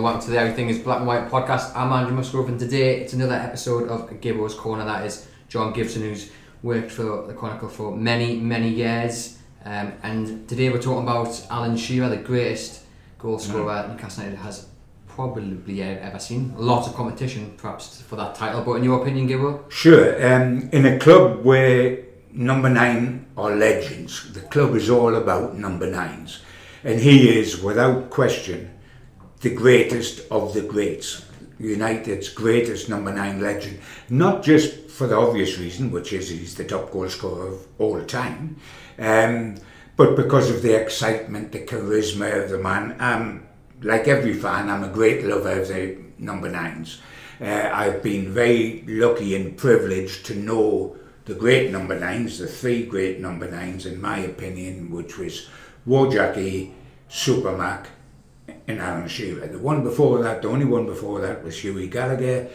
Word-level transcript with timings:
Welcome 0.00 0.22
to 0.22 0.30
the 0.30 0.38
Everything 0.38 0.68
is 0.68 0.78
Black 0.78 0.98
and 0.98 1.08
White 1.08 1.28
podcast. 1.28 1.74
I'm 1.74 1.90
Andrew 1.92 2.14
Musgrove, 2.14 2.48
and 2.48 2.58
today 2.58 3.00
it's 3.00 3.14
another 3.14 3.34
episode 3.34 3.88
of 3.88 4.08
Gibbo's 4.20 4.54
Corner. 4.54 4.84
That 4.84 5.04
is 5.04 5.26
John 5.48 5.72
Gibson, 5.72 6.02
who's 6.02 6.30
worked 6.62 6.92
for 6.92 7.26
the 7.26 7.34
Chronicle 7.34 7.68
for 7.68 7.96
many, 7.96 8.36
many 8.36 8.68
years. 8.68 9.38
Um, 9.64 9.92
and 10.04 10.48
today 10.48 10.70
we're 10.70 10.80
talking 10.80 11.02
about 11.02 11.44
Alan 11.50 11.76
Shearer, 11.76 12.08
the 12.08 12.16
greatest 12.16 12.82
goal 13.18 13.40
scorer 13.40 13.88
Newcastle 13.88 14.22
United 14.22 14.40
has 14.40 14.68
probably 15.08 15.82
ever 15.82 16.20
seen. 16.20 16.54
A 16.56 16.60
lot 16.60 16.86
of 16.86 16.94
competition, 16.94 17.54
perhaps, 17.56 18.00
for 18.00 18.14
that 18.14 18.36
title. 18.36 18.62
But 18.62 18.74
in 18.74 18.84
your 18.84 19.02
opinion, 19.02 19.28
Gibbo? 19.28 19.68
Sure. 19.68 20.14
Um, 20.24 20.70
in 20.72 20.86
a 20.86 20.96
club 21.00 21.44
where 21.44 22.04
number 22.32 22.70
nine 22.70 23.26
are 23.36 23.50
legends, 23.50 24.32
the 24.32 24.42
club 24.42 24.76
is 24.76 24.90
all 24.90 25.16
about 25.16 25.56
number 25.56 25.90
nines. 25.90 26.40
And 26.84 27.00
he 27.00 27.36
is, 27.36 27.60
without 27.60 28.10
question, 28.10 28.77
the 29.40 29.54
greatest 29.54 30.30
of 30.30 30.54
the 30.54 30.62
greats. 30.62 31.24
United's 31.58 32.28
greatest 32.28 32.88
number 32.88 33.12
nine 33.12 33.40
legend. 33.40 33.80
Not 34.08 34.42
just 34.42 34.90
for 34.90 35.06
the 35.06 35.16
obvious 35.16 35.58
reason, 35.58 35.90
which 35.90 36.12
is 36.12 36.28
he's 36.28 36.54
the 36.54 36.64
top 36.64 36.92
goal 36.92 37.08
scorer 37.08 37.48
of 37.48 37.66
all 37.78 38.02
time, 38.04 38.56
um, 38.98 39.56
but 39.96 40.14
because 40.16 40.50
of 40.50 40.62
the 40.62 40.80
excitement, 40.80 41.52
the 41.52 41.60
charisma 41.60 42.44
of 42.44 42.50
the 42.50 42.58
man. 42.58 42.96
Um, 43.00 43.44
like 43.82 44.08
every 44.08 44.34
fan, 44.34 44.70
I'm 44.70 44.84
a 44.84 44.88
great 44.88 45.24
lover 45.24 45.60
of 45.60 45.68
the 45.68 45.98
number 46.18 46.48
nines. 46.48 47.00
Uh, 47.40 47.70
I've 47.72 48.02
been 48.02 48.32
very 48.32 48.84
lucky 48.86 49.36
and 49.36 49.56
privileged 49.56 50.26
to 50.26 50.34
know 50.34 50.96
the 51.24 51.34
great 51.34 51.70
number 51.70 51.98
nines, 51.98 52.38
the 52.38 52.46
three 52.46 52.84
great 52.86 53.20
number 53.20 53.50
nines, 53.50 53.86
in 53.86 54.00
my 54.00 54.18
opinion, 54.18 54.90
which 54.90 55.18
was 55.18 55.48
Wojciech, 55.86 56.72
Supermac, 57.08 57.86
and 58.66 58.80
Alan 58.80 59.08
Shearer. 59.08 59.46
The 59.46 59.58
one 59.58 59.82
before 59.82 60.22
that, 60.22 60.42
the 60.42 60.48
only 60.48 60.64
one 60.64 60.86
before 60.86 61.20
that 61.20 61.44
was 61.44 61.62
Hughie 61.62 61.88
Gallagher. 61.88 62.48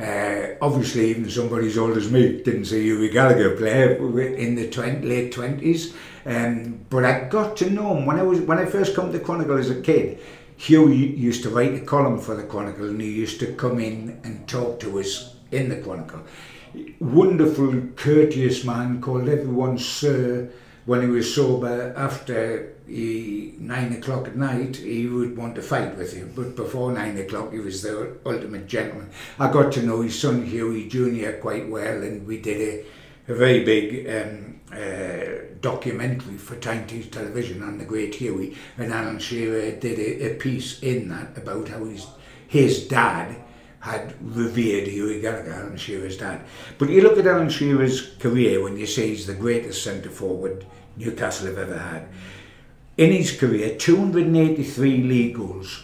Uh, 0.00 0.54
obviously, 0.62 1.10
even 1.10 1.28
somebody 1.28 1.66
as 1.66 1.76
old 1.76 1.96
as 1.96 2.10
me 2.10 2.42
didn't 2.42 2.66
see 2.66 2.82
Hughie 2.84 3.10
Gallagher 3.10 3.56
play 3.56 3.96
in 4.42 4.54
the 4.54 4.70
20, 4.70 5.06
late 5.06 5.32
twenties. 5.32 5.94
Um, 6.24 6.84
but 6.88 7.04
I 7.04 7.28
got 7.28 7.56
to 7.58 7.70
know 7.70 7.96
him 7.96 8.06
when 8.06 8.18
I 8.18 8.22
was 8.22 8.40
when 8.40 8.58
I 8.58 8.66
first 8.66 8.94
come 8.94 9.10
to 9.10 9.18
the 9.18 9.24
Chronicle 9.24 9.58
as 9.58 9.70
a 9.70 9.80
kid. 9.80 10.20
Hughie 10.56 11.16
used 11.16 11.42
to 11.44 11.50
write 11.50 11.74
a 11.74 11.80
column 11.80 12.18
for 12.18 12.34
the 12.34 12.42
Chronicle, 12.42 12.88
and 12.88 13.00
he 13.00 13.10
used 13.10 13.40
to 13.40 13.54
come 13.54 13.80
in 13.80 14.20
and 14.24 14.46
talk 14.46 14.78
to 14.80 15.00
us 15.00 15.34
in 15.50 15.70
the 15.70 15.76
Chronicle. 15.76 16.20
Wonderful, 17.00 17.88
courteous 17.96 18.64
man, 18.64 19.00
called 19.00 19.28
everyone 19.28 19.78
Sir 19.78 20.50
when 20.86 21.02
he 21.02 21.06
was 21.08 21.34
sober 21.34 21.92
after 21.96 22.74
he, 22.86 23.54
nine 23.58 23.92
o'clock 23.92 24.26
at 24.26 24.36
night, 24.36 24.76
he 24.76 25.06
would 25.06 25.36
want 25.36 25.54
to 25.54 25.62
fight 25.62 25.96
with 25.96 26.16
you. 26.16 26.30
But 26.34 26.56
before 26.56 26.92
nine 26.92 27.16
o'clock, 27.18 27.52
he 27.52 27.58
was 27.58 27.82
the 27.82 28.16
ultimate 28.26 28.66
gentleman. 28.66 29.10
I 29.38 29.52
got 29.52 29.72
to 29.72 29.82
know 29.82 30.00
his 30.00 30.18
son 30.18 30.44
Hughie 30.44 30.88
Jr. 30.88 31.38
quite 31.40 31.68
well, 31.68 32.02
and 32.02 32.26
we 32.26 32.40
did 32.40 32.60
a, 33.28 33.32
a 33.32 33.34
very 33.34 33.64
big 33.64 34.08
um, 34.08 34.60
uh, 34.72 35.44
documentary 35.60 36.36
for 36.36 36.56
Time 36.56 36.86
Television 36.86 37.62
on 37.62 37.78
the 37.78 37.84
great 37.84 38.14
Hughie. 38.14 38.56
And 38.78 38.92
Alan 38.92 39.18
Shearer 39.18 39.72
did 39.72 39.98
a, 39.98 40.32
a 40.32 40.34
piece 40.34 40.80
in 40.80 41.08
that 41.08 41.36
about 41.36 41.68
how 41.68 41.84
his, 41.84 42.06
his 42.48 42.88
dad 42.88 43.36
had 43.80 44.14
revered 44.20 44.86
Hughie 44.88 45.20
Gallagher, 45.20 45.52
Alan 45.52 45.76
Shearer's 45.76 46.16
dad. 46.18 46.42
But 46.78 46.90
you 46.90 47.00
look 47.00 47.18
at 47.18 47.26
Alan 47.26 47.48
Shearer's 47.48 48.14
career 48.18 48.62
when 48.62 48.76
you 48.76 48.86
say 48.86 49.08
he's 49.08 49.26
the 49.26 49.34
greatest 49.34 49.82
centre 49.82 50.10
forward 50.10 50.64
Newcastle 50.96 51.46
have 51.46 51.58
ever 51.58 51.78
had. 51.78 52.06
In 52.96 53.12
his 53.12 53.36
career, 53.36 53.76
283 53.76 55.02
league 55.02 55.36
goals, 55.36 55.82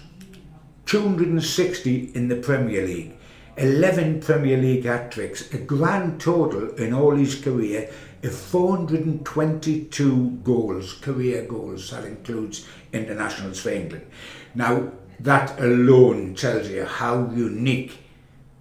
260 0.84 2.12
in 2.14 2.28
the 2.28 2.36
Premier 2.36 2.86
League, 2.86 3.16
11 3.56 4.20
Premier 4.20 4.58
League 4.58 4.84
hat 4.84 5.10
tricks, 5.10 5.50
a 5.54 5.58
grand 5.58 6.20
total 6.20 6.74
in 6.74 6.92
all 6.92 7.16
his 7.16 7.34
career 7.34 7.90
of 8.22 8.34
422 8.34 10.30
goals, 10.44 10.92
career 10.94 11.46
goals. 11.46 11.90
That 11.90 12.04
includes 12.04 12.66
internationals 12.92 13.60
for 13.60 13.70
England. 13.70 14.06
Now, 14.54 14.92
that 15.20 15.58
alone 15.60 16.34
tells 16.34 16.68
you 16.68 16.84
how 16.84 17.30
unique 17.30 17.98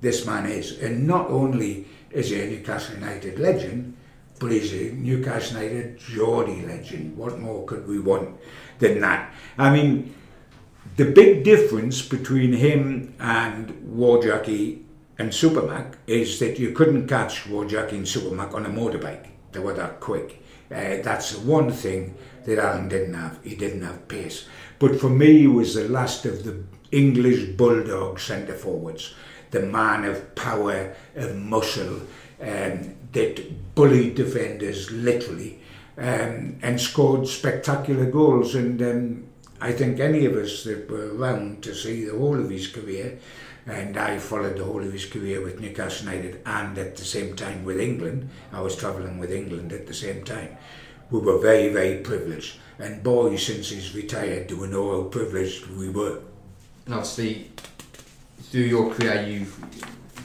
this 0.02 0.26
man 0.26 0.46
is. 0.46 0.80
And 0.80 1.08
not 1.08 1.30
only 1.30 1.88
is 2.12 2.30
he 2.30 2.42
a 2.42 2.50
Newcastle 2.50 2.96
United 2.96 3.40
legend, 3.40 3.98
but 4.40 4.52
he's 4.52 4.74
a 4.74 4.94
Newcastle 4.94 5.62
United 5.62 6.00
Geordie 6.00 6.66
legend. 6.66 7.18
What 7.18 7.40
more 7.40 7.66
could 7.66 7.88
we 7.88 8.00
want 8.00 8.38
than 8.80 9.00
that? 9.02 9.34
I 9.58 9.72
mean, 9.72 10.14
the 10.98 11.06
big 11.12 11.44
difference 11.44 12.02
between 12.02 12.54
him 12.54 13.16
and 13.20 13.70
Wojciech 13.98 14.82
and 15.18 15.32
Supermac 15.32 15.96
is 16.08 16.40
that 16.40 16.60
you 16.60 16.72
couldn't 16.72 17.08
catch 17.08 17.44
Wojciech 17.46 17.92
and 17.92 18.06
Supermac 18.06 18.54
on 18.54 18.66
a 18.66 18.70
motorbike. 18.70 19.28
They 19.52 19.60
were 19.60 19.74
that 19.74 20.00
quick. 20.00 20.44
Uh, 20.72 20.98
that's 21.02 21.36
one 21.36 21.72
thing 21.72 22.16
that 22.46 22.60
Alan 22.60 22.90
didn't 22.90 23.14
have. 23.14 23.40
He 23.44 23.56
didn't 23.56 23.84
have 23.84 24.08
pace. 24.08 24.46
But 24.80 25.00
for 25.00 25.10
me, 25.10 25.40
he 25.40 25.48
was 25.48 25.76
the 25.76 25.88
last 25.88 26.26
of 26.26 26.44
the 26.44 26.64
English 26.92 27.56
bulldog 27.58 28.20
centre 28.20 28.54
forwards, 28.54 29.14
the 29.52 29.62
man 29.62 30.06
of 30.06 30.36
power, 30.36 30.96
of 31.16 31.36
muscle, 31.36 32.02
um, 32.42 32.96
that 33.14 33.76
bullied 33.76 34.16
defenders 34.16 34.92
literally 34.92 35.60
um, 35.98 36.58
and 36.62 36.80
scored 36.80 37.28
spectacular 37.28 38.06
goals. 38.06 38.56
And 38.56 38.82
um, 38.82 39.28
I 39.62 39.72
think 39.72 40.00
any 40.00 40.26
of 40.26 40.36
us 40.36 40.64
that 40.66 40.90
were 40.90 41.16
around 41.16 41.64
to 41.64 41.74
see 41.74 42.06
the 42.06 42.18
whole 42.18 42.40
of 42.40 42.50
his 42.50 42.68
career, 42.68 43.18
and 43.66 43.98
I 43.98 44.20
followed 44.20 44.58
the 44.58 44.64
whole 44.64 44.84
of 44.84 44.92
his 44.92 45.06
career 45.06 45.42
with 45.42 45.60
Newcastle 45.60 46.08
United 46.08 46.42
and 46.46 46.78
at 46.78 46.98
the 46.98 47.06
same 47.06 47.36
time 47.36 47.64
with 47.64 47.80
England, 47.80 48.30
I 48.52 48.62
was 48.62 48.76
travelling 48.76 49.18
with 49.18 49.32
England 49.32 49.72
at 49.72 49.88
the 49.88 49.94
same 49.94 50.24
time. 50.24 50.58
We 51.10 51.20
were 51.20 51.40
very, 51.40 51.70
very 51.70 52.02
privileged. 52.02 52.58
And 52.80 53.02
boy, 53.04 53.36
since 53.38 53.70
he's 53.70 53.96
retired, 53.96 54.48
do 54.48 54.60
we 54.60 54.68
know 54.68 54.92
how 55.04 55.08
privileged 55.10 55.68
we 55.68 55.90
were. 55.90 56.20
And 56.86 56.94
obviously, 56.94 57.50
through 58.44 58.62
your 58.64 58.94
career, 58.94 59.26
you've 59.26 59.58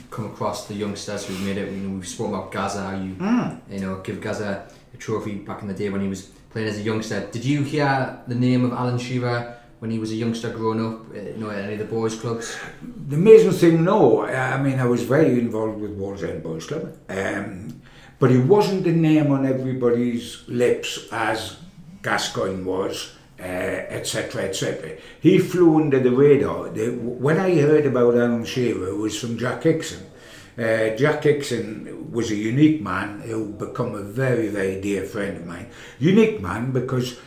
come 0.09 0.25
across 0.25 0.67
the 0.67 0.73
youngsters 0.73 1.25
who've 1.25 1.41
made 1.41 1.57
it. 1.57 1.71
You 1.71 1.77
know, 1.77 1.95
we've 1.95 2.07
spoken 2.07 2.33
about 2.35 2.51
Gazza, 2.51 2.81
how 2.83 2.95
you 2.95 3.13
Mm. 3.15 3.59
you 3.69 3.79
know 3.79 4.01
give 4.03 4.19
Gazza 4.21 4.67
a 4.93 4.97
trophy 4.97 5.35
back 5.35 5.61
in 5.61 5.67
the 5.69 5.73
day 5.73 5.89
when 5.89 6.01
he 6.01 6.07
was 6.09 6.23
playing 6.51 6.67
as 6.67 6.77
a 6.77 6.81
youngster. 6.81 7.25
Did 7.31 7.45
you 7.45 7.63
hear 7.63 8.19
the 8.27 8.35
name 8.35 8.65
of 8.65 8.73
Alan 8.73 8.97
Shearer 8.99 9.55
when 9.79 9.89
he 9.89 9.97
was 9.99 10.11
a 10.11 10.15
youngster 10.15 10.49
growing 10.49 10.85
up? 10.85 10.99
Uh, 11.15 11.19
you 11.21 11.37
know, 11.37 11.49
at 11.49 11.63
any 11.63 11.73
of 11.73 11.79
the 11.79 11.85
boys' 11.85 12.15
clubs? 12.19 12.57
The 13.07 13.15
amazing 13.15 13.53
thing, 13.53 13.83
no. 13.85 14.25
I 14.25 14.61
mean, 14.61 14.77
I 14.79 14.85
was 14.85 15.03
very 15.03 15.39
involved 15.39 15.79
with 15.79 15.97
Wallsend 15.97 16.43
Boys 16.43 16.65
Club, 16.67 16.93
um, 17.09 17.81
but 18.19 18.29
he 18.29 18.37
wasn't 18.37 18.83
the 18.83 18.91
name 18.91 19.31
on 19.31 19.45
everybody's 19.45 20.43
lips 20.49 21.07
as 21.13 21.55
Gascoigne 22.01 22.63
was, 22.63 23.13
etc., 23.39 24.41
uh, 24.41 24.45
etc. 24.45 24.89
Et 24.89 24.99
he 25.19 25.39
flew 25.39 25.81
under 25.81 25.99
the 25.99 26.11
radar. 26.11 26.69
The, 26.69 26.91
when 26.91 27.39
I 27.39 27.55
heard 27.55 27.85
about 27.85 28.15
Alan 28.15 28.45
Shearer, 28.45 28.89
it 28.89 28.97
was 28.97 29.19
from 29.19 29.37
Jack 29.37 29.63
Hickson. 29.63 30.05
Uh, 30.57 30.95
Jack 30.95 31.23
Hickson 31.23 32.11
was 32.11 32.29
a 32.29 32.35
unique 32.35 32.81
man 32.81 33.21
who 33.21 33.51
become 33.53 33.95
a 33.95 34.03
very, 34.03 34.49
very 34.49 34.79
dear 34.81 35.05
friend 35.05 35.37
of 35.37 35.45
mine. 35.45 35.67
Unique 35.99 36.41
man 36.41 36.71
because 36.71 37.19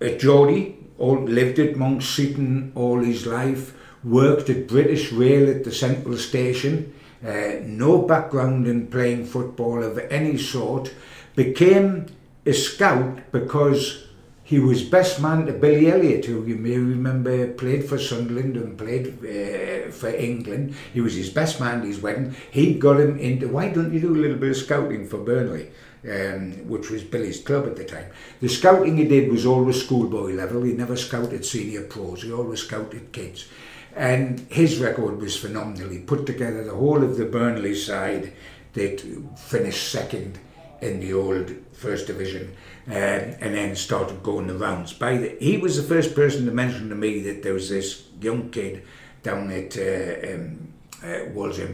at 0.00 0.20
Geordie, 0.20 0.76
all, 0.98 1.22
lived 1.22 1.58
at 1.58 1.74
Monkseaton 1.74 2.72
all 2.74 3.00
his 3.00 3.26
life, 3.26 3.74
worked 4.04 4.48
at 4.50 4.68
British 4.68 5.12
Rail 5.12 5.50
at 5.50 5.64
the 5.64 5.72
Central 5.72 6.16
Station, 6.16 6.94
uh, 7.26 7.54
no 7.62 8.02
background 8.02 8.66
in 8.66 8.86
playing 8.86 9.26
football 9.26 9.82
of 9.82 9.98
any 10.10 10.38
sort, 10.38 10.94
became 11.34 12.06
a 12.50 12.54
scout 12.54 13.32
because 13.32 14.04
he 14.50 14.58
was 14.58 14.82
best 14.82 15.20
man 15.22 15.46
to 15.46 15.52
Billy 15.52 15.90
Elliot, 15.90 16.24
who 16.24 16.44
you 16.44 16.56
may 16.56 16.76
remember 16.76 17.52
played 17.52 17.84
for 17.88 17.98
Sunderland 17.98 18.56
and 18.56 18.76
played 18.76 19.06
uh, 19.24 19.92
for 19.92 20.08
England. 20.08 20.74
He 20.92 21.00
was 21.00 21.14
his 21.14 21.30
best 21.30 21.60
man 21.60 21.80
at 21.80 21.86
his 21.86 22.02
wedding. 22.02 22.34
He 22.50 22.74
got 22.74 22.98
him 22.98 23.16
into, 23.16 23.46
why 23.48 23.68
don't 23.68 23.92
you 23.92 24.00
do 24.00 24.14
a 24.14 24.22
little 24.22 24.36
bit 24.36 24.50
of 24.50 24.56
scouting 24.56 25.06
for 25.06 25.18
Burnley? 25.18 25.70
Um, 26.02 26.66
which 26.66 26.90
was 26.90 27.04
Billy's 27.04 27.42
club 27.42 27.66
at 27.66 27.76
the 27.76 27.84
time. 27.84 28.06
The 28.40 28.48
scouting 28.48 28.96
he 28.96 29.06
did 29.06 29.30
was 29.30 29.44
always 29.44 29.84
schoolboy 29.84 30.32
level. 30.32 30.62
He 30.62 30.72
never 30.72 30.96
scouted 30.96 31.44
senior 31.44 31.82
pros. 31.82 32.22
He 32.22 32.32
always 32.32 32.60
scouted 32.60 33.12
kids. 33.12 33.46
And 33.94 34.40
his 34.50 34.78
record 34.78 35.20
was 35.20 35.36
phenomenal. 35.36 35.90
He 35.90 35.98
put 35.98 36.24
together 36.24 36.64
the 36.64 36.74
whole 36.74 37.04
of 37.04 37.18
the 37.18 37.26
Burnley 37.26 37.74
side 37.74 38.32
that 38.72 39.00
finished 39.36 39.92
second 39.92 40.38
in 40.80 41.00
the 41.00 41.12
old 41.12 41.54
First 41.80 42.06
Division 42.06 42.54
um, 42.88 42.94
and 42.94 43.54
then 43.54 43.74
started 43.74 44.22
going 44.22 44.48
the 44.48 44.54
rounds. 44.54 44.92
By 44.92 45.16
the, 45.16 45.36
he 45.40 45.56
was 45.56 45.76
the 45.76 45.94
first 45.94 46.14
person 46.14 46.44
to 46.44 46.52
mention 46.52 46.90
to 46.90 46.94
me 46.94 47.20
that 47.22 47.42
there 47.42 47.54
was 47.54 47.70
this 47.70 48.04
young 48.20 48.50
kid 48.50 48.82
down 49.22 49.50
at 49.50 49.78
uh, 49.78 50.34
um, 50.34 50.72
uh, 51.02 51.24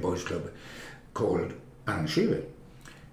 Boys 0.00 0.22
Club 0.22 0.50
called 1.12 1.52
Alan 1.88 2.06
Shearer, 2.06 2.42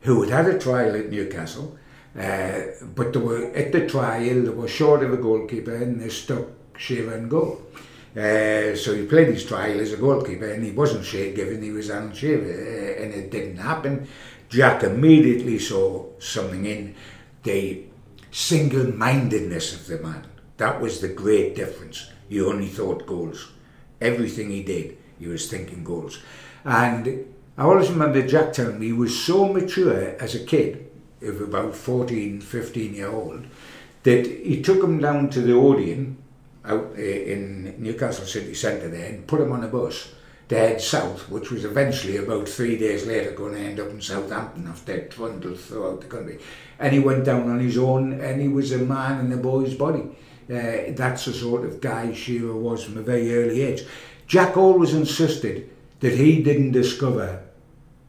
who 0.02 0.22
had 0.22 0.30
had 0.30 0.56
a 0.56 0.60
trial 0.60 0.96
at 0.96 1.10
Newcastle, 1.10 1.78
uh, 2.16 2.62
but 2.96 3.12
they 3.12 3.20
were 3.20 3.52
at 3.56 3.72
the 3.72 3.88
trial 3.88 4.44
they 4.44 4.50
were 4.50 4.68
short 4.68 5.02
of 5.02 5.14
a 5.14 5.18
goalkeeper 5.18 5.76
and 5.76 6.00
they 6.00 6.10
stuck 6.10 6.46
Shearer 6.78 7.18
in 7.18 7.28
goal. 7.28 7.60
Uh, 8.16 8.76
so 8.76 8.94
he 8.94 9.08
played 9.08 9.30
his 9.30 9.44
trial 9.44 9.80
as 9.80 9.94
a 9.94 9.98
goalkeeper 9.98 10.48
and 10.48 10.64
he 10.64 10.72
wasn't 10.72 11.04
Shay 11.04 11.34
Given, 11.34 11.64
he 11.64 11.72
was 11.72 11.90
Alan 11.90 12.14
Shearer 12.14 12.44
uh, 12.44 13.04
and 13.04 13.12
it 13.16 13.32
didn't 13.32 13.58
happen. 13.58 14.08
Jack 14.54 14.84
immediately 14.84 15.58
saw 15.58 16.06
something 16.20 16.66
in 16.66 16.94
the 17.42 17.86
single-mindedness 18.30 19.74
of 19.74 19.88
the 19.88 19.98
man. 19.98 20.28
That 20.58 20.80
was 20.80 21.02
the 21.02 21.08
great 21.08 21.56
difference. 21.56 22.12
He 22.30 22.40
only 22.40 22.68
thought 22.68 23.08
goals. 23.08 23.52
Everything 24.00 24.52
he 24.52 24.62
did, 24.62 24.96
he 25.18 25.26
was 25.26 25.50
thinking 25.50 25.84
goals. 25.84 26.20
And 26.64 27.26
I 27.58 27.64
always 27.64 27.90
remember 27.90 28.28
Jack 28.28 28.54
telling 28.54 28.80
me 28.80 28.88
he 28.88 28.94
was 28.94 29.20
so 29.20 29.52
mature 29.52 30.16
as 30.20 30.36
a 30.36 30.46
kid, 30.46 30.88
of 31.24 31.42
about 31.42 31.76
14, 31.76 32.40
15 32.40 32.94
year 32.94 33.10
old, 33.10 33.48
that 34.04 34.28
he 34.28 34.62
took 34.62 34.84
him 34.84 35.00
down 35.00 35.32
to 35.32 35.42
the 35.42 35.54
Odeon 35.54 36.18
out 36.64 36.94
eh, 36.96 37.34
in 37.34 37.76
Newcastle 37.82 38.26
City 38.26 38.54
Centre 38.54 38.90
there 38.90 39.10
and 39.10 39.26
put 39.26 39.42
him 39.42 39.52
on 39.52 39.64
a 39.64 39.68
bus 39.68 40.10
to 40.50 40.58
head 40.58 40.82
south, 40.82 41.30
which 41.30 41.52
was 41.52 41.66
eventually 41.66 42.18
about 42.18 42.48
three 42.48 42.78
days 42.78 43.06
later 43.06 43.32
going 43.32 43.54
to 43.54 43.60
end 43.60 43.80
up 43.80 43.90
in 43.90 44.02
Southampton 44.02 44.68
after 44.68 44.94
they 44.94 45.08
trundled 45.08 45.60
throughout 45.60 46.02
the 46.02 46.08
country. 46.08 46.40
And 46.80 46.94
he 46.94 47.00
went 47.00 47.26
down 47.26 47.50
on 47.50 47.60
his 47.60 47.78
own 47.78 48.20
and 48.20 48.42
he 48.42 48.48
was 48.48 48.72
a 48.72 48.78
man 48.78 49.26
in 49.26 49.32
a 49.32 49.38
boy's 49.38 49.74
body. 49.74 50.04
Uh, 50.50 50.92
that's 50.92 51.26
the 51.26 51.34
sort 51.34 51.64
of 51.66 51.80
guy 51.80 52.14
Shearer 52.14 52.56
was 52.56 52.84
from 52.84 52.98
a 52.98 53.02
very 53.02 53.34
early 53.34 53.62
age. 53.62 53.84
Jack 54.28 54.58
always 54.58 54.94
insisted 54.94 55.70
that 56.02 56.14
he 56.14 56.44
didn't 56.44 56.72
discover 56.72 57.42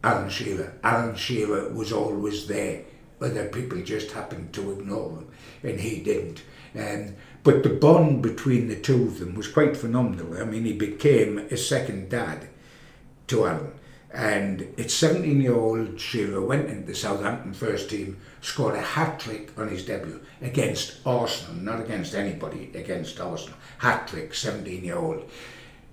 Alan 0.02 0.28
Shearer. 0.28 0.74
Alan 0.82 1.14
Shearer 1.14 1.70
was 1.70 1.92
always 1.92 2.46
there, 2.48 2.82
other 3.20 3.48
people 3.48 3.80
just 3.82 4.10
happened 4.10 4.52
to 4.52 4.72
ignore 4.72 5.10
him, 5.10 5.28
and 5.62 5.80
he 5.80 6.00
didn't. 6.00 6.42
Um, 6.76 7.14
but 7.44 7.62
the 7.62 7.68
bond 7.68 8.22
between 8.22 8.68
the 8.68 8.74
two 8.74 9.02
of 9.02 9.18
them 9.18 9.34
was 9.34 9.46
quite 9.46 9.76
phenomenal. 9.76 10.40
I 10.40 10.44
mean, 10.44 10.64
he 10.64 10.72
became 10.72 11.38
a 11.38 11.56
second 11.58 12.08
dad 12.08 12.48
to 13.28 13.46
Alan. 13.46 13.72
And 14.12 14.72
at 14.78 14.90
17 14.90 15.42
year 15.42 15.54
old, 15.54 16.00
Shearer 16.00 16.40
went 16.40 16.70
into 16.70 16.86
the 16.86 16.94
Southampton 16.94 17.52
first 17.52 17.90
team, 17.90 18.16
scored 18.40 18.76
a 18.76 18.80
hat 18.80 19.20
trick 19.20 19.52
on 19.58 19.68
his 19.68 19.84
debut 19.84 20.20
against 20.40 20.96
Arsenal, 21.04 21.56
not 21.56 21.80
against 21.80 22.14
anybody, 22.14 22.70
against 22.74 23.20
Arsenal. 23.20 23.58
Hat 23.78 24.08
trick, 24.08 24.32
17 24.32 24.82
year 24.82 24.96
old. 24.96 25.28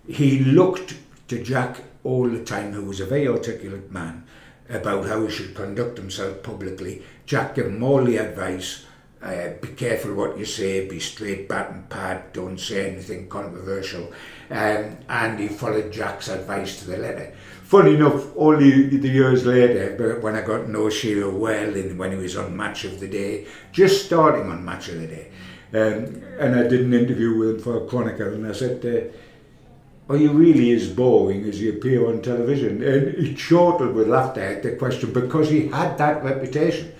He 0.07 0.39
looked 0.39 0.95
to 1.27 1.43
Jack 1.43 1.81
all 2.03 2.29
the 2.29 2.45
time, 2.45 2.71
who 2.71 2.85
was 2.85 3.01
a 3.01 3.05
very 3.05 3.27
articulate 3.27 3.91
man, 3.91 4.23
about 4.69 5.05
how 5.05 5.25
he 5.25 5.31
should 5.31 5.53
conduct 5.53 5.97
himself 5.97 6.43
publicly. 6.43 7.03
Jack 7.25 7.55
gave 7.55 7.65
him 7.65 7.83
all 7.83 8.05
the 8.05 8.17
advice 8.17 8.85
uh, 9.23 9.49
be 9.61 9.69
careful 9.69 10.15
what 10.15 10.37
you 10.37 10.45
say, 10.45 10.87
be 10.87 10.99
straight, 10.99 11.47
bat 11.47 11.71
and 11.71 11.87
pad, 11.89 12.33
don't 12.33 12.59
say 12.59 12.91
anything 12.91 13.29
controversial. 13.29 14.11
Um, 14.49 14.97
and 15.07 15.39
he 15.39 15.47
followed 15.47 15.91
Jack's 15.91 16.27
advice 16.27 16.79
to 16.79 16.87
the 16.87 16.97
letter. 16.97 17.33
Funny 17.63 17.95
enough, 17.95 18.35
only 18.35 18.97
the 18.97 19.07
years 19.07 19.45
later, 19.45 20.19
when 20.19 20.35
I 20.35 20.41
got 20.41 20.67
know 20.67 20.89
Shearer 20.89 21.29
well, 21.29 21.75
and 21.75 21.97
when 21.97 22.11
he 22.11 22.17
was 22.17 22.35
on 22.35 22.57
Match 22.57 22.83
of 22.83 22.99
the 22.99 23.07
Day, 23.07 23.47
just 23.71 24.05
starting 24.05 24.51
on 24.51 24.65
Match 24.65 24.89
of 24.89 24.99
the 24.99 25.07
Day, 25.07 25.31
um, 25.73 26.21
and 26.37 26.55
I 26.55 26.63
did 26.67 26.81
an 26.81 26.93
interview 26.93 27.37
with 27.37 27.55
him 27.55 27.59
for 27.59 27.85
Chronicle, 27.85 28.33
and 28.33 28.45
I 28.45 28.51
said, 28.51 28.85
uh, 28.85 30.11
are 30.11 30.17
you 30.17 30.31
really 30.31 30.71
as 30.71 30.89
boring 30.89 31.45
as 31.45 31.61
you 31.61 31.73
appear 31.73 32.09
on 32.09 32.21
television? 32.21 32.83
And 32.83 33.17
he 33.17 33.33
chortled 33.33 33.95
with 33.95 34.09
laughter 34.09 34.41
at 34.41 34.63
the 34.63 34.75
question 34.75 35.13
because 35.13 35.49
he 35.49 35.67
had 35.67 35.97
that 35.99 36.21
reputation 36.23 36.90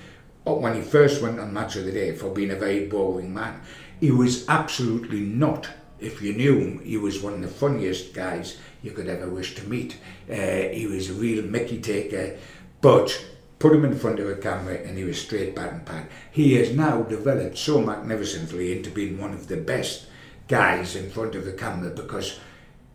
when 0.44 0.76
he 0.76 0.82
first 0.82 1.22
went 1.22 1.40
on 1.40 1.54
Match 1.54 1.76
of 1.76 1.86
the 1.86 1.92
Day 1.92 2.16
for 2.16 2.30
being 2.30 2.52
a 2.52 2.56
very 2.56 2.88
boring 2.88 3.34
man. 3.34 3.62
He 4.00 4.12
was 4.12 4.48
absolutely 4.50 5.20
not. 5.22 5.70
If 6.00 6.22
you 6.22 6.34
knew 6.34 6.60
him, 6.60 6.80
he 6.84 6.98
was 6.98 7.22
one 7.22 7.34
of 7.34 7.42
the 7.42 7.48
funniest 7.48 8.14
guys 8.14 8.58
you 8.82 8.92
could 8.92 9.08
ever 9.08 9.30
wish 9.30 9.54
to 9.56 9.68
meet. 9.68 9.98
Uh, 10.30 10.36
he 10.36 10.88
was 10.88 11.10
a 11.10 11.14
real 11.14 11.44
Mickey 11.44 11.80
taker, 11.80 12.38
but 12.82 13.24
put 13.60 13.74
him 13.76 13.86
in 13.86 13.98
front 13.98 14.20
of 14.20 14.28
a 14.28 14.36
camera 14.36 14.74
and 14.74 14.98
he 14.98 15.04
was 15.04 15.22
straight 15.22 15.56
bat 15.56 15.74
and 15.74 15.86
pad. 15.86 16.08
He 16.32 16.56
has 16.56 16.76
now 16.76 17.04
developed 17.04 17.60
so 17.60 17.80
magnificently 17.80 18.76
into 18.76 18.90
being 18.90 19.20
one 19.20 19.34
of 19.34 19.48
the 19.48 19.58
best 19.58 20.08
guys 20.48 20.96
in 20.96 21.12
front 21.12 21.36
of 21.36 21.46
the 21.46 21.54
camera 21.54 21.92
because 21.92 22.40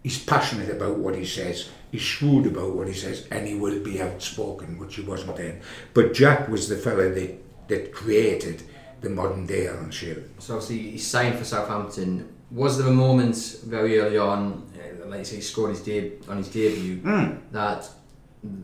he's 0.03 0.23
passionate 0.23 0.69
about 0.69 0.97
what 0.97 1.15
he 1.15 1.25
says 1.25 1.69
he's 1.91 2.03
shrewd 2.03 2.47
about 2.47 2.75
what 2.75 2.89
he 2.89 2.95
says 2.95 3.27
and 3.31 3.47
he 3.47 3.55
will 3.55 3.81
be 3.81 4.01
outspoken, 4.01 4.79
which 4.79 4.97
he 4.97 5.03
wasn't 5.03 5.37
then. 5.37 5.61
But 5.95 6.15
Jack 6.15 6.49
was 6.49 6.69
the 6.69 6.77
fella 6.77 7.09
that, 7.11 7.43
that 7.69 7.93
created 7.93 8.63
the 9.01 9.11
modern 9.11 9.47
day 9.47 9.69
Alan 9.69 9.91
Shearer. 9.91 10.25
So 10.39 10.55
obviously 10.55 10.79
he 10.91 10.99
signed 10.99 11.39
for 11.39 11.45
Southampton. 11.45 12.33
Was 12.51 12.79
there 12.79 12.89
a 12.89 12.93
moment 12.93 13.37
very 13.65 13.99
early 13.99 14.19
on, 14.19 14.71
uh, 14.75 15.07
like 15.07 15.21
you 15.21 15.25
say, 15.25 15.37
he 15.37 15.43
scored 15.43 15.71
his 15.71 15.83
deb- 15.83 16.25
on 16.29 16.39
his 16.39 16.49
debut, 16.49 16.99
mm. 16.99 17.41
that 17.53 17.89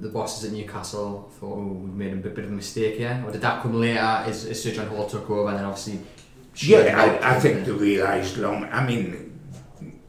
the 0.01 0.09
bosses 0.09 0.45
at 0.45 0.57
Newcastle 0.57 1.31
thought, 1.39 1.59
oh, 1.59 1.67
we 1.67 1.91
made 1.91 2.13
a 2.13 2.17
bit, 2.17 2.35
bit 2.35 2.45
of 2.45 2.53
a 2.53 2.55
mistake 2.55 2.97
here? 2.97 3.23
Or 3.27 3.33
did 3.33 3.41
that 3.41 3.63
come 3.63 3.81
later 3.81 3.99
as, 3.99 4.47
as 4.47 4.63
Sir 4.63 4.71
John 4.71 4.87
Hall 4.87 5.09
took 5.09 5.29
over 5.29 5.49
and 5.49 5.59
then 5.59 5.65
obviously... 5.65 6.01
Yeah, 6.55 7.21
I, 7.23 7.37
I 7.37 7.41
think 7.41 7.65
they 7.65 7.73
realised 7.73 8.37
long... 8.37 8.65
I 8.65 8.87
mean, 8.87 9.32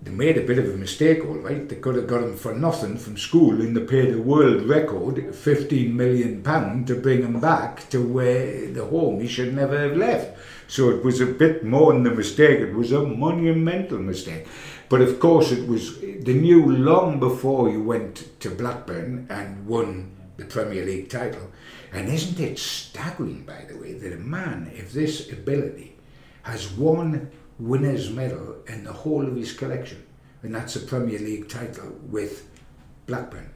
they 0.04 0.12
made 0.12 0.38
a 0.38 0.46
bit 0.46 0.60
of 0.60 0.66
a 0.66 0.78
mistake, 0.78 1.24
all 1.24 1.36
right. 1.36 1.68
They 1.68 1.78
could 1.78 1.96
have 1.96 2.08
got 2.08 2.24
him 2.24 2.36
for 2.36 2.54
nothing 2.54 2.98
from 2.98 3.18
school 3.18 3.62
and 3.62 3.76
they 3.76 3.86
paid 3.86 4.14
a 4.14 4.22
world 4.22 4.64
record, 4.64 5.34
15 5.34 5.96
million 5.96 6.44
pound, 6.44 6.88
to 6.88 6.96
bring 6.96 7.22
him 7.22 7.40
back 7.40 7.90
to 7.90 8.06
where 8.06 8.70
the 8.70 8.84
home 8.84 9.22
he 9.22 9.28
should 9.28 9.54
never 9.54 9.80
have 9.80 9.96
left. 9.96 10.38
So 10.68 10.90
it 10.90 11.06
was 11.06 11.22
a 11.22 11.26
bit 11.26 11.64
more 11.64 11.94
than 11.94 12.06
a 12.06 12.12
mistake, 12.12 12.60
it 12.60 12.74
was 12.74 12.92
a 12.92 13.06
monumental 13.06 14.00
mistake. 14.00 14.46
But 14.90 15.02
of 15.02 15.20
course, 15.20 15.52
it 15.52 15.68
was, 15.68 16.02
they 16.02 16.34
knew 16.34 16.66
long 16.66 17.20
before 17.20 17.70
you 17.70 17.82
went 17.82 18.40
to 18.42 18.50
Blackburn 18.50 19.28
and 19.30 19.66
won 19.66 20.12
the 20.38 20.46
Premier 20.46 20.86
League 20.86 21.10
title. 21.10 21.50
And 21.94 22.10
isn't 22.10 22.40
it 22.40 22.60
staggering, 22.60 23.44
by 23.44 23.66
the 23.70 23.78
way, 23.78 23.94
that 23.94 24.12
a 24.12 24.18
man 24.18 24.72
of 24.80 24.92
this 24.92 25.32
ability 25.32 25.96
has 26.42 26.72
won 26.74 27.32
winner's 27.60 28.10
medal 28.10 28.58
in 28.68 28.84
the 28.84 28.94
whole 28.94 29.26
of 29.26 29.36
his 29.36 29.54
collection, 29.54 30.04
and 30.42 30.54
that's 30.54 30.76
a 30.76 30.80
Premier 30.80 31.20
League 31.20 31.48
title 31.48 31.96
with 32.10 32.50
Blackburn. 33.08 33.50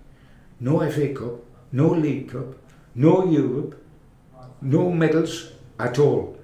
No 0.60 0.90
FA 0.90 1.14
Cup, 1.14 1.44
no 1.72 1.90
League 1.90 2.32
Cup, 2.32 2.56
no 2.96 3.26
Europe, 3.30 3.84
no 4.62 4.92
medals 4.92 5.52
at 5.80 6.00
all. 6.00 6.38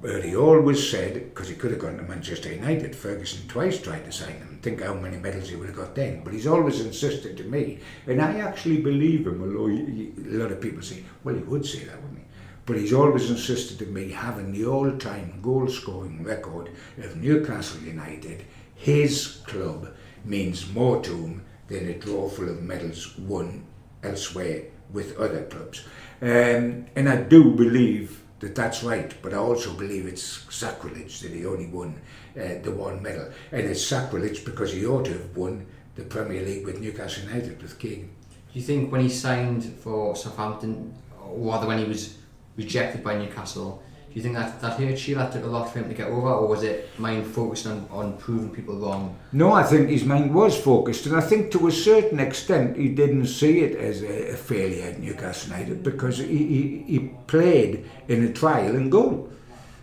But 0.00 0.24
he 0.24 0.36
always 0.36 0.88
said, 0.88 1.14
because 1.14 1.48
he 1.48 1.54
could 1.54 1.70
have 1.70 1.80
gone 1.80 1.96
to 1.96 2.02
Manchester 2.02 2.52
United, 2.52 2.94
Ferguson 2.94 3.48
twice 3.48 3.80
tried 3.80 4.04
to 4.04 4.12
sign 4.12 4.34
him. 4.34 4.58
Think 4.62 4.82
how 4.82 4.94
many 4.94 5.16
medals 5.16 5.48
he 5.48 5.56
would 5.56 5.68
have 5.68 5.76
got 5.76 5.94
then. 5.94 6.22
But 6.22 6.34
he's 6.34 6.46
always 6.46 6.80
insisted 6.80 7.36
to 7.36 7.44
me, 7.44 7.80
and 8.06 8.20
I 8.20 8.38
actually 8.40 8.82
believe 8.82 9.26
him, 9.26 9.42
although 9.42 9.68
a 9.68 10.38
lot 10.38 10.52
of 10.52 10.60
people 10.60 10.82
say, 10.82 11.02
well, 11.24 11.34
he 11.34 11.42
would 11.42 11.64
say 11.64 11.84
that, 11.84 12.00
wouldn't 12.02 12.18
he? 12.18 12.25
But 12.66 12.78
he's 12.78 12.92
always 12.92 13.30
insisted 13.30 13.78
to 13.78 13.86
me 13.86 14.10
having 14.10 14.52
the 14.52 14.66
all-time 14.66 15.38
goal-scoring 15.40 16.24
record 16.24 16.70
of 16.98 17.16
Newcastle 17.16 17.80
United. 17.80 18.44
His 18.74 19.40
club 19.46 19.94
means 20.24 20.72
more 20.72 21.00
to 21.02 21.16
him 21.16 21.44
than 21.68 21.88
a 21.88 21.94
draw 21.94 22.28
full 22.28 22.48
of 22.48 22.62
medals 22.62 23.16
won 23.18 23.64
elsewhere 24.02 24.64
with 24.92 25.16
other 25.16 25.44
clubs. 25.44 25.84
Um, 26.20 26.86
and 26.96 27.08
I 27.08 27.22
do 27.22 27.52
believe 27.52 28.22
that 28.40 28.54
that's 28.54 28.82
right, 28.82 29.14
but 29.22 29.32
I 29.32 29.36
also 29.36 29.72
believe 29.72 30.06
it's 30.06 30.44
sacrilege 30.54 31.20
that 31.20 31.32
he 31.32 31.46
only 31.46 31.66
won 31.66 32.00
uh, 32.36 32.60
the 32.62 32.72
one 32.72 33.02
medal. 33.02 33.30
And 33.52 33.62
it's 33.66 33.84
sacrilege 33.84 34.44
because 34.44 34.72
he 34.72 34.84
ought 34.86 35.04
to 35.06 35.12
have 35.12 35.36
won 35.36 35.66
the 35.94 36.02
Premier 36.02 36.42
League 36.42 36.66
with 36.66 36.80
Newcastle 36.80 37.24
United 37.24 37.62
with 37.62 37.78
Keegan. 37.78 38.10
Do 38.30 38.58
you 38.58 38.62
think 38.62 38.92
when 38.92 39.00
he 39.00 39.08
signed 39.08 39.64
for 39.64 40.14
Southampton, 40.16 40.94
or 41.20 41.52
rather 41.52 41.66
when 41.66 41.78
he 41.78 41.84
was 41.84 42.18
rejected 42.56 43.04
by 43.04 43.18
Newcastle, 43.18 43.82
do 44.08 44.20
you 44.20 44.22
think 44.22 44.34
that 44.36 44.62
that 44.62 44.80
hurt 44.80 45.06
you? 45.06 45.14
That 45.14 45.30
took 45.30 45.44
a 45.44 45.46
lot 45.46 45.70
for 45.70 45.80
him 45.80 45.88
to 45.90 45.94
get 45.94 46.08
over, 46.08 46.30
or 46.30 46.48
was 46.48 46.62
it 46.62 46.88
mind 46.98 47.26
focused 47.26 47.66
on, 47.66 47.86
on 47.90 48.16
proving 48.16 48.48
people 48.48 48.74
wrong? 48.76 49.14
No, 49.32 49.52
I 49.52 49.62
think 49.62 49.90
his 49.90 50.04
mind 50.04 50.34
was 50.34 50.58
focused, 50.58 51.04
and 51.04 51.14
I 51.14 51.20
think 51.20 51.52
to 51.52 51.66
a 51.66 51.70
certain 51.70 52.18
extent 52.18 52.78
he 52.78 52.88
didn't 52.88 53.26
see 53.26 53.60
it 53.60 53.76
as 53.76 54.02
a, 54.02 54.30
a 54.30 54.36
failure 54.36 54.84
at 54.84 55.00
Newcastle 55.00 55.52
United 55.52 55.82
because 55.82 56.16
he, 56.16 56.24
he, 56.26 56.84
he 56.86 56.98
played 57.26 57.84
in 58.08 58.24
a 58.24 58.32
trial 58.32 58.74
and 58.74 58.90
goal 58.90 59.28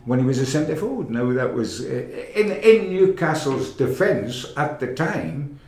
when 0.06 0.18
he 0.18 0.26
was 0.26 0.40
a 0.40 0.48
centre 0.48 0.76
forward. 0.76 1.12
Now 1.12 1.32
that 1.34 1.54
was 1.54 1.82
uh, 1.82 1.94
in 2.34 2.52
in 2.54 2.92
Newcastle's 2.92 3.74
defence 3.74 4.48
at 4.58 4.80
the 4.80 4.96
time 4.96 5.60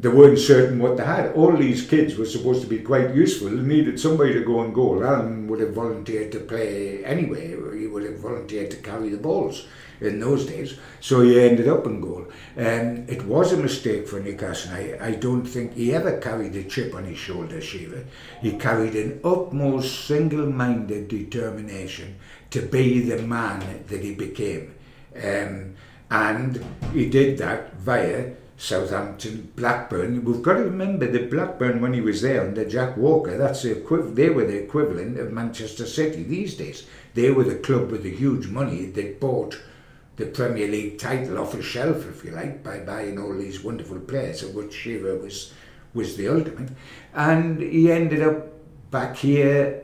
they 0.00 0.08
weren't 0.08 0.38
certain 0.38 0.78
what 0.78 0.96
they 0.96 1.04
had. 1.04 1.32
All 1.34 1.56
these 1.56 1.86
kids 1.86 2.16
were 2.16 2.26
supposed 2.26 2.62
to 2.62 2.68
be 2.68 2.80
quite 2.80 3.14
useful 3.14 3.48
and 3.48 3.68
needed 3.68 4.00
somebody 4.00 4.32
to 4.34 4.44
go 4.44 4.62
and 4.62 4.74
goal. 4.74 5.04
Alan 5.04 5.46
would 5.46 5.60
have 5.60 5.72
volunteered 5.72 6.32
to 6.32 6.40
play 6.40 7.04
anyway. 7.04 7.50
He 7.78 7.86
would 7.86 8.02
have 8.02 8.18
volunteered 8.18 8.70
to 8.72 8.76
carry 8.78 9.10
the 9.10 9.18
balls 9.18 9.66
in 10.00 10.18
those 10.18 10.46
days. 10.46 10.78
So 11.00 11.20
he 11.20 11.40
ended 11.40 11.68
up 11.68 11.86
in 11.86 12.00
goal. 12.00 12.26
And 12.56 13.08
it 13.08 13.24
was 13.24 13.52
a 13.52 13.56
mistake 13.56 14.08
for 14.08 14.18
Newcastle. 14.18 14.72
I, 14.72 14.98
I 15.00 15.10
don't 15.12 15.46
think 15.46 15.74
he 15.74 15.94
ever 15.94 16.18
carried 16.18 16.56
a 16.56 16.64
chip 16.64 16.94
on 16.94 17.04
his 17.04 17.18
shoulder. 17.18 17.60
He 17.60 18.52
carried 18.58 18.96
an 18.96 19.20
utmost 19.22 20.06
single-minded 20.06 21.06
determination 21.08 22.16
to 22.50 22.62
be 22.62 23.00
the 23.00 23.22
man 23.22 23.84
that 23.86 24.02
he 24.02 24.14
became. 24.14 24.74
Um, 25.14 25.76
and 26.10 26.64
he 26.92 27.08
did 27.08 27.38
that 27.38 27.74
via 27.76 28.32
Southampton, 28.56 29.52
Blackburn. 29.56 30.24
We've 30.24 30.42
got 30.42 30.54
to 30.54 30.64
remember 30.64 31.10
that 31.10 31.30
Blackburn, 31.30 31.80
when 31.80 31.92
he 31.92 32.00
was 32.00 32.22
there 32.22 32.46
under 32.46 32.64
Jack 32.64 32.96
Walker, 32.96 33.36
that's 33.36 33.62
the 33.62 33.74
equiv- 33.74 34.14
they 34.14 34.30
were 34.30 34.46
the 34.46 34.62
equivalent 34.62 35.18
of 35.18 35.32
Manchester 35.32 35.86
City 35.86 36.22
these 36.22 36.54
days. 36.54 36.86
They 37.14 37.30
were 37.30 37.44
the 37.44 37.56
club 37.56 37.90
with 37.90 38.02
the 38.04 38.14
huge 38.14 38.46
money 38.46 38.86
that 38.86 39.20
bought 39.20 39.60
the 40.16 40.26
Premier 40.26 40.68
League 40.68 40.98
title 40.98 41.38
off 41.38 41.54
a 41.54 41.62
shelf, 41.62 42.06
if 42.08 42.24
you 42.24 42.30
like, 42.30 42.62
by 42.62 42.78
buying 42.78 43.18
all 43.18 43.34
these 43.34 43.64
wonderful 43.64 43.98
players, 43.98 44.42
of 44.42 44.54
which 44.54 44.74
Shearer 44.74 45.18
was 45.18 45.52
was 45.92 46.16
the 46.16 46.28
ultimate. 46.28 46.70
And 47.14 47.60
he 47.60 47.90
ended 47.90 48.22
up 48.22 48.48
back 48.90 49.16
here 49.16 49.83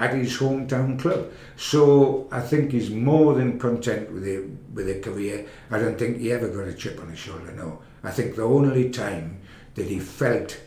at 0.00 0.14
his 0.14 0.38
hometown 0.38 0.98
club. 0.98 1.30
So 1.56 2.26
I 2.32 2.40
think 2.40 2.72
he's 2.72 2.90
more 2.90 3.34
than 3.34 3.58
content 3.58 4.10
with 4.10 4.26
a 4.26 4.48
with 4.72 4.88
a 4.88 4.98
career. 5.00 5.46
I 5.70 5.78
don't 5.78 5.98
think 5.98 6.18
he 6.18 6.32
ever 6.32 6.48
got 6.48 6.66
a 6.66 6.72
chip 6.72 6.98
on 7.00 7.10
his 7.10 7.18
shoulder. 7.18 7.52
No, 7.52 7.80
I 8.02 8.10
think 8.10 8.34
the 8.34 8.42
only 8.42 8.88
time 8.90 9.40
that 9.74 9.86
he 9.86 9.98
felt 9.98 10.58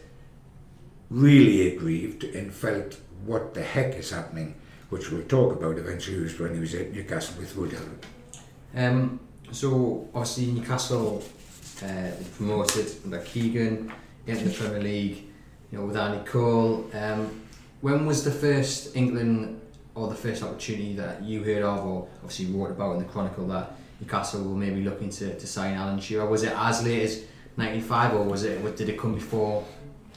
really 1.10 1.76
aggrieved 1.76 2.24
and 2.24 2.54
felt 2.54 3.00
what 3.26 3.54
the 3.56 3.64
heck 3.64 3.96
is 3.96 4.12
happening, 4.12 4.56
which 4.90 5.12
we'll 5.12 5.24
talk 5.24 5.56
about 5.56 5.78
eventually, 5.78 6.20
was 6.20 6.40
when 6.40 6.54
he 6.54 6.60
was 6.60 6.76
at 6.76 6.94
Newcastle 6.94 7.36
with 7.40 7.56
Gullit. 7.56 8.06
Um, 8.76 9.20
so 9.52 10.08
obviously 10.14 10.48
Newcastle 10.48 11.24
uh, 11.84 12.12
promoted 12.38 12.88
under 13.04 13.20
Keegan 13.20 13.92
into 14.28 14.46
the 14.46 14.54
Premier 14.54 14.82
League, 14.82 15.18
you 15.72 15.78
know, 15.78 15.86
with 15.86 15.98
Andy 15.98 16.24
Cole. 16.30 16.90
Um, 16.94 17.43
when 17.84 18.06
was 18.06 18.24
the 18.24 18.32
first 18.32 18.96
England 18.96 19.60
or 19.94 20.08
the 20.08 20.16
first 20.16 20.42
opportunity 20.42 20.96
that 20.96 21.22
you 21.22 21.44
heard 21.44 21.64
of, 21.64 21.86
or 21.86 22.08
obviously 22.24 22.46
wrote 22.46 22.72
about 22.72 22.94
in 22.94 23.00
the 23.00 23.10
Chronicle 23.12 23.46
that 23.48 23.74
Newcastle 24.00 24.42
were 24.42 24.56
maybe 24.56 24.82
looking 24.82 25.10
to, 25.10 25.38
to 25.38 25.46
sign 25.46 25.74
Alan 25.74 26.00
Shearer? 26.00 26.26
Was 26.26 26.44
it 26.44 26.54
as 26.56 26.82
late 26.86 27.02
as 27.02 27.26
'95, 27.58 28.14
or 28.14 28.24
was 28.24 28.46
it? 28.46 28.78
Did 28.78 28.88
it 28.88 28.98
come 28.98 29.16
before? 29.16 29.66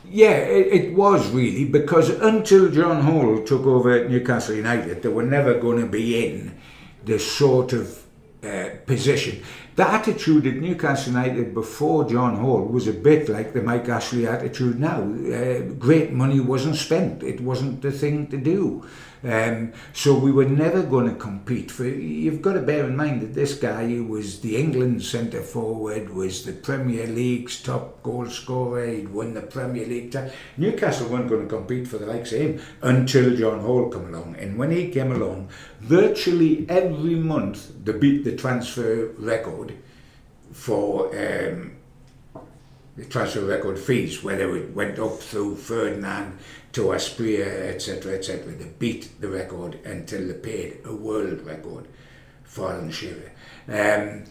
Yeah, 0.09 0.37
it, 0.37 0.67
it 0.79 0.95
was 0.95 1.29
really 1.33 1.65
because 1.65 2.11
until 2.11 2.71
John 2.71 3.03
Hall 3.03 3.43
took 3.43 3.67
over 3.67 3.91
at 3.99 4.11
Newcastle 4.11 4.55
United, 4.55 5.03
they 5.03 5.09
were 5.09 5.25
never 5.25 5.59
going 5.59 5.81
to 5.81 5.89
be 5.89 6.25
in 6.25 6.57
the 7.05 7.19
sort 7.19 7.73
of 7.73 8.01
uh, 8.45 8.77
position. 8.87 9.43
The 9.77 9.87
attitude 9.87 10.47
at 10.47 10.55
Newcastle 10.55 11.13
United 11.13 11.53
before 11.53 12.09
John 12.09 12.37
Hall 12.37 12.63
was 12.63 12.89
a 12.89 12.95
bit 12.95 13.29
like 13.29 13.53
the 13.53 13.61
Mike 13.61 13.91
Ashley 13.91 14.27
attitude 14.27 14.81
now. 14.81 15.03
Uh, 15.03 15.61
great 15.79 16.13
money 16.13 16.41
wasn't 16.41 16.77
spent; 16.77 17.23
it 17.23 17.43
wasn't 17.43 17.83
the 17.83 17.93
thing 17.93 18.27
to 18.29 18.39
do. 18.39 18.87
Um, 19.27 19.73
so 19.93 20.15
we 20.15 20.31
were 20.31 20.45
never 20.45 20.83
going 20.83 21.09
to 21.09 21.17
compete 21.17 21.71
for. 21.71 21.85
You've 21.85 22.43
got 22.43 22.53
to 22.53 22.61
bear 22.61 22.87
in 22.87 22.97
mind 22.97 23.23
that 23.23 23.35
this 23.35 23.55
guy 23.55 23.89
who 23.89 24.05
was 24.05 24.41
the 24.41 24.57
England 24.57 25.03
centre 25.03 25.43
forward 25.43 26.11
was 26.11 26.45
the 26.45 26.53
Premier 26.53 27.07
League's 27.09 27.61
top 27.61 28.03
goal 28.05 28.29
scorer. 28.29 28.87
He'd 28.87 29.09
won 29.09 29.35
the 29.35 29.43
Premier 29.43 29.85
League. 29.85 30.13
T- 30.13 30.31
Newcastle 30.57 31.09
weren't 31.09 31.29
going 31.29 31.49
to 31.49 31.57
compete 31.57 31.89
for 31.89 31.99
the 31.99 32.07
likes 32.07 32.33
of 32.33 32.41
him 32.41 32.61
until 32.83 33.35
John 33.37 33.61
Hall 33.61 33.91
came 33.91 34.15
along. 34.15 34.37
And 34.37 34.57
when 34.57 34.71
he 34.71 34.91
came 34.91 35.11
along, 35.11 35.49
virtually 35.81 36.65
every 36.69 37.17
month 37.17 37.85
they 37.85 37.93
beat 37.93 38.23
the 38.23 38.37
transfer 38.37 39.09
record 39.19 39.75
for. 40.53 41.09
Um, 41.17 41.73
the 42.97 43.05
transfer 43.05 43.45
record 43.45 43.79
fees, 43.79 44.25
whether 44.25 44.57
it 44.57 44.75
went 44.75 44.99
up 44.99 45.19
through 45.19 45.57
Ferdinand 45.57 46.39
to 46.77 46.93
Asprilla, 46.93 47.71
etc., 47.73 48.17
etc. 48.17 48.53
They 48.53 48.67
beat 48.79 49.19
the 49.19 49.29
record 49.29 49.81
until 49.87 50.27
they 50.29 50.35
paid 50.35 50.81
a 50.85 50.95
world 50.95 51.41
record 51.41 51.89
for 52.45 52.71
Alan 52.71 52.91
Shearer. 52.91 53.33
Um, 53.67 54.25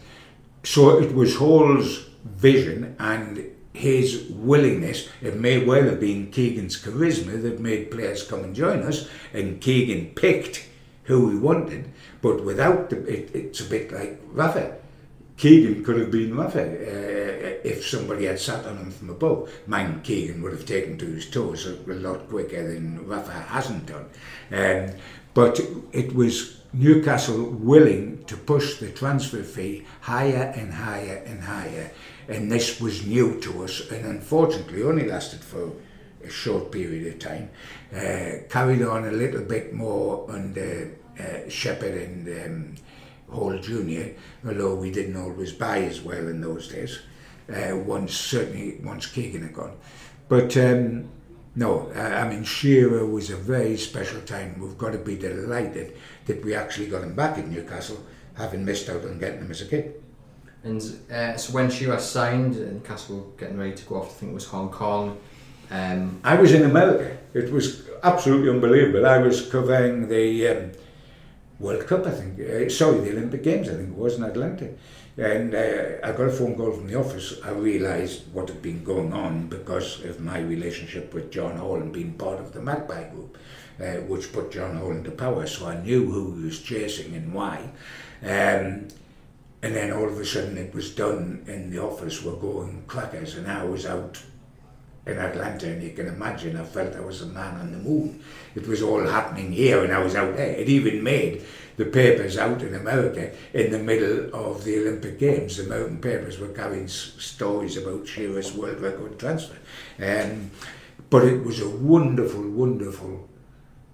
so 0.62 1.00
it 1.00 1.12
was 1.12 1.34
Hall's 1.34 2.06
vision 2.24 2.94
and 3.00 3.50
his 3.72 4.26
willingness. 4.30 5.08
It 5.20 5.34
may 5.34 5.64
well 5.64 5.82
have 5.86 5.98
been 5.98 6.30
Keegan's 6.30 6.80
charisma 6.80 7.42
that 7.42 7.58
made 7.58 7.90
players 7.90 8.22
come 8.22 8.44
and 8.44 8.54
join 8.54 8.84
us, 8.84 9.08
and 9.32 9.60
Keegan 9.60 10.14
picked 10.14 10.68
who 11.02 11.30
he 11.30 11.36
wanted, 11.38 11.90
but 12.22 12.44
without 12.44 12.90
the, 12.90 12.98
it, 13.06 13.34
it's 13.34 13.60
a 13.60 13.64
bit 13.64 13.90
like 13.90 14.20
Rafa. 14.30 14.76
Keegan 15.36 15.84
could 15.84 15.98
have 15.98 16.10
been 16.10 16.36
Rafa 16.36 16.62
uh, 16.62 17.60
if 17.62 17.86
somebody 17.86 18.24
had 18.24 18.40
sat 18.40 18.64
on 18.64 18.78
him 18.78 18.90
from 18.90 19.10
above. 19.10 19.52
Mine 19.66 20.00
Keegan 20.02 20.42
would 20.42 20.52
have 20.52 20.64
taken 20.64 20.96
to 20.98 21.06
his 21.06 21.28
toes 21.28 21.66
a, 21.66 21.92
lot 21.92 22.28
quicker 22.28 22.72
than 22.72 23.06
Rafa 23.06 23.32
hasn't 23.32 23.86
done. 23.86 24.06
Um, 24.50 24.96
but 25.34 25.60
it 25.92 26.14
was 26.14 26.56
Newcastle 26.72 27.50
willing 27.50 28.24
to 28.24 28.36
push 28.36 28.78
the 28.78 28.90
transfer 28.90 29.42
fee 29.42 29.84
higher 30.00 30.52
and 30.56 30.72
higher 30.72 31.22
and 31.26 31.42
higher. 31.42 31.90
And 32.28 32.50
this 32.50 32.80
was 32.80 33.06
new 33.06 33.40
to 33.42 33.64
us 33.64 33.90
and 33.90 34.06
unfortunately 34.06 34.82
only 34.82 35.06
lasted 35.06 35.40
for 35.40 35.72
a 36.24 36.30
short 36.30 36.72
period 36.72 37.06
of 37.06 37.18
time. 37.18 37.50
Uh, 37.94 38.46
carried 38.48 38.82
on 38.82 39.06
a 39.06 39.12
little 39.12 39.42
bit 39.42 39.74
more 39.74 40.30
under 40.30 40.92
uh, 41.18 41.48
Shepherd 41.48 41.94
and 41.94 42.44
um, 42.44 42.74
Hall 43.36 43.58
Junior, 43.58 44.14
although 44.46 44.74
we 44.74 44.90
didn't 44.90 45.16
always 45.16 45.52
buy 45.52 45.78
as 45.82 46.00
well 46.00 46.26
in 46.28 46.40
those 46.40 46.68
days. 46.68 47.00
Uh, 47.48 47.76
once 47.76 48.12
certainly 48.12 48.80
once 48.82 49.06
Keegan 49.06 49.42
had 49.42 49.54
gone, 49.54 49.76
but 50.28 50.56
um, 50.56 51.08
no, 51.54 51.92
uh, 51.94 52.00
I 52.00 52.28
mean 52.28 52.42
Shearer 52.42 53.06
was 53.06 53.30
a 53.30 53.36
very 53.36 53.76
special 53.76 54.20
time. 54.22 54.58
We've 54.58 54.76
got 54.76 54.92
to 54.92 54.98
be 54.98 55.16
delighted 55.16 55.96
that 56.26 56.44
we 56.44 56.54
actually 56.54 56.88
got 56.88 57.04
him 57.04 57.14
back 57.14 57.38
in 57.38 57.52
Newcastle, 57.52 58.04
having 58.34 58.64
missed 58.64 58.88
out 58.88 59.04
on 59.04 59.20
getting 59.20 59.40
him 59.40 59.50
as 59.50 59.62
a 59.62 59.66
kid. 59.66 60.02
And 60.64 60.82
uh, 61.10 61.36
so 61.36 61.52
when 61.52 61.70
Shearer 61.70 62.00
signed, 62.00 62.56
and 62.56 62.84
Castle 62.84 63.16
were 63.16 63.38
getting 63.38 63.58
ready 63.58 63.76
to 63.76 63.84
go 63.84 63.96
off, 64.00 64.10
I 64.10 64.14
think 64.14 64.32
it 64.32 64.34
was 64.34 64.46
Hong 64.46 64.70
Kong. 64.70 65.16
Um, 65.70 66.20
I 66.24 66.34
was 66.34 66.52
in 66.52 66.64
America. 66.64 67.16
It 67.34 67.52
was 67.52 67.88
absolutely 68.02 68.50
unbelievable. 68.50 69.06
I 69.06 69.18
was 69.18 69.48
covering 69.48 70.08
the 70.08 70.48
um, 70.48 70.72
World 71.58 71.86
Cup, 71.86 72.06
I 72.06 72.10
think. 72.10 72.38
Uh, 72.38 72.68
sorry, 72.68 73.00
the 73.00 73.12
Olympic 73.12 73.42
Games, 73.42 73.68
I 73.68 73.74
think 73.74 73.88
it 73.88 73.94
was 73.94 74.16
in 74.16 74.24
Atlanta. 74.24 74.70
And 75.16 75.54
uh, 75.54 76.06
I 76.06 76.12
got 76.12 76.28
a 76.28 76.30
phone 76.30 76.56
call 76.56 76.72
from 76.72 76.86
the 76.86 76.96
office. 76.96 77.40
I 77.42 77.50
realised 77.50 78.32
what 78.34 78.48
had 78.48 78.60
been 78.60 78.84
going 78.84 79.14
on 79.14 79.48
because 79.48 80.04
of 80.04 80.20
my 80.20 80.40
relationship 80.40 81.14
with 81.14 81.30
John 81.30 81.56
Hall 81.56 81.76
and 81.76 81.92
being 81.92 82.12
part 82.14 82.38
of 82.38 82.52
the 82.52 82.60
Magpie 82.60 83.08
Group, 83.08 83.38
uh, 83.80 84.02
which 84.08 84.32
put 84.32 84.52
John 84.52 84.76
Hall 84.76 84.90
into 84.90 85.10
power. 85.10 85.46
So 85.46 85.66
I 85.66 85.80
knew 85.82 86.10
who 86.10 86.36
he 86.36 86.44
was 86.44 86.60
chasing 86.60 87.14
and 87.14 87.32
why. 87.32 87.70
Um, 88.22 88.88
and 89.62 89.74
then 89.74 89.90
all 89.92 90.06
of 90.06 90.18
a 90.18 90.24
sudden 90.24 90.58
it 90.58 90.74
was 90.74 90.94
done 90.94 91.42
and 91.46 91.72
the 91.72 91.82
office 91.82 92.22
were 92.22 92.36
going 92.36 92.84
crackers 92.86 93.36
and 93.36 93.50
I 93.50 93.64
was 93.64 93.86
out 93.86 94.22
in 95.06 95.18
Atlanta 95.18 95.68
and 95.68 95.82
you 95.82 95.90
can 95.90 96.08
imagine 96.08 96.56
I 96.56 96.64
felt 96.64 96.96
I 96.96 97.00
was 97.00 97.22
a 97.22 97.26
man 97.26 97.56
on 97.56 97.70
the 97.70 97.78
moon. 97.78 98.22
It 98.56 98.66
was 98.66 98.82
all 98.82 99.06
happening 99.06 99.52
here 99.52 99.84
and 99.84 99.92
I 99.92 99.98
was 99.98 100.16
out 100.16 100.36
there. 100.36 100.50
It 100.50 100.68
even 100.68 101.02
made 101.02 101.44
the 101.76 101.84
papers 101.84 102.36
out 102.36 102.60
in 102.62 102.74
America 102.74 103.32
in 103.52 103.70
the 103.70 103.78
middle 103.78 104.34
of 104.34 104.64
the 104.64 104.78
Olympic 104.80 105.18
Games. 105.18 105.58
The 105.58 105.66
American 105.66 105.98
papers 105.98 106.40
were 106.40 106.48
carrying 106.48 106.88
stories 106.88 107.76
about 107.76 108.08
Shearer's 108.08 108.52
world 108.52 108.80
record 108.80 109.18
transfer. 109.18 109.58
Um, 110.00 110.50
but 111.08 111.24
it 111.24 111.44
was 111.44 111.60
a 111.60 111.70
wonderful, 111.70 112.42
wonderful 112.50 113.28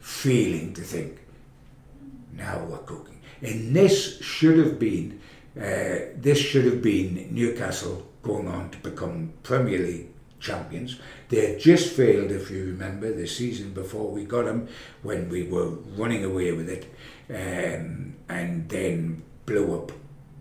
feeling 0.01 0.73
to 0.75 0.81
think, 0.81 1.19
now 2.33 2.65
we're 2.65 2.79
cooking. 2.79 3.21
And 3.43 3.77
this 3.77 4.23
should 4.23 4.59
have 4.59 4.79
been, 4.79 5.21
uh, 5.57 6.15
this 6.17 6.39
should 6.39 6.65
have 6.65 6.81
been 6.81 7.29
Newcastle 7.31 8.07
going 8.23 8.49
on 8.49 8.71
to 8.71 8.79
become 8.79 9.35
Premier 9.43 9.79
League 9.79 10.12
champions. 10.43 10.99
They 11.29 11.53
had 11.53 11.61
just 11.61 11.95
failed, 11.95 12.31
if 12.31 12.51
you 12.51 12.65
remember, 12.67 13.13
the 13.13 13.27
season 13.27 13.73
before 13.73 14.11
we 14.11 14.25
got 14.25 14.45
them, 14.45 14.69
when 15.03 15.29
we 15.29 15.45
were 15.45 15.71
running 15.97 16.25
away 16.25 16.53
with 16.53 16.69
it, 16.69 16.93
um, 17.31 18.15
and 18.29 18.69
then 18.69 19.23
blew 19.47 19.75
up 19.75 19.93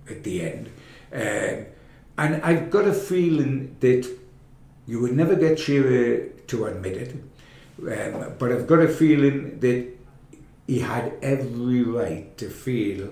at 0.10 0.24
the 0.24 0.42
end. 0.42 0.70
Um, 1.14 1.66
and 2.18 2.44
I've 2.44 2.70
got 2.70 2.88
a 2.88 2.94
feeling 2.94 3.78
that 3.80 4.08
you 4.88 5.00
would 5.00 5.16
never 5.16 5.36
get 5.36 5.60
Shearer 5.60 6.28
to 6.48 6.66
admit 6.66 6.98
it, 6.98 7.12
um, 7.80 8.34
but 8.38 8.52
I've 8.52 8.68
got 8.68 8.80
a 8.80 8.88
feeling 8.88 9.60
that 9.60 9.88
he 10.68 10.80
had 10.80 11.14
every 11.22 11.84
right 11.84 12.38
to 12.38 12.50
feel 12.50 13.12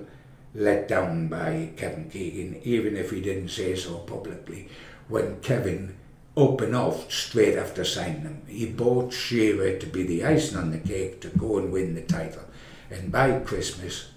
let 0.55 0.87
down 0.87 1.27
by 1.27 1.71
Kevin 1.77 2.09
Keegan, 2.09 2.61
even 2.63 2.97
if 2.97 3.11
he 3.11 3.21
didn't 3.21 3.49
say 3.49 3.75
so 3.75 3.99
publicly. 3.99 4.67
When 5.07 5.39
Kevin 5.41 5.95
and 6.35 6.75
off 6.75 7.11
straight 7.11 7.57
after 7.57 7.83
signing 7.83 8.21
him, 8.21 8.41
he 8.47 8.65
bought 8.65 9.13
Shearer 9.13 9.77
to 9.77 9.85
be 9.85 10.03
the 10.03 10.23
icing 10.23 10.57
on 10.57 10.71
the 10.71 10.77
cake 10.79 11.21
to 11.21 11.27
go 11.29 11.57
and 11.57 11.71
win 11.71 11.95
the 11.95 12.01
title. 12.01 12.43
And 12.89 13.11
by 13.11 13.39
Christmas, 13.39 14.09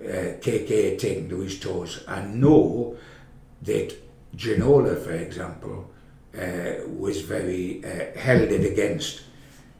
uh, 0.00 0.38
KK 0.40 0.90
had 0.90 0.98
taken 0.98 1.28
to 1.28 1.40
his 1.40 1.58
toes. 1.58 2.04
I 2.06 2.22
know 2.22 2.96
that 3.62 3.94
Ginola, 4.36 5.02
for 5.02 5.12
example, 5.12 5.90
uh, 6.38 6.86
was 6.86 7.22
very 7.22 7.82
uh, 7.84 8.18
held 8.18 8.52
it 8.52 8.70
against 8.70 9.22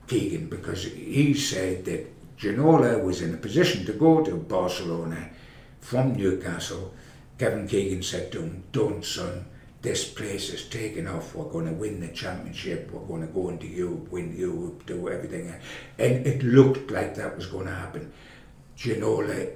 Keegan 0.09 0.49
because 0.49 0.85
he 0.85 1.35
said 1.35 1.85
that 1.85 2.37
Ginola 2.39 3.03
was 3.03 3.23
in 3.23 3.35
a 3.35 3.37
position 3.37 3.85
to 3.87 3.93
go 3.93 4.25
to 4.25 4.37
Barcelona 4.37 5.31
from 5.81 6.15
Newcastle. 6.15 6.95
Kevin 7.39 7.69
Keegan 7.69 8.03
said 8.03 8.33
to 8.33 8.41
him, 8.41 8.65
Don't, 8.73 9.05
son, 9.05 9.45
this 9.81 10.09
place 10.09 10.53
is 10.53 10.69
taking 10.69 11.07
off. 11.07 11.35
We're 11.35 11.45
going 11.45 11.67
to 11.67 11.73
win 11.73 12.01
the 12.01 12.09
championship. 12.09 12.91
We're 12.91 13.07
going 13.07 13.27
to 13.27 13.33
go 13.33 13.49
into 13.49 13.67
Europe, 13.67 14.11
win 14.11 14.37
Europe, 14.37 14.85
do 14.87 15.09
everything. 15.09 15.55
And 15.99 16.27
it 16.27 16.43
looked 16.43 16.91
like 16.91 17.15
that 17.15 17.37
was 17.37 17.47
going 17.47 17.67
to 17.67 17.75
happen. 17.75 18.13
Ginola 18.77 19.53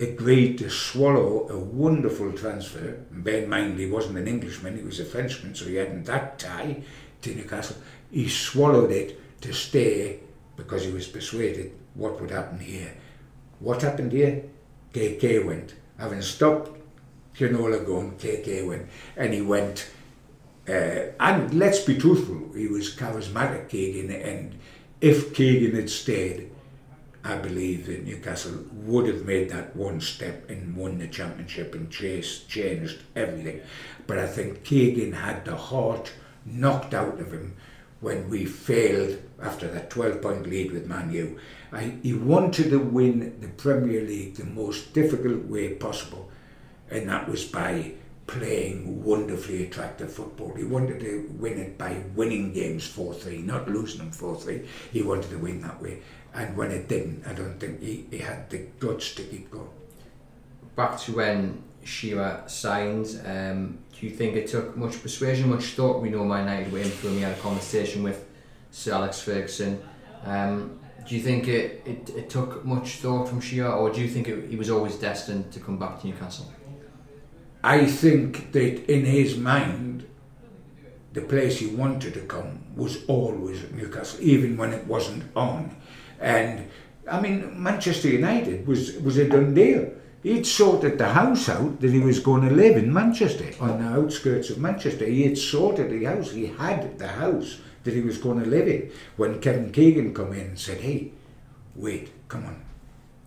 agreed 0.00 0.58
to 0.58 0.68
swallow 0.68 1.48
a 1.48 1.58
wonderful 1.58 2.32
transfer. 2.32 2.98
And 3.10 3.22
bear 3.22 3.44
in 3.44 3.48
mind, 3.48 3.78
he 3.78 3.86
wasn't 3.86 4.18
an 4.18 4.26
Englishman, 4.26 4.76
he 4.76 4.82
was 4.82 4.98
a 4.98 5.04
Frenchman, 5.04 5.54
so 5.54 5.66
he 5.66 5.76
hadn't 5.76 6.04
that 6.04 6.38
tie 6.38 6.82
to 7.22 7.34
Newcastle. 7.34 7.76
He 8.10 8.28
swallowed 8.28 8.90
it 8.90 9.40
to 9.42 9.52
stay 9.52 10.20
because 10.56 10.84
he 10.84 10.92
was 10.92 11.06
persuaded 11.06 11.72
what 11.94 12.20
would 12.20 12.30
happen 12.30 12.58
here. 12.58 12.94
What 13.60 13.82
happened 13.82 14.12
here? 14.12 14.44
KK 14.92 15.46
went. 15.46 15.74
Having 15.98 16.22
stopped 16.22 16.81
Ginola 17.42 17.84
going, 17.84 18.12
KK 18.12 18.66
went. 18.66 18.88
And 19.16 19.34
he 19.34 19.42
went, 19.42 19.90
uh, 20.68 21.12
and 21.18 21.54
let's 21.54 21.80
be 21.80 21.98
truthful, 21.98 22.52
he 22.54 22.68
was 22.68 22.94
charismatic, 22.94 23.68
Keegan, 23.68 24.10
and 24.10 24.58
if 25.00 25.34
Keegan 25.34 25.74
had 25.74 25.90
stayed, 25.90 26.50
I 27.24 27.36
believe 27.36 27.86
that 27.86 28.04
Newcastle 28.04 28.64
would 28.72 29.06
have 29.06 29.24
made 29.24 29.50
that 29.50 29.74
one 29.76 30.00
step 30.00 30.48
and 30.48 30.76
won 30.76 30.98
the 30.98 31.08
championship 31.08 31.74
and 31.74 31.90
chased, 31.90 32.48
changed 32.48 33.02
everything. 33.14 33.60
But 34.06 34.18
I 34.18 34.26
think 34.26 34.64
Keegan 34.64 35.12
had 35.12 35.44
the 35.44 35.56
heart 35.56 36.12
knocked 36.44 36.94
out 36.94 37.20
of 37.20 37.32
him 37.32 37.56
when 38.00 38.28
we 38.28 38.44
failed 38.44 39.18
after 39.40 39.68
that 39.68 39.90
12 39.90 40.20
point 40.20 40.46
lead 40.48 40.72
with 40.72 40.88
Man 40.88 41.12
U. 41.12 41.38
I, 41.72 41.94
he 42.02 42.12
wanted 42.12 42.70
to 42.70 42.78
win 42.78 43.40
the 43.40 43.48
Premier 43.48 44.02
League 44.02 44.34
the 44.34 44.44
most 44.44 44.92
difficult 44.92 45.44
way 45.44 45.74
possible, 45.74 46.30
and 46.92 47.08
that 47.08 47.28
was 47.28 47.44
by 47.44 47.92
playing 48.26 49.02
wonderfully 49.02 49.64
attractive 49.64 50.12
football. 50.12 50.54
He 50.54 50.64
wanted 50.64 51.00
to 51.00 51.28
win 51.38 51.58
it 51.58 51.76
by 51.76 52.02
winning 52.14 52.52
games 52.52 52.86
4 52.86 53.14
3, 53.14 53.38
not 53.38 53.68
losing 53.68 53.98
them 53.98 54.10
4 54.10 54.36
3. 54.36 54.62
He 54.92 55.02
wanted 55.02 55.30
to 55.30 55.38
win 55.38 55.60
that 55.62 55.80
way. 55.82 56.02
And 56.34 56.56
when 56.56 56.70
it 56.70 56.88
didn't, 56.88 57.26
I 57.26 57.32
don't 57.32 57.58
think 57.58 57.80
he, 57.80 58.06
he 58.10 58.18
had 58.18 58.48
the 58.48 58.58
guts 58.78 59.14
to 59.16 59.22
keep 59.22 59.50
going. 59.50 59.68
Back 60.76 60.98
to 61.00 61.12
when 61.12 61.62
Shearer 61.84 62.44
signed, 62.46 63.20
um, 63.26 63.78
do 63.98 64.06
you 64.06 64.14
think 64.14 64.36
it 64.36 64.48
took 64.48 64.76
much 64.76 65.02
persuasion, 65.02 65.50
much 65.50 65.64
thought? 65.74 66.00
We 66.00 66.08
know 66.08 66.24
Man 66.24 66.46
United 66.46 66.72
were 66.72 66.78
in 66.78 66.90
for 66.90 67.08
him. 67.08 67.14
He 67.14 67.20
had 67.20 67.36
a 67.36 67.40
conversation 67.40 68.02
with 68.02 68.24
Sir 68.70 68.92
Alex 68.92 69.20
Ferguson. 69.20 69.82
Um, 70.24 70.78
do 71.06 71.16
you 71.16 71.22
think 71.22 71.48
it, 71.48 71.82
it, 71.84 72.10
it 72.16 72.30
took 72.30 72.64
much 72.64 72.96
thought 72.96 73.28
from 73.28 73.40
Shearer, 73.40 73.72
or 73.72 73.90
do 73.90 74.00
you 74.00 74.08
think 74.08 74.28
it, 74.28 74.48
he 74.48 74.56
was 74.56 74.70
always 74.70 74.94
destined 74.96 75.52
to 75.52 75.60
come 75.60 75.78
back 75.78 76.00
to 76.00 76.06
Newcastle? 76.06 76.50
I 77.64 77.86
think 77.86 78.52
that 78.52 78.90
in 78.92 79.04
his 79.04 79.36
mind, 79.36 80.04
the 81.12 81.20
place 81.20 81.58
he 81.58 81.66
wanted 81.66 82.14
to 82.14 82.20
come 82.20 82.58
was 82.74 83.04
always 83.06 83.62
Newcastle, 83.70 84.18
even 84.20 84.56
when 84.56 84.72
it 84.72 84.86
wasn't 84.86 85.24
on. 85.36 85.76
And 86.18 86.68
I 87.10 87.20
mean, 87.20 87.62
Manchester 87.62 88.08
United 88.08 88.66
was 88.66 88.96
was 88.98 89.18
a 89.18 89.28
done 89.28 89.54
deal. 89.54 89.92
He'd 90.22 90.46
sorted 90.46 90.98
the 90.98 91.08
house 91.08 91.48
out 91.48 91.80
that 91.80 91.90
he 91.90 91.98
was 91.98 92.20
going 92.20 92.48
to 92.48 92.54
live 92.54 92.76
in 92.76 92.92
Manchester, 92.92 93.50
on 93.60 93.82
the 93.82 93.88
outskirts 93.88 94.50
of 94.50 94.58
Manchester. 94.58 95.04
He 95.04 95.24
had 95.24 95.36
sorted 95.36 95.90
the 95.90 96.04
house. 96.04 96.30
He 96.30 96.46
had 96.46 96.98
the 96.98 97.08
house 97.08 97.58
that 97.82 97.94
he 97.94 98.00
was 98.00 98.18
going 98.18 98.40
to 98.42 98.48
live 98.48 98.68
in. 98.68 98.90
When 99.16 99.40
Kevin 99.40 99.72
Keegan 99.72 100.14
come 100.14 100.32
in 100.32 100.46
and 100.52 100.58
said, 100.58 100.78
"Hey, 100.78 101.12
wait, 101.74 102.10
come 102.28 102.46
on, 102.46 102.62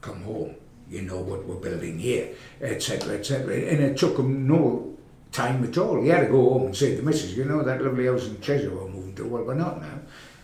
come 0.02 0.24
home. 0.24 0.56
You 0.90 1.02
know 1.02 1.20
what 1.20 1.46
we're 1.46 1.56
building 1.56 2.00
here, 2.00 2.30
etc., 2.62 3.16
etc." 3.16 3.56
And 3.56 3.84
it 3.84 3.98
took 3.98 4.18
him 4.18 4.48
no 4.48 4.96
time 5.32 5.64
at 5.64 5.78
all. 5.78 6.02
He 6.02 6.10
had 6.10 6.22
to 6.22 6.32
go 6.32 6.50
home 6.50 6.68
and 6.68 6.76
say 6.76 6.92
to 6.92 6.98
the 6.98 7.04
missus, 7.04 7.36
"You 7.36 7.46
know 7.46 7.64
that 7.64 7.82
lovely 7.82 8.06
house 8.06 8.28
in 8.28 8.40
Cheshire 8.42 8.74
we're 8.74 8.88
moving 8.88 9.16
to? 9.16 9.28
Well, 9.28 9.44
we're 9.44 9.56
not 9.56 9.82
now. 9.82 10.00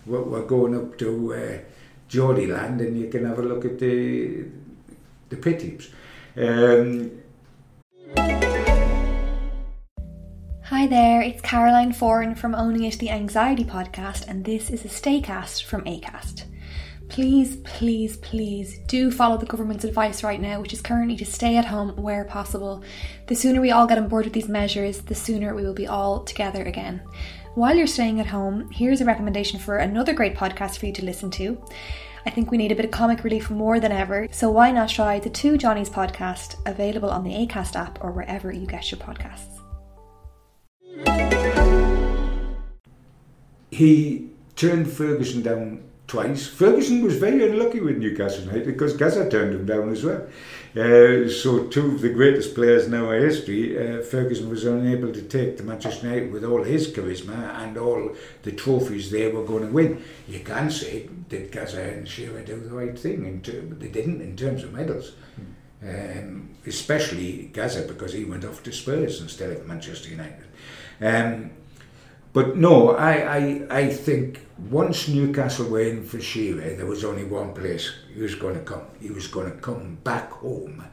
We're, 0.05 0.23
we're 0.23 0.45
going 0.45 0.75
up 0.75 0.97
to." 0.99 1.33
Uh, 1.33 1.57
Geordie 2.11 2.47
land 2.47 2.81
and 2.81 2.99
you 2.99 3.07
can 3.07 3.25
have 3.25 3.39
a 3.39 3.41
look 3.41 3.63
at 3.63 3.79
the 3.79 4.43
the 5.29 5.37
pit 5.37 5.61
heaps. 5.61 5.87
Um, 6.35 7.11
Hi 10.65 10.87
there, 10.87 11.21
it's 11.21 11.41
Caroline 11.41 11.93
Foran 11.93 12.37
from 12.37 12.53
Owning 12.53 12.83
It 12.83 12.99
the 12.99 13.09
Anxiety 13.11 13.63
Podcast, 13.63 14.27
and 14.27 14.43
this 14.43 14.69
is 14.69 14.83
a 14.83 14.89
Staycast 14.89 15.63
from 15.63 15.83
ACAST. 15.85 16.43
Please, 17.11 17.57
please, 17.65 18.15
please 18.15 18.79
do 18.87 19.11
follow 19.11 19.35
the 19.35 19.45
government's 19.45 19.83
advice 19.83 20.23
right 20.23 20.39
now, 20.39 20.61
which 20.61 20.71
is 20.71 20.81
currently 20.81 21.17
to 21.17 21.25
stay 21.25 21.57
at 21.57 21.65
home 21.65 21.89
where 21.97 22.23
possible. 22.23 22.83
The 23.27 23.35
sooner 23.35 23.59
we 23.59 23.71
all 23.71 23.85
get 23.85 23.97
on 23.97 24.07
board 24.07 24.23
with 24.23 24.33
these 24.33 24.47
measures, 24.47 25.01
the 25.01 25.13
sooner 25.13 25.53
we 25.53 25.63
will 25.63 25.73
be 25.73 25.87
all 25.87 26.23
together 26.23 26.63
again. 26.63 27.01
While 27.55 27.75
you're 27.75 27.85
staying 27.85 28.21
at 28.21 28.27
home, 28.27 28.71
here's 28.71 29.01
a 29.01 29.05
recommendation 29.05 29.59
for 29.59 29.75
another 29.75 30.13
great 30.13 30.35
podcast 30.35 30.77
for 30.77 30.85
you 30.85 30.93
to 30.93 31.03
listen 31.03 31.29
to. 31.31 31.61
I 32.25 32.29
think 32.29 32.49
we 32.49 32.57
need 32.57 32.71
a 32.71 32.75
bit 32.75 32.85
of 32.85 32.91
comic 32.91 33.25
relief 33.25 33.49
more 33.49 33.81
than 33.81 33.91
ever, 33.91 34.29
so 34.31 34.49
why 34.49 34.71
not 34.71 34.87
try 34.87 35.19
the 35.19 35.29
Two 35.29 35.57
Johnnies 35.57 35.89
podcast, 35.89 36.55
available 36.65 37.09
on 37.09 37.25
the 37.25 37.33
ACAST 37.45 37.75
app 37.75 38.01
or 38.01 38.13
wherever 38.13 38.53
you 38.53 38.65
get 38.65 38.89
your 38.89 39.01
podcasts. 39.01 39.57
he 43.71 44.29
turned 44.55 44.87
Ferguson 44.91 45.41
down 45.41 45.81
twice. 46.11 46.45
Ferguson 46.45 47.01
was 47.01 47.15
very 47.15 47.49
unlucky 47.49 47.79
with 47.79 47.97
Newcastle 47.97 48.43
United 48.43 48.65
because 48.65 48.97
Gazza 48.97 49.29
turned 49.29 49.53
him 49.55 49.65
down 49.65 49.89
as 49.93 50.03
well. 50.03 50.27
Uh, 50.75 51.29
so 51.29 51.67
two 51.67 51.95
of 51.95 52.01
the 52.01 52.09
greatest 52.09 52.53
players 52.53 52.85
in 52.87 52.93
our 52.93 53.15
history, 53.15 53.63
uh, 53.77 54.01
Ferguson 54.01 54.49
was 54.49 54.65
unable 54.65 55.13
to 55.13 55.21
take 55.21 55.55
to 55.55 55.63
Manchester 55.63 56.07
United 56.07 56.33
with 56.33 56.43
all 56.43 56.63
his 56.63 56.91
charisma 56.91 57.39
and 57.61 57.77
all 57.77 58.13
the 58.43 58.51
trophies 58.51 59.09
they 59.09 59.31
were 59.31 59.45
going 59.45 59.65
to 59.67 59.71
win. 59.71 60.03
You 60.27 60.41
can 60.41 60.69
say, 60.69 61.07
did 61.29 61.49
Gazza 61.49 61.81
and 61.81 62.05
Shearer 62.05 62.41
do 62.41 62.59
the 62.59 62.75
right 62.75 62.99
thing? 62.99 63.25
In 63.25 63.41
ter- 63.41 63.61
they 63.61 63.87
didn't 63.87 64.19
in 64.21 64.35
terms 64.35 64.63
of 64.65 64.73
medals. 64.73 65.13
um, 65.81 66.49
especially 66.67 67.49
Gazza 67.53 67.83
because 67.87 68.11
he 68.13 68.25
went 68.25 68.43
off 68.45 68.61
to 68.63 68.71
Spurs 68.73 69.21
instead 69.21 69.51
of 69.51 69.65
Manchester 69.65 70.09
United. 70.09 70.47
Um, 70.99 71.51
but 72.33 72.57
no, 72.57 72.95
I, 72.95 73.37
I, 73.37 73.67
I 73.69 73.89
think 73.89 74.39
once 74.69 75.07
Newcastle 75.07 75.69
were 75.69 75.81
in 75.81 76.03
for 76.03 76.19
Shearer, 76.19 76.75
there 76.75 76.85
was 76.85 77.03
only 77.03 77.23
one 77.23 77.53
place 77.53 77.91
he 78.13 78.21
was 78.21 78.35
going 78.35 78.55
to 78.55 78.61
come. 78.61 78.83
He 79.01 79.09
was 79.09 79.27
going 79.27 79.51
to 79.51 79.57
come 79.57 79.97
back 80.03 80.31
home 80.31 80.85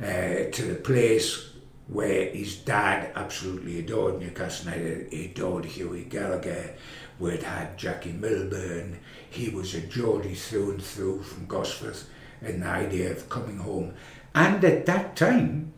uh, 0.00 0.04
to 0.04 0.62
the 0.62 0.80
place 0.82 1.50
where 1.88 2.30
his 2.30 2.56
dad 2.56 3.12
absolutely 3.14 3.78
adored 3.78 4.20
Newcastle 4.20 4.70
United, 4.70 5.12
he 5.12 5.26
adored 5.26 5.64
Hughie 5.64 6.04
Gallagher, 6.04 6.74
it 7.20 7.42
had 7.42 7.76
Jackie 7.76 8.12
Milburn. 8.12 8.98
He 9.30 9.48
was 9.48 9.74
a 9.74 9.80
Geordie 9.80 10.34
through 10.34 10.72
and 10.72 10.82
through 10.82 11.22
from 11.22 11.46
Gosforth, 11.46 12.04
and 12.40 12.62
the 12.62 12.66
idea 12.68 13.10
of 13.10 13.28
coming 13.28 13.58
home. 13.58 13.94
And 14.34 14.64
at 14.64 14.86
that 14.86 15.16
time, 15.16 15.72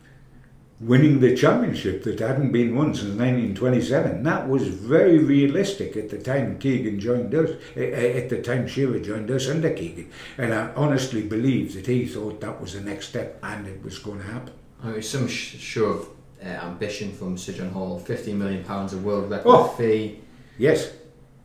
winning 0.80 1.20
the 1.20 1.36
championship 1.36 2.02
that 2.04 2.18
hadn't 2.20 2.52
been 2.52 2.74
won 2.74 2.94
since 2.94 3.10
1927. 3.10 4.22
That 4.22 4.48
was 4.48 4.66
very 4.68 5.18
realistic 5.18 5.94
at 5.96 6.08
the 6.08 6.18
time 6.18 6.58
Keegan 6.58 6.98
joined 6.98 7.34
us, 7.34 7.50
at 7.76 8.28
the 8.30 8.40
time 8.42 8.66
Shearer 8.66 8.98
joined 8.98 9.30
us 9.30 9.48
under 9.48 9.70
Keegan. 9.70 10.10
And 10.38 10.54
I 10.54 10.72
honestly 10.74 11.22
believe 11.22 11.74
that 11.74 11.86
he 11.86 12.06
thought 12.06 12.40
that 12.40 12.60
was 12.60 12.72
the 12.72 12.80
next 12.80 13.08
step 13.08 13.38
and 13.42 13.66
it 13.66 13.82
was 13.84 13.98
going 13.98 14.20
to 14.20 14.26
happen. 14.26 14.54
I 14.82 14.88
mean, 14.92 15.02
some 15.02 15.28
show 15.28 15.84
of 15.84 16.08
uh, 16.42 16.46
ambition 16.48 17.12
from 17.12 17.36
Sir 17.36 17.52
John 17.52 17.68
Hall, 17.70 18.00
£15 18.00 18.34
million 18.36 18.64
a 18.66 18.96
world 18.98 19.30
record 19.30 19.44
Oh. 19.54 19.68
fee. 19.68 20.20
Yes. 20.56 20.90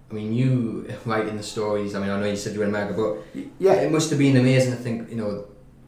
I 0.10 0.14
mean, 0.14 0.34
you 0.34 0.90
writing 1.06 1.36
the 1.36 1.44
stories, 1.44 1.94
I 1.94 2.00
mean, 2.00 2.10
I 2.10 2.18
know 2.22 2.28
you 2.28 2.38
said 2.38 2.54
you 2.54 2.60
were 2.60 2.66
in 2.66 2.70
America, 2.72 2.94
but 3.34 3.44
Yeah. 3.60 3.74
it 3.74 3.92
must 3.92 4.10
have 4.12 4.20
been 4.20 4.38
amazing 4.38 4.72
to 4.72 4.78
think, 4.78 5.10
you 5.10 5.18
know, 5.18 5.46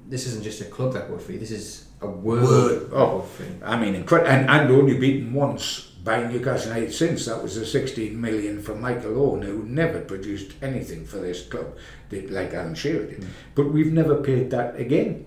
this 0.09 0.27
isn't 0.27 0.43
just 0.43 0.59
a 0.59 0.65
club 0.65 0.95
record 0.95 1.21
fee, 1.21 1.37
this 1.37 1.51
is 1.51 1.86
a 2.01 2.07
world 2.07 2.43
Word. 2.43 2.89
Oh, 2.93 3.21
fee. 3.21 3.45
I 3.63 3.79
mean, 3.79 3.95
incredible. 3.95 4.31
And, 4.31 4.49
and 4.49 4.71
only 4.71 4.97
beaten 4.97 5.33
once 5.33 5.81
by 6.03 6.25
Newcastle 6.27 6.73
United 6.73 6.93
since. 6.93 7.25
That 7.25 7.41
was 7.41 7.55
the 7.55 7.65
16 7.65 8.19
million 8.19 8.61
for 8.61 8.75
Michael 8.75 9.19
Owen, 9.21 9.41
who 9.41 9.63
never 9.63 9.99
produced 10.01 10.53
anything 10.61 11.05
for 11.05 11.17
this 11.17 11.45
club 11.45 11.75
did, 12.09 12.29
like 12.31 12.53
Alan 12.53 12.75
Shearer 12.75 13.05
did. 13.05 13.21
Mm. 13.21 13.27
But 13.55 13.71
we've 13.71 13.91
never 13.91 14.21
paid 14.21 14.51
that 14.51 14.79
again, 14.79 15.25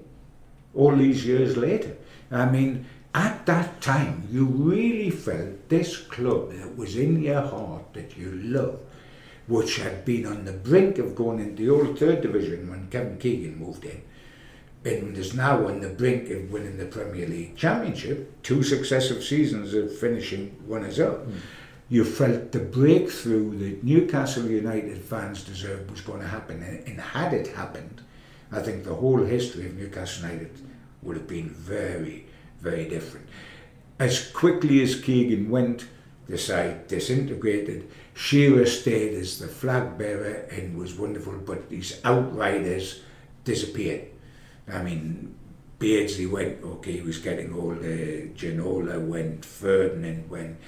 all 0.75 0.95
these 0.97 1.27
years 1.27 1.57
later. 1.57 1.97
I 2.31 2.47
mean, 2.47 2.87
at 3.13 3.45
that 3.47 3.81
time, 3.81 4.29
you 4.31 4.47
really 4.47 5.11
felt 5.11 5.69
this 5.69 5.97
club 5.97 6.53
that 6.53 6.77
was 6.77 6.97
in 6.97 7.21
your 7.21 7.43
heart 7.43 7.93
that 7.95 8.17
you 8.17 8.31
love, 8.31 8.79
which 9.49 9.79
had 9.79 10.05
been 10.05 10.27
on 10.27 10.45
the 10.45 10.53
brink 10.53 10.99
of 10.99 11.17
going 11.17 11.41
into 11.41 11.65
the 11.65 11.71
old 11.71 11.99
third 11.99 12.21
division 12.21 12.71
when 12.71 12.89
Kevin 12.89 13.19
Keegan 13.19 13.59
moved 13.59 13.85
in 13.85 14.01
and 14.85 15.17
is 15.17 15.35
now 15.35 15.67
on 15.67 15.81
the 15.81 15.89
brink 15.89 16.31
of 16.31 16.51
winning 16.51 16.79
the 16.79 16.87
Premier 16.87 17.27
League 17.27 17.57
Championship, 17.57 18.43
two 18.43 18.63
successive 18.63 19.23
seasons 19.23 19.75
of 19.75 19.97
finishing 19.99 20.57
runners 20.67 20.99
up. 20.99 21.25
Hmm. 21.25 21.37
You 21.89 22.05
felt 22.05 22.53
the 22.53 22.61
breakthrough 22.61 23.59
that 23.59 23.85
Newcastle 23.85 24.47
United 24.47 24.99
fans 25.03 25.43
deserved 25.43 25.91
was 25.91 26.01
going 26.01 26.21
to 26.21 26.29
happen, 26.29 26.63
and, 26.63 26.87
and 26.87 27.01
had 27.01 27.33
it 27.35 27.49
happened, 27.49 28.01
I 28.53 28.61
think 28.61 28.85
the 28.85 28.95
whole 28.95 29.23
history 29.25 29.67
of 29.67 29.77
Newcastle 29.77 30.29
United 30.29 30.53
would 31.03 31.17
have 31.17 31.29
been 31.29 31.51
very, 31.51 32.27
very 32.61 32.89
different. 32.89 33.29
As 33.99 34.31
quickly 34.31 34.83
as 34.83 35.01
Keegan 35.01 35.51
went, 35.51 35.87
the 36.31 36.39
side 36.39 36.87
disintegrated. 36.87 37.91
Shearer 38.15 38.67
stayed 38.67 39.15
as 39.15 39.39
the 39.39 39.49
flag 39.49 39.99
bearer 39.99 40.47
and 40.51 40.79
was 40.79 40.95
wonderful, 40.95 41.35
but 41.45 41.69
these 41.69 42.01
outriders 42.05 43.03
disappeared. 43.45 44.10
I 44.73 44.83
mean, 44.83 45.35
Beardsley 45.79 46.27
went, 46.27 46.63
okay, 46.63 46.93
he 46.93 47.01
was 47.01 47.19
getting 47.19 47.55
older, 47.55 48.29
Ginola 48.37 49.01
went, 49.01 49.45
Ferdinand 49.45 50.29
went, 50.29 50.59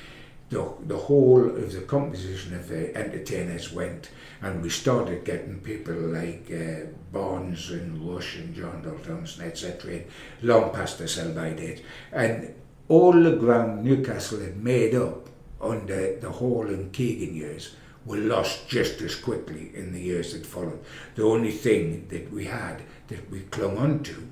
the, 0.49 0.71
the 0.87 0.97
whole 0.97 1.45
of 1.45 1.73
the 1.73 1.81
composition 1.83 2.55
of 2.55 2.69
the 2.69 2.95
entertainers 2.97 3.73
went, 3.73 4.11
and 4.41 4.63
we 4.63 4.69
started 4.69 5.25
getting 5.25 5.61
people 5.61 5.95
like 5.95 6.51
uh, 6.51 6.87
Barnes 7.13 7.71
and 7.71 8.09
Rush 8.09 8.37
and 8.37 8.55
John 8.55 8.83
Dalton, 8.83 9.27
etc., 9.43 10.01
long 10.43 10.73
past 10.73 10.99
the 10.99 11.09
sell-by 11.09 11.55
date. 11.55 11.83
And 12.13 12.55
all 12.89 13.13
the 13.13 13.37
ground 13.37 13.85
Newcastle 13.85 14.41
had 14.41 14.57
made 14.57 14.95
up 14.95 15.29
under 15.61 16.17
the 16.17 16.31
Hall 16.31 16.67
and 16.67 16.93
Keegan 16.93 17.35
years 17.35 17.75
were 18.05 18.17
lost 18.19 18.69
just 18.69 19.01
as 19.01 19.15
quickly 19.15 19.71
in 19.75 19.93
the 19.93 20.01
years 20.01 20.33
that 20.33 20.45
followed. 20.47 20.81
The 21.15 21.23
only 21.25 21.53
thing 21.53 22.07
that 22.09 22.33
we 22.33 22.47
had 22.47 22.83
that 23.09 23.31
we 23.31 23.41
clung 23.41 23.79
on 23.79 24.03
to 24.05 24.29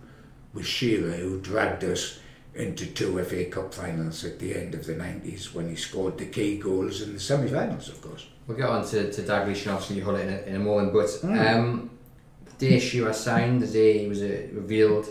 was 0.53 0.67
Shearer, 0.67 1.13
who 1.13 1.41
dragged 1.41 1.85
us 1.85 2.19
into 2.55 2.85
two 2.87 3.23
FA 3.23 3.45
Cup 3.45 3.73
finals 3.73 4.25
at 4.25 4.41
the 4.41 4.55
end 4.57 4.75
of 4.75 4.85
the 4.85 4.95
90s 4.95 5.55
when 5.55 5.69
he 5.69 5.77
scored 5.77 6.19
the 6.19 6.27
key 6.27 6.59
goals 6.59 7.01
in 7.03 7.13
the 7.15 7.21
semi 7.21 7.49
finals, 7.49 7.89
of 7.89 8.03
course. 8.03 8.27
We'll 8.49 8.57
get 8.57 8.69
on 8.69 8.85
to, 8.89 9.13
to 9.13 9.23
Dagley 9.23 9.53
Shinowski 9.53 10.03
Hull 10.03 10.17
in 10.17 10.29
a, 10.29 10.39
in 10.43 10.57
a 10.57 10.59
moment, 10.59 10.93
but 10.93 11.09
Hmm. 11.23 11.39
um, 11.39 11.91
the 12.59 12.67
day 12.69 12.81
Shearer 12.81 13.13
signed, 13.13 13.63
the 13.63 13.69
day 13.69 13.99
he 13.99 14.09
was 14.09 14.21
uh, 14.23 14.49
revealed, 14.53 15.07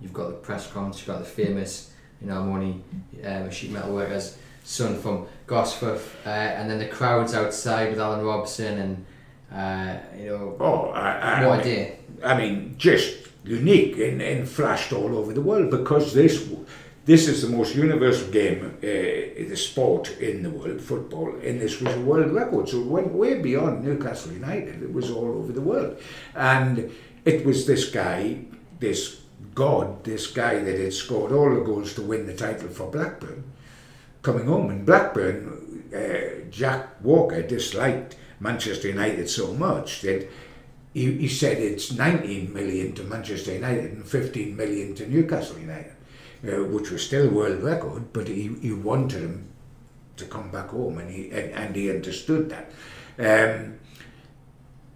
you've 0.00 0.12
got 0.12 0.26
the 0.28 0.34
press 0.34 0.70
conference, 0.70 0.98
you've 0.98 1.06
got 1.06 1.20
the 1.20 1.24
famous, 1.24 1.90
you 2.20 2.26
know, 2.26 2.34
Harmony 2.34 2.82
um, 3.24 3.50
sheet 3.50 3.70
metal 3.70 3.94
workers, 3.94 4.36
son 4.64 4.98
from 4.98 5.26
Gosforth, 5.46 6.14
uh, 6.24 6.28
and 6.28 6.70
then 6.70 6.78
the 6.78 6.88
crowds 6.88 7.34
outside 7.34 7.90
with 7.90 8.00
Alan 8.00 8.24
Robson 8.24 8.78
and, 8.78 9.04
uh, 9.52 9.98
you 10.18 10.30
know, 10.30 10.56
Oh, 10.60 10.90
I, 10.90 11.42
I, 11.42 11.46
what 11.46 11.58
I 11.58 11.62
a 11.62 11.64
day. 11.64 11.98
I 12.22 12.36
mean, 12.36 12.74
just 12.78 13.28
unique 13.44 13.98
and, 13.98 14.22
and 14.22 14.48
flashed 14.48 14.92
all 14.92 15.16
over 15.16 15.32
the 15.32 15.42
world 15.42 15.70
because 15.70 16.14
this 16.14 16.48
this 17.04 17.28
is 17.28 17.42
the 17.42 17.54
most 17.54 17.74
universal 17.74 18.30
game, 18.30 18.78
uh, 18.78 18.86
the 18.86 19.56
sport 19.56 20.18
in 20.20 20.42
the 20.42 20.48
world, 20.48 20.80
football, 20.80 21.34
and 21.42 21.60
this 21.60 21.78
was 21.78 21.94
a 21.94 22.00
world 22.00 22.32
record. 22.32 22.70
So 22.70 22.80
it 22.80 22.86
went 22.86 23.12
way 23.12 23.42
beyond 23.42 23.84
Newcastle 23.84 24.32
United. 24.32 24.82
It 24.82 24.90
was 24.90 25.10
all 25.10 25.36
over 25.36 25.52
the 25.52 25.60
world, 25.60 25.98
and 26.34 26.90
it 27.26 27.44
was 27.44 27.66
this 27.66 27.90
guy, 27.90 28.38
this 28.80 29.20
god, 29.54 30.02
this 30.04 30.26
guy 30.28 30.60
that 30.60 30.78
had 30.78 30.94
scored 30.94 31.32
all 31.32 31.54
the 31.54 31.60
goals 31.60 31.92
to 31.94 32.02
win 32.02 32.26
the 32.26 32.34
title 32.34 32.68
for 32.68 32.90
Blackburn, 32.90 33.44
coming 34.24 34.46
home. 34.46 34.70
And 34.70 34.84
Blackburn, 34.84 35.84
uh, 35.94 36.50
Jack 36.50 37.02
Walker 37.04 37.42
disliked 37.42 38.16
Manchester 38.40 38.88
United 38.88 39.30
so 39.30 39.54
much 39.54 40.00
that 40.02 40.28
he, 40.92 41.12
he 41.12 41.28
said 41.28 41.58
it's 41.58 41.92
19 41.92 42.52
million 42.52 42.94
to 42.94 43.04
Manchester 43.04 43.54
United 43.54 43.92
and 43.92 44.06
15 44.06 44.56
million 44.56 44.94
to 44.96 45.08
Newcastle 45.08 45.58
United, 45.58 45.92
uh, 46.46 46.64
which 46.64 46.90
was 46.90 47.06
still 47.06 47.28
a 47.28 47.30
world 47.30 47.62
record, 47.62 48.12
but 48.12 48.26
he, 48.26 48.54
he 48.60 48.72
wanted 48.72 49.22
him 49.22 49.48
to 50.16 50.24
come 50.24 50.50
back 50.50 50.68
home 50.68 50.98
and 50.98 51.10
he, 51.10 51.30
and, 51.30 51.52
and 51.52 51.76
he 51.76 51.90
understood 51.90 52.50
that. 52.50 52.70
Um, 53.18 53.78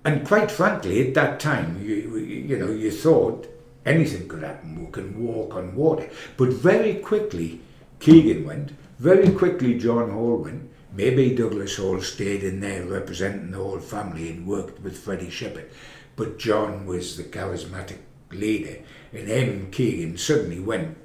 and 0.04 0.26
quite 0.26 0.50
frankly, 0.50 1.08
at 1.08 1.14
that 1.14 1.40
time, 1.40 1.80
you, 1.84 2.16
you 2.16 2.58
know, 2.58 2.70
you 2.70 2.90
thought 2.90 3.46
anything 3.84 4.28
could 4.28 4.42
happen. 4.42 4.84
We 4.84 4.90
can 4.92 5.22
walk 5.22 5.54
on 5.54 5.74
water. 5.74 6.08
But 6.36 6.50
very 6.50 6.94
quickly, 6.96 7.60
Keegan 8.00 8.46
went. 8.46 8.72
Very 8.98 9.30
quickly, 9.30 9.78
John 9.78 10.10
Hall 10.10 10.38
went. 10.38 10.70
Maybe 10.92 11.34
Douglas 11.34 11.76
Hall 11.76 12.00
stayed 12.00 12.42
in 12.42 12.58
there 12.58 12.84
representing 12.84 13.52
the 13.52 13.58
whole 13.58 13.78
family 13.78 14.30
and 14.30 14.46
worked 14.46 14.80
with 14.80 14.98
Freddie 14.98 15.30
Shepherd. 15.30 15.70
But 16.16 16.38
John 16.38 16.84
was 16.84 17.16
the 17.16 17.22
charismatic 17.22 17.98
leader, 18.32 18.80
and 19.12 19.30
M. 19.30 19.70
Keegan, 19.70 20.18
suddenly 20.18 20.58
went 20.58 20.96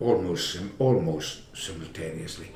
almost 0.00 0.58
almost 0.78 1.54
simultaneously. 1.54 2.50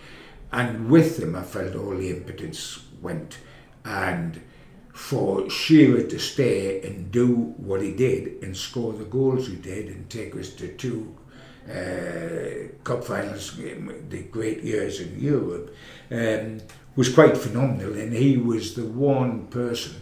And 0.50 0.88
with 0.88 1.18
them, 1.18 1.36
I 1.36 1.42
felt 1.42 1.76
all 1.76 1.94
the 1.94 2.08
impotence 2.08 2.82
went. 3.02 3.38
And 3.84 4.40
for 4.94 5.50
Shearer 5.50 6.04
to 6.04 6.18
stay 6.18 6.80
and 6.80 7.12
do 7.12 7.34
what 7.58 7.82
he 7.82 7.92
did 7.92 8.42
and 8.42 8.56
score 8.56 8.94
the 8.94 9.04
goals 9.04 9.48
he 9.48 9.56
did 9.56 9.88
and 9.88 10.08
take 10.08 10.34
us 10.34 10.48
to 10.54 10.68
two 10.68 11.14
uh, 11.68 12.68
cup 12.84 13.04
finals, 13.04 13.56
the 13.56 14.22
great 14.30 14.62
years 14.62 15.00
in 15.00 15.20
Europe, 15.20 15.74
um, 16.10 16.60
was 16.96 17.08
quite 17.08 17.36
phenomenal. 17.36 17.92
And 17.94 18.12
he 18.12 18.36
was 18.36 18.74
the 18.74 18.84
one 18.84 19.46
person 19.48 19.96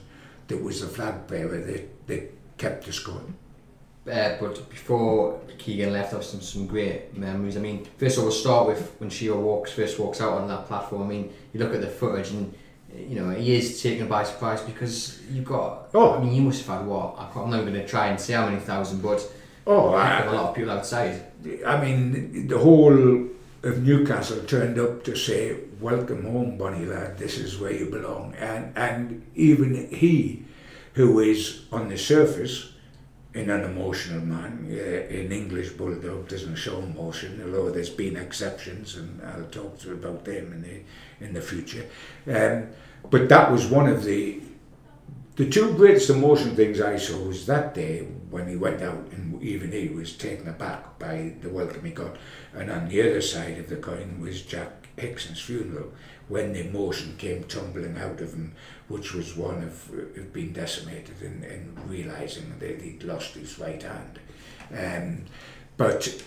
that 0.49 0.63
was 0.63 0.81
the 0.81 0.87
flag 0.87 1.27
bearer 1.27 1.59
that, 1.59 2.07
that 2.07 2.33
kept 2.59 2.89
us 2.89 2.99
going. 2.99 3.35
Uh, 4.11 4.37
but 4.39 4.71
before 4.71 5.41
Keegan 5.59 5.93
left, 5.93 6.15
I 6.15 6.21
some 6.21 6.41
some 6.41 6.67
great 6.69 7.17
memories. 7.17 7.57
I 7.57 7.61
mean, 7.61 7.87
first 7.99 8.17
of 8.17 8.23
all, 8.23 8.29
we'll 8.29 8.37
start 8.37 8.69
with 8.69 8.95
when 8.99 9.11
Shearer 9.11 9.37
walks 9.37 9.73
first 9.73 9.99
walks 9.99 10.21
out 10.21 10.35
on 10.35 10.47
that 10.47 10.67
platform. 10.67 11.03
I 11.03 11.07
mean, 11.07 11.33
you 11.53 11.59
look 11.59 11.75
at 11.75 11.81
the 11.81 11.89
footage 11.89 12.31
and 12.31 12.55
you 12.97 13.17
know 13.17 13.31
he 13.31 13.57
is 13.57 13.83
taken 13.83 14.07
by 14.07 14.23
surprise 14.23 14.61
because 14.61 15.21
you've 15.33 15.45
got. 15.45 15.89
Oh. 15.93 16.15
I 16.15 16.21
mean, 16.21 16.33
you 16.33 16.43
must 16.43 16.65
have 16.65 16.79
had 16.79 16.87
what? 16.87 17.17
I'm 17.19 17.51
not 17.51 17.63
going 17.63 17.73
to 17.73 17.87
try 17.87 18.07
and 18.07 18.21
say 18.21 18.35
how 18.35 18.47
many 18.47 18.61
thousand, 18.61 19.03
but 19.03 19.29
Oh, 19.67 19.91
you 19.91 19.97
I, 19.97 20.07
have 20.07 20.29
a 20.29 20.33
lot 20.33 20.51
of 20.51 20.55
people 20.55 20.71
outside. 20.71 21.25
I 21.67 21.81
mean, 21.81 22.47
the 22.49 22.59
whole 22.59 23.29
of 23.63 23.83
Newcastle 23.83 24.43
turned 24.45 24.79
up 24.79 25.03
to 25.05 25.17
say, 25.17 25.57
"Welcome 25.81 26.25
home, 26.25 26.57
Bonnie 26.57 26.87
lad. 26.87 27.19
This 27.19 27.39
is 27.39 27.59
where 27.59 27.73
you 27.73 27.91
belong." 27.91 28.35
And 28.39 28.73
and 28.77 29.27
even 29.35 29.89
he, 29.89 30.45
who 30.95 31.19
is 31.19 31.63
on 31.73 31.89
the 31.89 31.99
surface 31.99 32.73
an 33.37 33.51
unemotional 33.51 34.23
man. 34.23 34.67
Uh, 34.71 35.15
an 35.15 35.31
English 35.31 35.71
bulldog 35.71 36.29
doesn't 36.29 36.57
show 36.57 36.79
emotion, 36.79 37.41
although 37.45 37.71
there's 37.71 37.91
been 37.91 38.17
exceptions, 38.17 38.97
and 38.97 39.21
I'll 39.23 39.51
talk 39.51 39.79
to 39.81 39.93
about 39.93 40.25
them 40.25 40.53
in 40.55 40.63
the 40.63 41.25
in 41.25 41.35
the 41.35 41.43
future. 41.43 41.85
Um, 42.27 42.69
but 43.11 43.29
that 43.29 43.53
was 43.53 43.67
one 43.67 43.89
of 43.89 44.05
the 44.05 44.41
the 45.37 45.49
two 45.49 45.75
greatest 45.75 46.11
emotional 46.11 46.55
things 46.55 46.81
I 46.81 46.97
saw 46.97 47.19
was 47.19 47.47
that 47.47 47.75
day 47.75 48.07
when 48.31 48.49
he 48.49 48.57
went 48.57 48.83
out, 48.83 49.09
and 49.13 49.43
even 49.43 49.71
he 49.71 49.89
was 49.89 50.17
taken 50.17 50.49
aback 50.49 50.99
by 50.99 51.35
the 51.43 51.51
welcome 51.51 51.85
he 51.85 51.91
got. 51.91 52.17
And 52.55 52.71
on 52.71 52.89
the 52.89 53.01
other 53.03 53.21
side 53.21 53.59
of 53.59 53.69
the 53.69 53.77
coin 53.77 54.19
was 54.21 54.43
Jack 54.43 54.89
Hickson's 54.97 55.41
funeral, 55.41 55.93
when 56.29 56.55
the 56.55 56.67
emotion 56.67 57.17
came 57.19 57.45
tumbling 57.45 57.99
out 57.99 58.21
of 58.21 58.33
him, 58.33 58.55
which 58.89 59.13
was 59.15 59.37
one 59.37 59.63
of, 59.63 59.91
of 60.17 60.33
being 60.33 60.53
decimated 60.53 61.21
and, 61.21 61.45
and 61.45 61.89
realising 61.89 62.59
that 62.59 62.81
he'd 62.81 63.05
lost 63.05 63.35
his 63.35 63.59
right 63.59 63.83
hand. 63.83 64.19
Um, 64.77 65.25
but 65.77 66.25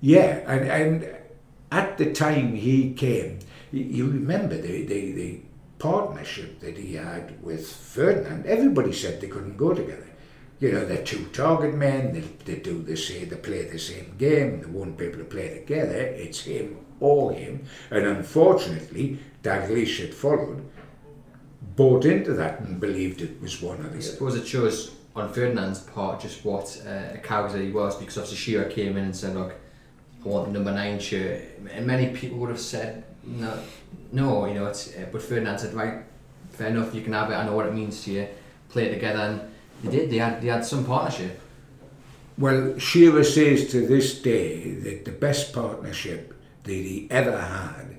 yeah, 0.00 0.42
and, 0.46 0.68
and 0.68 1.16
at 1.70 1.98
the 1.98 2.12
time 2.12 2.54
he 2.54 2.92
came, 2.94 3.38
you 3.72 4.06
remember 4.06 4.56
the, 4.56 4.84
the, 4.84 5.12
the 5.12 5.40
partnership 5.78 6.60
that 6.60 6.76
he 6.76 6.94
had 6.94 7.42
with 7.42 7.66
Ferdinand. 7.66 8.46
Everybody 8.46 8.92
said 8.92 9.20
they 9.20 9.28
couldn't 9.28 9.56
go 9.56 9.74
together. 9.74 10.08
You 10.60 10.72
know, 10.72 10.84
they're 10.84 11.04
two 11.04 11.26
target 11.26 11.74
men, 11.74 12.12
they, 12.12 12.20
they 12.44 12.60
do 12.60 12.82
the 12.82 12.96
same, 12.96 13.28
they 13.28 13.36
play 13.36 13.64
the 13.64 13.78
same 13.78 14.14
game, 14.16 14.60
they 14.60 14.66
won't 14.66 14.96
be 14.96 15.06
able 15.06 15.18
to 15.18 15.24
play 15.24 15.58
together. 15.58 15.96
It's 15.96 16.40
him 16.40 16.78
or 17.00 17.32
him. 17.32 17.66
And 17.90 18.06
unfortunately, 18.06 19.18
Dalglish 19.42 20.00
had 20.00 20.14
followed, 20.14 20.64
bought 21.76 22.04
into 22.04 22.34
that 22.34 22.60
and 22.60 22.80
believed 22.80 23.20
it 23.20 23.40
was 23.42 23.60
one 23.60 23.80
of 23.80 23.92
the 23.92 23.98
I 23.98 24.00
suppose 24.00 24.36
it 24.36 24.46
shows 24.46 24.94
on 25.16 25.32
Ferdinand's 25.32 25.80
part 25.80 26.20
just 26.20 26.44
what 26.44 26.80
uh, 26.86 27.14
a 27.14 27.18
character 27.18 27.58
he 27.58 27.70
was 27.70 27.96
because 27.96 28.16
obviously 28.16 28.36
Shearer 28.36 28.68
came 28.68 28.96
in 28.96 29.04
and 29.04 29.16
said, 29.16 29.34
look, 29.34 29.54
I 30.24 30.28
want 30.28 30.46
the 30.46 30.52
number 30.52 30.72
nine 30.72 30.98
shirt. 30.98 31.42
And 31.70 31.86
many 31.86 32.14
people 32.14 32.38
would 32.38 32.50
have 32.50 32.60
said, 32.60 33.04
no, 33.22 33.58
no 34.14 34.46
you 34.46 34.54
know, 34.54 34.66
it's, 34.66 34.94
uh, 34.94 35.06
but 35.10 35.22
Ferdinand 35.22 35.58
said, 35.58 35.74
right, 35.74 36.02
fair 36.50 36.68
enough, 36.68 36.94
you 36.94 37.02
can 37.02 37.12
have 37.12 37.30
it, 37.30 37.34
I 37.34 37.44
know 37.44 37.54
what 37.54 37.66
it 37.66 37.74
means 37.74 38.04
to 38.04 38.12
you, 38.12 38.28
play 38.68 38.86
it 38.86 38.94
together. 38.94 39.18
And 39.18 39.40
they 39.82 39.98
did, 39.98 40.10
they 40.10 40.18
had, 40.18 40.40
they 40.40 40.48
had 40.48 40.64
some 40.64 40.84
partnership. 40.84 41.40
Well, 42.38 42.78
Shearer 42.78 43.24
says 43.24 43.70
to 43.72 43.86
this 43.86 44.20
day 44.20 44.72
that 44.74 45.04
the 45.04 45.12
best 45.12 45.52
partnership 45.52 46.34
that 46.64 46.72
he 46.72 47.06
ever 47.10 47.38
had 47.38 47.96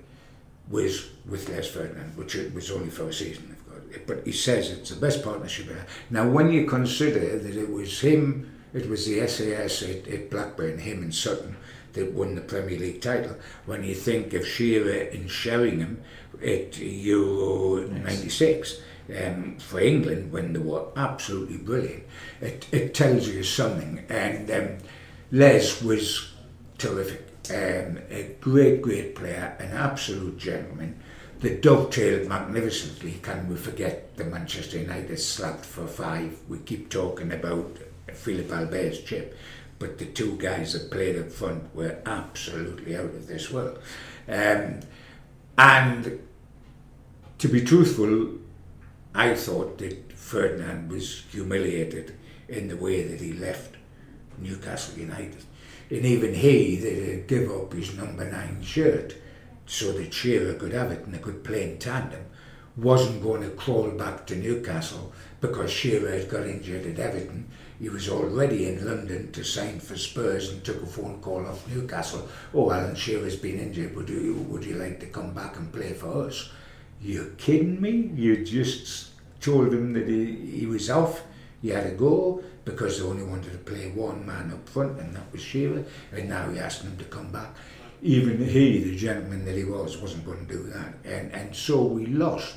was 0.70 1.10
with 1.30 1.48
Les 1.50 1.68
Ferdinand, 1.68 2.18
which 2.18 2.36
was 2.54 2.72
only 2.72 2.90
for 2.90 3.08
a 3.08 3.14
season, 3.14 3.56
but 4.08 4.26
he 4.26 4.32
says 4.32 4.72
it's 4.72 4.90
the 4.90 5.00
best 5.00 5.24
partnership 5.24 5.70
ever. 5.70 5.86
Now, 6.10 6.28
when 6.28 6.52
you 6.52 6.66
consider 6.66 7.38
that 7.38 7.56
it 7.56 7.70
was 7.70 8.02
him, 8.02 8.52
it 8.74 8.90
was 8.90 9.06
the 9.06 9.26
SAS 9.28 9.84
at, 9.84 10.08
at 10.08 10.30
Blackburn, 10.30 10.80
him 10.80 11.02
and 11.02 11.16
Sutton, 11.16 11.56
that 11.96 12.12
won 12.14 12.36
the 12.36 12.42
Premier 12.42 12.78
League 12.78 13.02
title. 13.02 13.36
When 13.66 13.84
you 13.84 13.96
think 13.96 14.34
of 14.34 14.48
Shearer 14.48 15.10
and 15.10 15.30
Sheringham 15.30 16.02
at 16.42 16.78
Euro 16.78 17.88
'96 17.88 18.80
um, 19.24 19.58
for 19.60 19.80
England, 19.80 20.32
when 20.32 20.54
they 20.54 20.60
were 20.60 20.86
absolutely 20.96 21.58
brilliant, 21.58 22.04
it, 22.42 22.68
it 22.72 22.94
tells 22.94 23.28
you 23.28 23.44
something. 23.44 24.06
And 24.10 24.50
um, 24.52 24.78
Les 25.32 25.82
was 25.82 26.32
terrific. 26.78 27.24
Um, 27.50 28.00
a 28.10 28.36
great, 28.42 28.82
great 28.82 29.16
player, 29.16 29.56
an 29.60 29.72
absolute 29.72 30.38
gentleman 30.38 31.00
that 31.40 31.62
dovetailed 31.62 32.28
magnificently. 32.28 33.20
Can 33.22 33.48
we 33.48 33.56
forget 33.56 34.18
the 34.18 34.24
Manchester 34.26 34.80
United 34.80 35.20
slapped 35.20 35.66
for 35.66 35.86
five? 35.86 36.40
We 36.50 36.60
keep 36.60 36.90
talking 36.90 37.32
about 37.32 37.78
Philippe 38.14 38.54
Albert's 38.54 39.02
chip 39.02 39.38
but 39.80 39.98
the 39.98 40.06
two 40.06 40.38
guys 40.38 40.74
that 40.74 40.92
played 40.92 41.18
up 41.18 41.32
front 41.32 41.76
were 41.76 41.98
absolutely 42.06 42.96
out 42.96 43.06
of 43.06 43.28
this 43.28 43.52
world. 43.52 43.80
Um, 44.28 44.80
and 45.58 46.20
to 47.38 47.48
be 47.48 47.62
truthful, 47.62 48.30
I 49.14 49.36
thought 49.36 49.78
that 49.80 50.14
Ferdinand 50.14 50.92
was 50.92 51.24
humiliated 51.32 52.16
in 52.48 52.68
the 52.68 52.78
way 52.78 53.04
that 53.04 53.22
he 53.22 53.34
left 53.34 53.76
Newcastle 54.38 55.00
United. 55.00 55.44
And 55.90 56.06
even 56.06 56.34
he, 56.34 56.78
that 56.78 57.28
give 57.28 57.52
up 57.52 57.74
his 57.74 57.96
number 57.96 58.30
nine 58.30 58.62
shirt 58.62 59.16
so 59.66 59.94
that 59.94 60.14
Shearer 60.14 60.54
could 60.54 60.74
have 60.74 60.92
it 60.92 61.06
and 61.06 61.14
they 61.14 61.20
could 61.20 61.44
play 61.44 61.72
in 61.72 61.78
tandem, 61.78 62.26
wasn't 62.76 63.24
going 63.24 63.42
to 63.42 63.50
crawl 63.52 63.90
back 63.92 64.26
to 64.28 64.36
Newcastle 64.36 65.14
because 65.42 65.72
Shearer 65.72 66.12
had 66.12 66.30
got 66.30 66.48
injured 66.48 66.86
at 66.86 67.00
Everton 67.00 67.50
he 67.80 67.90
was 67.90 68.08
already 68.10 68.68
in 68.68 68.86
London 68.86 69.32
to 69.34 69.44
sign 69.44 69.80
for 69.80 69.98
Spurs 69.98 70.50
and 70.50 70.64
took 70.64 70.82
a 70.82 70.86
phone 70.86 71.20
call 71.22 71.46
off 71.46 71.68
Newcastle. 71.68 72.28
Oh, 72.54 72.72
Alan 72.72 72.96
Shearer's 72.96 73.36
been 73.36 73.60
injured. 73.60 73.96
Would 73.96 74.10
you 74.10 74.46
would 74.50 74.64
you 74.64 74.76
like 74.76 75.00
to 75.02 75.08
come 75.08 75.34
back 75.34 75.58
and 75.58 75.72
play 75.72 75.94
for 75.94 76.28
us? 76.28 76.50
You're 77.02 77.32
kidding 77.38 77.82
me? 77.82 78.12
You 78.16 78.46
just 78.46 79.12
told 79.42 79.74
him 79.74 79.94
that 79.94 80.08
he, 80.08 80.60
he 80.60 80.66
was 80.66 80.90
off. 80.90 81.24
He 81.62 81.70
had 81.70 81.84
to 81.84 81.92
go 81.92 82.44
because 82.64 83.00
they 83.00 83.06
only 83.06 83.24
wanted 83.24 83.52
to 83.52 83.58
play 83.60 83.90
one 83.92 84.26
man 84.26 84.52
up 84.52 84.68
front, 84.70 85.00
and 85.00 85.16
that 85.16 85.32
was 85.32 85.42
Shearer. 85.42 85.84
And 86.12 86.30
now 86.30 86.50
he 86.50 86.60
asked 86.60 86.82
him 86.82 86.98
to 86.98 87.04
come 87.06 87.32
back. 87.32 87.50
Even 88.02 88.38
he, 88.44 88.84
the 88.84 88.96
gentleman 88.96 89.46
that 89.46 89.56
he 89.56 89.64
was, 89.64 89.98
wasn't 89.98 90.26
going 90.26 90.46
to 90.46 90.54
do 90.54 90.64
that. 90.64 90.94
And 91.04 91.32
and 91.34 91.56
so 91.56 91.84
we 91.84 92.06
lost 92.06 92.56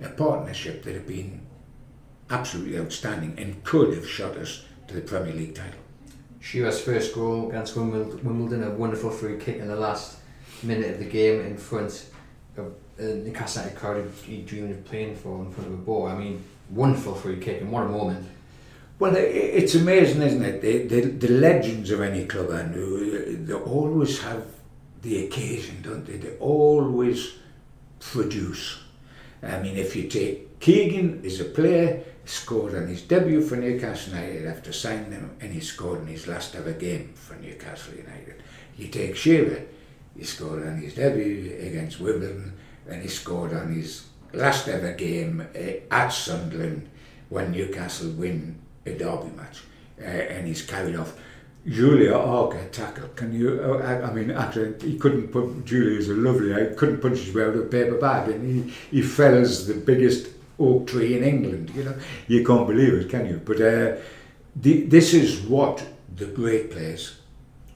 a 0.00 0.08
partnership 0.10 0.82
that 0.84 0.94
had 0.94 1.06
been 1.06 1.45
absolutely 2.30 2.78
outstanding 2.78 3.34
and 3.38 3.62
could 3.64 3.94
have 3.94 4.08
shot 4.08 4.36
us 4.36 4.64
to 4.88 4.94
the 4.94 5.00
Premier 5.00 5.34
League 5.34 5.54
title. 5.54 5.80
Shearer's 6.40 6.80
first 6.80 7.14
goal 7.14 7.48
against 7.48 7.76
Wimbledon, 7.76 8.62
a 8.62 8.70
wonderful 8.70 9.10
free 9.10 9.38
kick 9.38 9.56
in 9.58 9.68
the 9.68 9.76
last 9.76 10.18
minute 10.62 10.92
of 10.92 10.98
the 10.98 11.04
game 11.04 11.40
in 11.40 11.56
front 11.56 12.06
of 12.56 12.66
uh, 12.66 12.70
the 12.96 13.14
Newcastle 13.16 13.68
crowd 13.74 14.10
he 14.24 14.42
dreamed 14.42 14.70
of 14.70 14.84
playing 14.84 15.16
for 15.16 15.44
in 15.44 15.50
front 15.50 15.68
of 15.68 15.74
a 15.74 15.82
ball. 15.82 16.06
I 16.06 16.16
mean, 16.16 16.44
wonderful 16.70 17.14
free 17.14 17.38
kick 17.38 17.60
and 17.60 17.72
what 17.72 17.82
a 17.82 17.88
moment. 17.88 18.26
Well, 18.98 19.14
it's 19.16 19.74
amazing, 19.74 20.22
isn't 20.22 20.42
it? 20.42 20.62
The, 20.62 20.86
the, 20.86 21.00
the 21.10 21.28
legends 21.28 21.90
of 21.90 22.00
any 22.00 22.24
club, 22.24 22.48
and 22.50 23.46
they 23.46 23.52
always 23.52 24.22
have 24.22 24.46
the 25.02 25.26
occasion, 25.26 25.82
don't 25.82 26.06
they? 26.06 26.16
They 26.16 26.36
always 26.38 27.34
produce. 28.00 28.78
I 29.42 29.60
mean, 29.60 29.76
if 29.76 29.94
you 29.94 30.08
take 30.08 30.60
Keegan 30.60 31.22
as 31.26 31.40
a 31.40 31.44
player, 31.44 32.02
scored 32.26 32.74
on 32.74 32.88
his 32.88 33.02
debut 33.02 33.40
for 33.40 33.56
Newcastle 33.56 34.14
United 34.14 34.46
after 34.46 34.72
signing 34.72 35.12
him, 35.12 35.36
and 35.40 35.52
he 35.52 35.60
scored 35.60 36.00
in 36.00 36.08
his 36.08 36.26
last 36.26 36.54
ever 36.54 36.72
game 36.72 37.12
for 37.14 37.34
Newcastle 37.36 37.94
United. 37.94 38.42
You 38.76 38.88
take 38.88 39.16
Shearer, 39.16 39.62
he 40.16 40.24
scored 40.24 40.66
on 40.66 40.78
his 40.78 40.94
debut 40.94 41.56
against 41.60 42.00
Wimbledon, 42.00 42.54
and 42.88 43.02
he 43.02 43.08
scored 43.08 43.52
on 43.52 43.72
his 43.72 44.06
last 44.32 44.68
ever 44.68 44.92
game 44.92 45.46
uh, 45.54 45.94
at 45.94 46.08
Sunderland 46.08 46.88
when 47.28 47.52
Newcastle 47.52 48.10
win 48.10 48.58
a 48.84 48.92
derby 48.92 49.30
match, 49.36 49.62
uh, 50.00 50.04
and 50.04 50.46
he's 50.46 50.62
carried 50.62 50.96
off. 50.96 51.16
Julio 51.64 52.20
Arca 52.20 52.64
tackle. 52.68 53.08
Can 53.08 53.32
you? 53.34 53.60
Uh, 53.60 53.78
I, 53.78 54.10
I, 54.10 54.12
mean, 54.12 54.30
actually, 54.30 54.74
he 54.88 54.98
couldn't 54.98 55.28
put. 55.28 55.64
Julio's 55.64 56.08
a 56.08 56.14
lovely. 56.14 56.54
I 56.54 56.74
couldn't 56.74 57.00
punch 57.00 57.18
his 57.18 57.34
way 57.34 57.42
out 57.42 57.56
of 57.56 57.56
a 57.56 57.62
paper 57.62 57.96
bag, 57.96 58.28
and 58.28 58.70
he, 58.70 58.74
he 58.90 59.02
fell 59.02 59.34
as 59.34 59.66
the 59.66 59.74
biggest 59.74 60.28
oak 60.58 60.86
tree 60.86 61.16
in 61.16 61.24
England. 61.24 61.70
You 61.74 61.84
know, 61.84 61.96
you 62.28 62.44
can't 62.44 62.66
believe 62.66 62.94
it, 62.94 63.10
can 63.10 63.26
you? 63.26 63.40
But 63.44 63.60
uh, 63.60 63.96
the, 64.54 64.82
this 64.84 65.14
is 65.14 65.40
what 65.40 65.86
the 66.14 66.26
great 66.26 66.70
players 66.70 67.20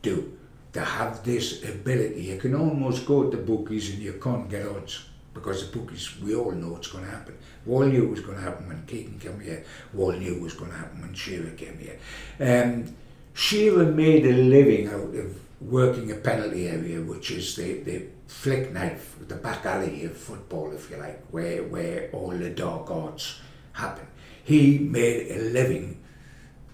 do. 0.03 0.37
They 0.73 0.81
have 0.81 1.25
this 1.25 1.65
ability. 1.65 2.23
You 2.23 2.39
can 2.39 2.55
almost 2.55 3.05
go 3.05 3.29
to 3.29 3.37
the 3.37 3.43
bookies 3.43 3.91
and 3.91 3.99
you 3.99 4.15
can't 4.23 4.49
get 4.49 4.67
odds 4.67 5.07
because 5.35 5.69
the 5.69 5.79
bookies, 5.79 6.21
we 6.21 6.35
all 6.35 6.53
know 6.53 6.69
what's 6.69 6.89
going 6.89 7.05
to 7.05 7.11
happen. 7.11 7.37
We 7.67 7.75
all 7.75 7.85
knew 7.85 8.05
it 8.05 8.11
was 8.11 8.21
going 8.21 8.39
to 8.39 8.43
happen 8.43 8.69
when 8.69 8.85
Keegan 8.87 9.19
came 9.19 9.41
here. 9.41 9.65
We 9.93 10.03
all 10.03 10.13
knew 10.13 10.37
it 10.37 10.43
was 10.43 10.55
going 10.55 10.71
to 10.71 10.77
happen 10.77 11.01
when 11.01 11.15
Shearer 11.15 11.51
came 11.51 11.79
here. 11.79 11.99
Um, 12.41 12.95
Shearer 13.35 13.87
made 13.87 14.27
a 14.27 14.33
living 14.33 14.89
out 14.89 15.15
of 15.15 15.39
working 15.61 16.11
a 16.11 16.17
penalty 16.17 16.69
area, 16.69 17.01
which 17.01 17.31
is 17.31 17.55
the, 17.57 17.81
the 17.83 18.07
flick 18.31 18.73
knife, 18.73 19.17
the 19.27 19.35
back 19.35 19.67
alley 19.67 20.05
of 20.05 20.17
football, 20.17 20.73
if 20.73 20.89
you 20.91 20.97
like, 20.97 21.23
where, 21.31 21.65
where 21.65 22.09
all 22.13 22.31
the 22.31 22.49
dark 22.49 22.91
arts 22.91 23.41
happen. 23.73 24.07
He 24.45 24.79
made 24.79 25.31
a 25.33 25.43
living 25.51 26.03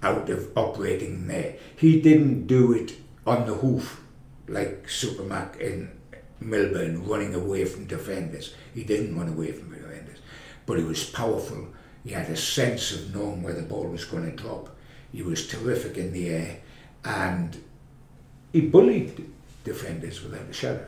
out 0.02 0.28
of 0.28 0.52
operating 0.56 1.26
there. 1.26 1.56
He 1.74 2.00
didn't 2.00 2.46
do 2.46 2.72
it 2.72 2.94
on 3.26 3.46
the 3.46 3.54
hoof 3.54 4.00
like 4.46 4.86
Supermac 4.86 5.58
in 5.58 5.90
Melbourne, 6.40 7.04
running 7.04 7.34
away 7.34 7.64
from 7.64 7.86
defenders. 7.86 8.54
He 8.74 8.84
didn't 8.84 9.18
run 9.18 9.28
away 9.28 9.50
from 9.50 9.70
defenders, 9.70 10.18
but 10.66 10.78
he 10.78 10.84
was 10.84 11.08
powerful. 11.08 11.68
He 12.04 12.10
had 12.10 12.28
a 12.28 12.36
sense 12.36 12.92
of 12.92 13.14
knowing 13.14 13.42
where 13.42 13.54
the 13.54 13.62
ball 13.62 13.88
was 13.88 14.04
going 14.04 14.30
to 14.30 14.36
drop. 14.36 14.68
He 15.10 15.22
was 15.22 15.48
terrific 15.48 15.96
in 15.96 16.12
the 16.12 16.28
air, 16.28 16.60
and 17.04 17.60
he 18.52 18.60
bullied 18.60 19.32
defenders 19.64 20.22
without 20.22 20.48
a 20.48 20.52
shadow. 20.52 20.86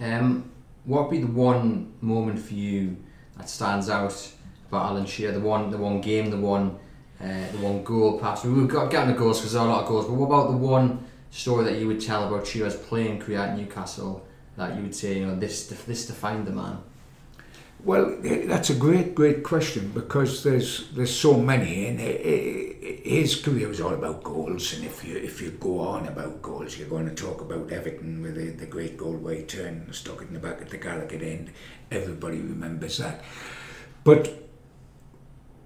Um, 0.00 0.50
what 0.84 1.04
would 1.04 1.10
be 1.10 1.20
the 1.20 1.32
one 1.32 1.92
moment 2.00 2.38
for 2.38 2.54
you 2.54 2.96
that 3.36 3.48
stands 3.48 3.88
out 3.88 4.32
about 4.68 4.90
Alan 4.90 5.06
Shearer? 5.06 5.32
The 5.32 5.40
one, 5.40 5.70
the 5.70 5.78
one 5.78 6.00
game, 6.00 6.30
the 6.30 6.36
one 6.36 6.78
uh, 7.20 7.50
the 7.52 7.58
one 7.58 7.82
goal 7.84 8.18
perhaps. 8.18 8.44
We've 8.44 8.68
got 8.68 8.90
getting 8.90 9.14
the 9.14 9.18
goals 9.18 9.38
because 9.38 9.52
there 9.52 9.62
are 9.62 9.68
a 9.68 9.70
lot 9.70 9.82
of 9.82 9.88
goals, 9.88 10.06
but 10.06 10.14
what 10.14 10.26
about 10.26 10.50
the 10.50 10.56
one 10.56 11.04
story 11.30 11.64
that 11.64 11.78
you 11.78 11.86
would 11.86 12.00
tell 12.00 12.26
about 12.28 12.46
Shearer's 12.46 12.76
playing 12.76 13.20
career 13.20 13.38
at 13.38 13.56
Newcastle 13.56 14.26
that 14.56 14.76
you 14.76 14.82
would 14.82 14.94
say, 14.94 15.18
you 15.18 15.26
know, 15.26 15.36
this 15.36 15.66
this 15.68 16.06
defined 16.06 16.46
the 16.46 16.52
man? 16.52 16.78
Well, 17.82 18.16
that's 18.22 18.70
a 18.70 18.74
great, 18.74 19.14
great 19.14 19.42
question 19.42 19.90
because 19.92 20.42
there's 20.42 20.88
there's 20.92 21.14
so 21.14 21.38
many, 21.38 21.86
and 21.86 22.00
his 22.84 23.36
career 23.36 23.66
was 23.68 23.80
all 23.80 23.94
about 23.94 24.22
goals. 24.22 24.74
And 24.74 24.84
if 24.84 25.04
you 25.04 25.16
if 25.16 25.40
you 25.40 25.50
go 25.52 25.80
on 25.80 26.06
about 26.06 26.42
goals, 26.42 26.78
you're 26.78 26.88
going 26.88 27.08
to 27.08 27.14
talk 27.14 27.40
about 27.40 27.72
Everton 27.72 28.22
with 28.22 28.36
the, 28.36 28.50
the 28.50 28.66
great 28.66 28.96
goal 28.96 29.16
where 29.16 29.36
he 29.36 29.42
turned, 29.42 29.94
stuck 29.94 30.20
it 30.20 30.28
in 30.28 30.34
the 30.34 30.40
back 30.40 30.60
at 30.60 30.70
the 30.70 30.78
Gallowgate 30.78 31.22
end. 31.22 31.50
Everybody 31.90 32.38
remembers 32.38 32.98
that. 32.98 33.22
But 34.04 34.50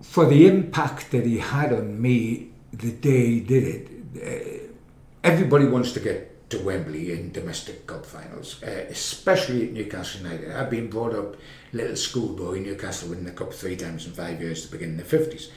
for 0.00 0.26
the 0.26 0.46
impact 0.46 1.11
that 1.11 1.26
he 1.26 1.38
had 1.38 1.72
on 1.72 2.00
me 2.00 2.50
the 2.72 2.92
day 2.92 3.26
he 3.26 3.40
did 3.40 3.64
it, 3.64 3.88
uh, 4.16 4.72
everybody 5.24 5.66
wants 5.66 5.92
to 5.92 6.00
get 6.00 6.50
to 6.50 6.59
Wembley 6.61 7.12
in 7.12 7.33
domestic 7.33 7.87
cup 7.87 8.07
finals, 8.07 8.62
uh, 8.62 8.87
especially 8.88 9.66
at 9.66 9.72
Newcastle 9.72 10.22
United. 10.22 10.52
I've 10.52 10.70
been 10.70 10.88
brought 10.88 11.14
up 11.14 11.37
little 11.72 11.96
schoolboy 11.96 12.54
in 12.54 12.62
Newcastle 12.62 13.11
winning 13.11 13.24
the 13.24 13.33
cup 13.33 13.52
three 13.52 13.76
times 13.76 14.07
in 14.07 14.12
five 14.12 14.40
years 14.40 14.64
to 14.64 14.72
begin 14.72 14.90
in 14.90 14.96
the 14.96 15.02
50s. 15.02 15.50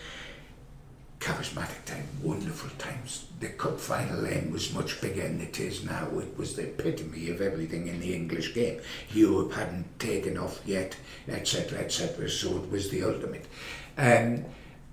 Charismatic 1.22 1.86
time, 1.86 2.08
wonderful 2.24 2.72
times. 2.80 3.28
The 3.40 3.50
cup 3.50 3.80
final 3.80 4.24
then 4.24 4.52
was 4.52 4.74
much 4.74 5.00
bigger 5.02 5.22
than 5.22 5.40
it 5.40 5.60
is 5.60 5.86
now. 5.86 6.08
It 6.18 6.36
was 6.36 6.56
the 6.56 6.64
epitome 6.64 7.30
of 7.30 7.42
everything 7.42 7.88
in 7.88 8.00
the 8.00 8.16
English 8.16 8.56
game. 8.56 8.82
Europe 9.14 9.54
hadn't 9.54 10.00
taken 10.00 10.36
off 10.36 10.60
yet, 10.66 10.98
etc., 11.28 11.78
etc. 11.78 12.28
So 12.28 12.58
it 12.58 12.72
was 12.72 12.90
the 12.90 13.04
ultimate. 13.04 13.46
Um, 14.00 14.46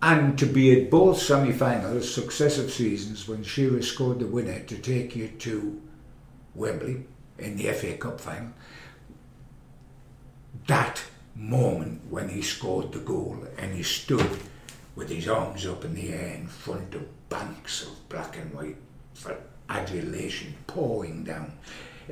and 0.02 0.38
to 0.38 0.44
be 0.44 0.78
at 0.78 0.90
both 0.90 1.18
semi-finals, 1.18 2.12
successive 2.14 2.70
seasons, 2.70 3.26
when 3.26 3.42
Shearer 3.42 3.80
scored 3.80 4.18
the 4.18 4.26
winner 4.26 4.60
to 4.60 4.76
take 4.76 5.16
you 5.16 5.28
to 5.28 5.80
Wembley 6.54 7.04
in 7.38 7.56
the 7.56 7.72
FA 7.72 7.96
Cup 7.96 8.20
final, 8.20 8.52
that 10.66 11.02
moment 11.34 12.02
when 12.10 12.28
he 12.28 12.42
scored 12.42 12.92
the 12.92 12.98
goal 12.98 13.46
and 13.56 13.74
he 13.74 13.82
stood 13.82 14.38
with 14.98 15.08
his 15.08 15.28
arms 15.28 15.64
up 15.64 15.84
in 15.84 15.94
the 15.94 16.12
air 16.12 16.34
in 16.34 16.48
front 16.48 16.92
of 16.92 17.28
banks 17.28 17.86
of 17.86 18.08
black 18.08 18.36
and 18.36 18.52
white 18.52 18.76
for 19.14 19.38
adulation 19.70 20.52
pouring 20.66 21.22
down. 21.22 21.52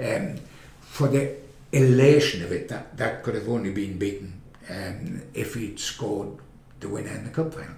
Um, 0.00 0.36
for 0.80 1.08
the 1.08 1.34
elation 1.72 2.44
of 2.44 2.52
it, 2.52 2.68
that, 2.68 2.96
that 2.96 3.24
could 3.24 3.34
have 3.34 3.48
only 3.48 3.72
been 3.72 3.98
beaten 3.98 4.40
um, 4.70 5.20
if 5.34 5.54
he'd 5.54 5.80
scored 5.80 6.38
the 6.78 6.88
winner 6.88 7.10
in 7.10 7.24
the 7.24 7.30
cup 7.30 7.52
final. 7.52 7.74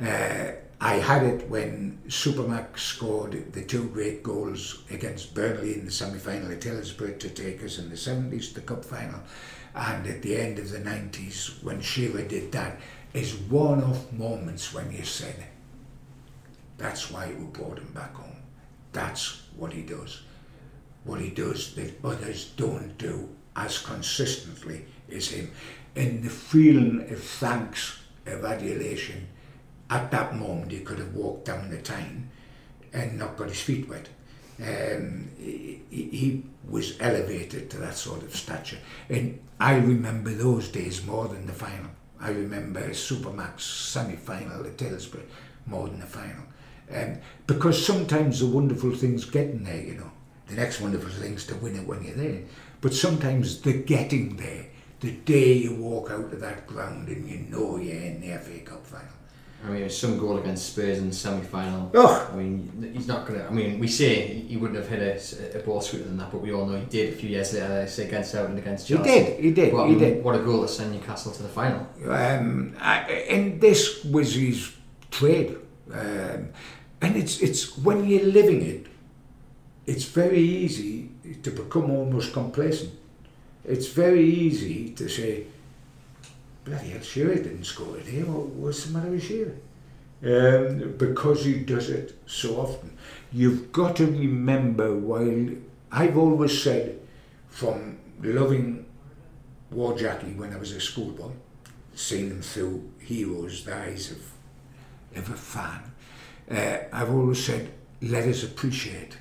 Uh, 0.00 0.52
I 0.80 0.94
had 0.94 1.22
it 1.24 1.48
when 1.48 1.98
Supermac 2.08 2.78
scored 2.78 3.52
the 3.52 3.62
two 3.62 3.88
great 3.88 4.24
goals 4.24 4.82
against 4.90 5.34
Burnley 5.34 5.74
in 5.74 5.84
the 5.84 5.90
semi-final 5.90 6.50
at 6.50 6.64
Hillsborough 6.64 7.18
to 7.18 7.28
take 7.28 7.62
us 7.62 7.78
in 7.78 7.90
the 7.90 7.96
70s, 7.96 8.48
to 8.48 8.54
the 8.54 8.60
cup 8.62 8.84
final, 8.84 9.20
and 9.74 10.06
at 10.06 10.22
the 10.22 10.36
end 10.36 10.58
of 10.58 10.70
the 10.70 10.78
90s 10.78 11.62
when 11.62 11.80
Shearer 11.80 12.22
did 12.22 12.52
that, 12.52 12.80
is 13.14 13.34
one-off 13.34 14.12
moments 14.12 14.72
when 14.72 14.92
you 14.92 15.04
said, 15.04 15.46
that's 16.76 17.10
why 17.10 17.28
we 17.28 17.44
brought 17.46 17.78
him 17.78 17.92
back 17.92 18.14
home. 18.14 18.36
That's 18.92 19.42
what 19.56 19.72
he 19.72 19.82
does. 19.82 20.22
What 21.04 21.20
he 21.20 21.30
does 21.30 21.74
that 21.74 22.04
others 22.04 22.52
don't 22.56 22.96
do 22.98 23.28
as 23.56 23.78
consistently 23.78 24.84
as 25.12 25.28
him. 25.28 25.50
And 25.96 26.22
the 26.22 26.30
feeling 26.30 27.10
of 27.10 27.22
thanks, 27.22 27.98
of 28.26 28.44
adulation, 28.44 29.26
at 29.90 30.10
that 30.10 30.36
moment 30.36 30.70
he 30.70 30.80
could 30.80 30.98
have 30.98 31.14
walked 31.14 31.46
down 31.46 31.70
the 31.70 31.78
Tyne 31.78 32.30
and 32.92 33.18
not 33.18 33.36
got 33.36 33.48
his 33.48 33.60
feet 33.60 33.88
wet. 33.88 34.08
Um, 34.60 35.30
he, 35.38 35.80
he 35.90 36.44
was 36.68 36.96
elevated 37.00 37.70
to 37.70 37.78
that 37.78 37.96
sort 37.96 38.22
of 38.22 38.34
stature. 38.36 38.78
And 39.08 39.40
I 39.58 39.76
remember 39.76 40.30
those 40.30 40.68
days 40.68 41.04
more 41.04 41.26
than 41.28 41.46
the 41.46 41.52
final. 41.52 41.90
I 42.20 42.30
remember 42.30 42.80
Supermac's 42.90 43.64
semi-final 43.64 44.66
at 44.66 44.80
Hillsborough 44.80 45.22
more 45.66 45.88
than 45.88 46.00
the 46.00 46.06
final. 46.06 46.44
Um, 46.92 47.18
because 47.46 47.84
sometimes 47.84 48.40
the 48.40 48.46
wonderful 48.46 48.94
things 48.94 49.24
getting 49.24 49.64
there, 49.64 49.82
you 49.82 49.94
know. 49.94 50.10
The 50.48 50.54
next 50.54 50.80
wonderful 50.80 51.10
thing's 51.10 51.46
to 51.46 51.54
win 51.56 51.76
it 51.76 51.86
when 51.86 52.02
you're 52.02 52.14
there. 52.14 52.42
But 52.80 52.94
sometimes 52.94 53.60
the 53.60 53.74
getting 53.74 54.36
there, 54.36 54.66
the 55.00 55.12
day 55.12 55.52
you 55.52 55.74
walk 55.74 56.10
out 56.10 56.32
of 56.32 56.40
that 56.40 56.66
ground 56.66 57.08
and 57.08 57.28
you 57.28 57.38
know 57.38 57.76
you're 57.76 57.94
in 57.94 58.20
the 58.20 58.38
FA 58.38 58.60
Cup 58.60 58.86
final, 58.86 59.04
I 59.64 59.70
mean, 59.70 59.90
some 59.90 60.18
goal 60.18 60.38
against 60.38 60.72
Spurs 60.72 60.98
in 60.98 61.08
the 61.08 61.14
semi-final. 61.14 61.90
Oh. 61.94 62.30
I 62.32 62.36
mean, 62.36 62.92
he's 62.94 63.08
not 63.08 63.26
gonna. 63.26 63.44
I 63.44 63.50
mean, 63.50 63.80
we 63.80 63.88
say 63.88 64.26
he 64.26 64.56
wouldn't 64.56 64.78
have 64.78 64.88
hit 64.88 65.02
a, 65.02 65.58
a 65.58 65.62
ball 65.62 65.80
sweeter 65.80 66.04
than 66.04 66.16
that, 66.18 66.30
but 66.30 66.40
we 66.40 66.52
all 66.52 66.64
know 66.64 66.78
he 66.78 66.86
did 66.86 67.14
a 67.14 67.16
few 67.16 67.30
years 67.30 67.52
later. 67.52 67.86
Say 67.88 68.06
against 68.06 68.34
Everton, 68.34 68.58
against 68.58 68.86
Chelsea. 68.86 69.10
He 69.10 69.18
did. 69.18 69.40
He 69.40 69.50
did. 69.50 69.72
But, 69.72 69.86
he 69.88 69.94
um, 69.94 69.98
did. 69.98 70.24
What 70.24 70.36
a 70.36 70.38
goal 70.38 70.62
to 70.62 70.68
send 70.68 70.92
Newcastle 70.92 71.32
to 71.32 71.42
the 71.42 71.48
final. 71.48 71.86
Um, 72.06 72.76
I, 72.78 73.00
and 73.28 73.60
this 73.60 74.04
was 74.04 74.34
his 74.34 74.72
trade. 75.10 75.56
Um, 75.92 76.50
and 77.00 77.16
it's 77.16 77.40
it's 77.40 77.76
when 77.78 78.06
you're 78.08 78.26
living 78.26 78.62
it, 78.62 78.86
it's 79.86 80.04
very 80.04 80.40
easy 80.40 81.10
to 81.42 81.50
become 81.50 81.90
almost 81.90 82.32
complacent. 82.32 82.92
It's 83.64 83.88
very 83.88 84.24
easy 84.24 84.90
to 84.90 85.08
say, 85.08 85.44
bloody 86.68 86.90
hell, 86.90 87.00
Shearer 87.00 87.34
didn't 87.36 87.64
score 87.64 87.96
today. 87.96 88.22
What, 88.22 88.46
what's 88.48 88.84
the 88.84 88.92
matter 88.98 89.10
with 89.10 89.24
Shearer? 89.24 89.56
Um, 90.20 90.96
because 90.96 91.44
he 91.44 91.60
does 91.60 91.90
it 91.90 92.18
so 92.26 92.56
often. 92.56 92.96
You've 93.32 93.72
got 93.72 93.96
to 93.96 94.06
remember, 94.06 94.94
while 94.96 95.48
I've 95.90 96.18
always 96.18 96.62
said, 96.62 97.00
from 97.48 97.98
loving 98.22 98.84
Wor 99.70 99.96
Jackie 99.96 100.32
when 100.32 100.52
I 100.52 100.56
was 100.56 100.72
a 100.72 100.80
schoolboy, 100.80 101.32
seeing 101.94 102.30
him 102.30 102.42
through 102.42 102.90
heroes, 103.00 103.64
the 103.64 103.76
eyes 103.76 104.10
of, 104.10 104.20
of 105.16 105.30
a 105.30 105.36
fan, 105.36 105.92
uh, 106.50 106.78
I've 106.92 107.10
always 107.10 107.44
said, 107.44 107.70
let 108.02 108.26
us 108.26 108.42
appreciate 108.42 109.18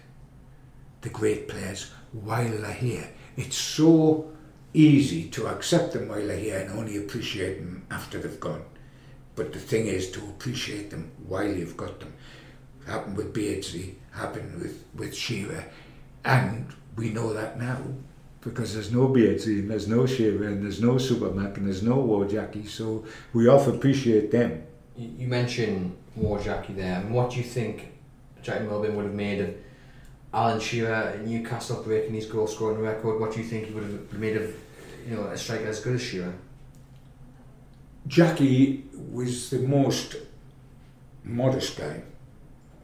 the 1.02 1.10
great 1.10 1.48
players 1.48 1.92
while 2.12 2.50
they're 2.50 2.72
here. 2.72 3.10
It's 3.36 3.58
so 3.58 4.32
easy 4.74 5.30
to 5.30 5.48
accept 5.48 5.94
them 5.94 6.08
while 6.08 6.26
they're 6.26 6.38
here 6.38 6.60
and 6.60 6.78
only 6.78 6.98
appreciate 6.98 7.60
them 7.60 7.86
after 7.90 8.20
they've 8.20 8.40
gone. 8.40 8.64
But 9.36 9.54
the 9.54 9.60
thing 9.60 9.88
is 9.88 10.12
to 10.12 10.20
appreciate 10.20 10.90
them 10.90 11.12
while 11.28 11.48
you've 11.48 11.78
got 11.78 12.00
them. 12.00 12.14
Happened 12.86 13.18
with 13.18 13.34
Beardsley, 13.34 13.98
happened 14.12 14.62
with, 14.62 14.84
with 14.96 15.16
Shearer, 15.16 15.66
and 16.24 16.68
we 16.96 17.10
know 17.10 17.34
that 17.34 17.60
now 17.60 17.82
because 18.42 18.74
there's 18.74 18.92
no 18.92 19.08
Beardsley 19.08 19.60
and 19.60 19.70
there's 19.70 19.88
no 19.88 20.06
Shearer 20.06 20.48
and 20.48 20.64
there's 20.64 20.82
no 20.82 20.94
Supermac 20.94 21.58
and 21.58 21.66
there's 21.66 21.84
no 21.84 21.96
Wor 21.96 22.26
Jackie, 22.26 22.66
so 22.66 23.06
we 23.34 23.48
often 23.48 23.76
appreciate 23.76 24.32
them. 24.32 24.64
You, 24.96 25.28
mentioned 25.28 25.96
Wor 26.16 26.40
Jackie 26.40 26.74
there, 26.74 27.00
and 27.00 27.14
what 27.14 27.32
do 27.32 27.38
you 27.38 27.44
think 27.44 27.92
Jackie 28.42 28.66
Milburn 28.66 28.96
would 28.96 29.06
have 29.06 29.14
made 29.14 29.42
of 29.42 29.56
Alan 30.34 30.60
Shearer 30.60 31.12
in 31.16 31.26
Newcastle 31.26 31.84
breaking 31.84 32.14
his 32.14 32.26
goal 32.26 32.48
scoring 32.48 32.82
record? 32.82 33.20
What 33.20 33.34
do 33.34 33.40
you 33.40 33.46
think 33.46 33.68
he 33.68 33.74
would 33.74 33.84
have 33.84 34.14
made 34.14 34.38
of 34.38 34.56
you 35.08 35.16
know 35.16 35.24
a 35.24 35.38
striker 35.38 35.68
as 35.68 35.80
good 35.80 35.96
as 35.96 36.02
Shearer? 36.02 36.34
Jackie 38.08 38.86
was 38.94 39.50
the 39.50 39.60
most 39.60 40.16
modest 41.24 41.78
guy 41.78 42.02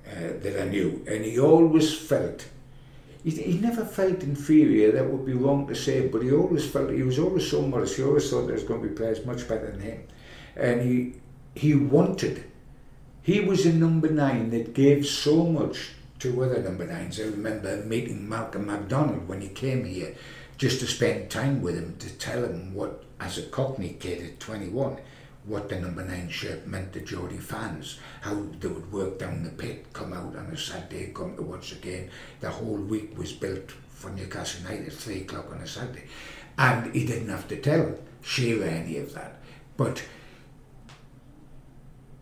uh, 0.07 0.19
that 0.41 0.61
I 0.61 0.69
knew, 0.69 1.03
and 1.07 1.23
he 1.23 1.39
always 1.39 1.93
felt. 1.95 2.47
He, 3.23 3.31
he 3.31 3.57
never 3.57 3.85
felt 3.85 4.21
inferior. 4.21 4.91
That 4.91 5.09
would 5.09 5.25
be 5.25 5.33
wrong 5.33 5.65
to 5.67 5.75
say, 5.75 6.07
but 6.07 6.23
he 6.23 6.31
always 6.31 6.69
felt 6.69 6.91
he 6.91 7.03
was 7.03 7.19
always 7.19 7.49
so 7.49 7.61
modest. 7.61 7.95
He 7.95 8.03
always 8.03 8.29
thought 8.29 8.47
there 8.47 8.55
was 8.55 8.63
going 8.63 8.81
to 8.81 8.89
be 8.89 8.95
players 8.95 9.25
much 9.25 9.47
better 9.47 9.71
than 9.71 9.79
him, 9.81 10.03
and 10.55 10.81
he 10.81 11.13
he 11.55 11.75
wanted. 11.75 12.43
He 13.21 13.39
was 13.39 13.65
a 13.65 13.71
number 13.71 14.09
nine 14.09 14.49
that 14.49 14.73
gave 14.73 15.05
so 15.05 15.45
much 15.45 15.92
to 16.23 16.41
other 16.41 16.63
number 16.63 16.87
nines. 16.87 17.19
I 17.19 17.23
remember 17.23 17.83
meeting 17.83 18.29
Malcolm 18.29 18.67
MacDonald 18.67 19.27
when 19.27 19.41
he 19.41 19.49
came 19.49 19.83
here, 19.83 20.15
just 20.57 20.79
to 20.79 20.87
spend 20.87 21.29
time 21.29 21.61
with 21.61 21.75
him 21.75 21.97
to 21.99 22.09
tell 22.11 22.45
him 22.45 22.73
what, 22.73 23.03
as 23.19 23.37
a 23.37 23.43
Cockney 23.43 23.97
kid 23.99 24.23
at 24.23 24.39
21, 24.39 24.99
what 25.43 25.67
the 25.67 25.81
number 25.81 26.01
nine 26.01 26.29
shirt 26.29 26.65
meant 26.65 26.93
to 26.93 27.01
Geordie 27.01 27.39
fans, 27.39 27.99
how 28.21 28.41
they 28.57 28.69
would 28.69 28.89
work 28.89 29.19
down 29.19 29.43
the 29.43 29.49
pit, 29.49 29.91
come 29.91 30.13
out 30.13 30.37
on 30.37 30.45
a 30.45 30.57
Saturday, 30.57 31.11
come 31.13 31.35
to 31.35 31.41
watch 31.41 31.71
the 31.71 31.75
game. 31.75 32.09
The 32.39 32.49
whole 32.49 32.77
week 32.77 33.17
was 33.17 33.33
built 33.33 33.71
for 33.89 34.09
Newcastle 34.11 34.61
United 34.61 34.87
at 34.87 34.93
three 34.93 35.21
o'clock 35.23 35.51
on 35.51 35.57
a 35.57 35.67
Saturday. 35.67 36.05
And 36.57 36.95
he 36.95 37.05
didn't 37.05 37.27
have 37.27 37.49
to 37.49 37.57
tell 37.57 37.97
Shearer 38.21 38.63
any 38.63 38.97
of 38.97 39.13
that. 39.13 39.41
But 39.75 40.01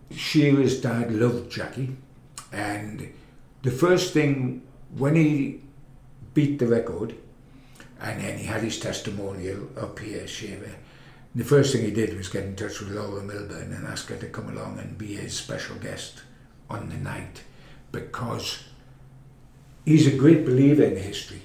Shearer's 0.10 0.82
dad 0.82 1.14
loved 1.14 1.52
Jackie, 1.52 1.96
and 2.52 3.14
the 3.62 3.72
first 3.72 4.14
thing 4.14 4.64
when 4.98 5.16
he 5.16 5.62
beat 6.34 6.60
the 6.60 6.68
record, 6.68 7.16
and 8.00 8.22
then 8.22 8.38
he 8.38 8.46
had 8.46 8.64
his 8.64 8.80
testimonial 8.80 9.70
up 9.78 10.00
here, 10.00 10.26
The 11.36 11.44
first 11.44 11.74
thing 11.74 11.86
he 11.86 11.92
did 11.92 12.18
was 12.18 12.30
get 12.30 12.46
in 12.46 12.56
touch 12.56 12.80
with 12.80 12.92
Laura 12.92 13.22
Milburn 13.22 13.72
and 13.74 13.88
ask 13.88 14.10
her 14.10 14.18
to 14.18 14.28
come 14.28 14.50
along 14.50 14.80
and 14.80 14.98
be 14.98 15.16
his 15.16 15.34
special 15.34 15.76
guest 15.76 16.24
on 16.70 16.90
the 16.90 16.98
night 16.98 17.44
because 17.92 18.64
he's 19.86 20.08
a 20.08 20.18
great 20.18 20.46
believer 20.46 20.84
in 20.84 20.98
history. 20.98 21.42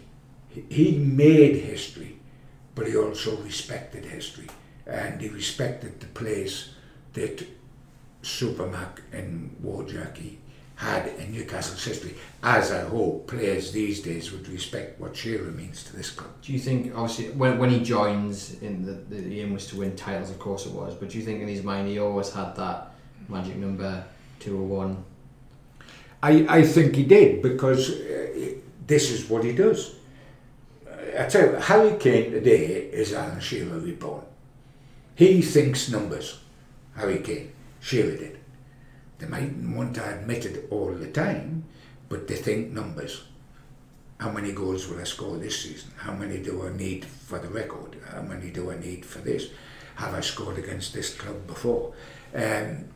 He 0.71 0.97
made 0.97 1.57
history, 1.57 2.19
but 2.75 2.87
he 2.87 2.97
also 2.97 3.37
respected 3.43 4.07
history 4.07 4.49
and 4.87 5.21
he 5.21 5.29
respected 5.29 6.01
the 6.01 6.07
place 6.07 6.71
that 7.13 7.47
Supermac 8.23 9.01
and 9.13 9.55
Jackie 9.87 10.39
had 10.77 11.09
in 11.19 11.33
Newcastle's 11.33 11.83
history, 11.83 12.15
as 12.43 12.71
I 12.71 12.83
hope 12.83 13.27
players 13.27 13.73
these 13.73 14.03
days 14.03 14.31
would 14.31 14.47
respect 14.49 15.01
what 15.01 15.17
Shearer 15.17 15.51
means 15.51 15.83
to 15.85 15.97
this 15.97 16.11
club. 16.11 16.31
Do 16.43 16.53
you 16.53 16.59
think, 16.59 16.95
obviously, 16.95 17.31
when, 17.31 17.59
when 17.59 17.71
he 17.71 17.83
joins, 17.83 18.61
in 18.61 18.85
the, 18.85 18.93
the 18.93 19.41
aim 19.41 19.55
was 19.55 19.67
to 19.69 19.79
win 19.79 19.97
titles, 19.97 20.31
of 20.31 20.39
course 20.39 20.67
it 20.67 20.73
was, 20.73 20.95
but 20.95 21.09
do 21.09 21.19
you 21.19 21.25
think 21.25 21.41
in 21.41 21.49
his 21.49 21.63
mind 21.63 21.89
he 21.89 21.99
always 21.99 22.31
had 22.31 22.55
that 22.57 22.91
magic 23.29 23.57
number 23.57 24.05
201? 24.41 25.03
I, 26.23 26.59
I 26.59 26.63
think 26.63 26.95
he 26.95 27.05
did 27.05 27.41
because 27.41 27.91
uh, 27.91 28.55
this 28.87 29.11
is 29.11 29.31
what 29.31 29.45
he 29.45 29.53
does. 29.53 29.95
I 31.19 31.25
tell 31.25 31.53
you, 31.53 31.57
Harry 31.57 31.97
Kane 31.99 32.33
today 32.33 32.67
is 32.67 33.15
Alan 33.15 33.41
Shearer 33.41 33.79
reborn. 33.79 34.25
He 35.15 35.41
thinks 35.41 35.91
numbers, 35.91 36.39
Harry 36.95 37.21
Kane. 37.21 37.53
Shearer 37.81 38.17
did. 38.17 38.36
They 39.19 39.27
mightn't 39.27 39.77
want 39.77 39.95
to 39.95 40.19
admit 40.19 40.45
it 40.45 40.67
all 40.71 40.93
the 40.93 41.11
time, 41.11 41.65
but 42.09 42.29
they 42.29 42.37
think 42.37 42.73
numbers. 42.73 43.25
How 44.19 44.31
many 44.31 44.53
goals 44.53 44.89
will 44.89 45.01
I 45.01 45.05
score 45.05 45.37
this 45.37 45.63
season? 45.63 45.91
How 45.97 46.13
many 46.13 46.39
do 46.39 46.67
I 46.67 46.75
need 46.75 47.05
for 47.05 47.39
the 47.39 47.49
record? 47.49 47.97
How 48.11 48.23
many 48.23 48.51
do 48.51 48.71
I 48.71 48.79
need 48.79 49.05
for 49.05 49.19
this? 49.19 49.51
Have 49.97 50.15
I 50.15 50.21
scored 50.21 50.59
against 50.59 50.95
this 50.95 51.15
club 51.15 51.47
before? 51.47 51.95
Um, 52.35 52.87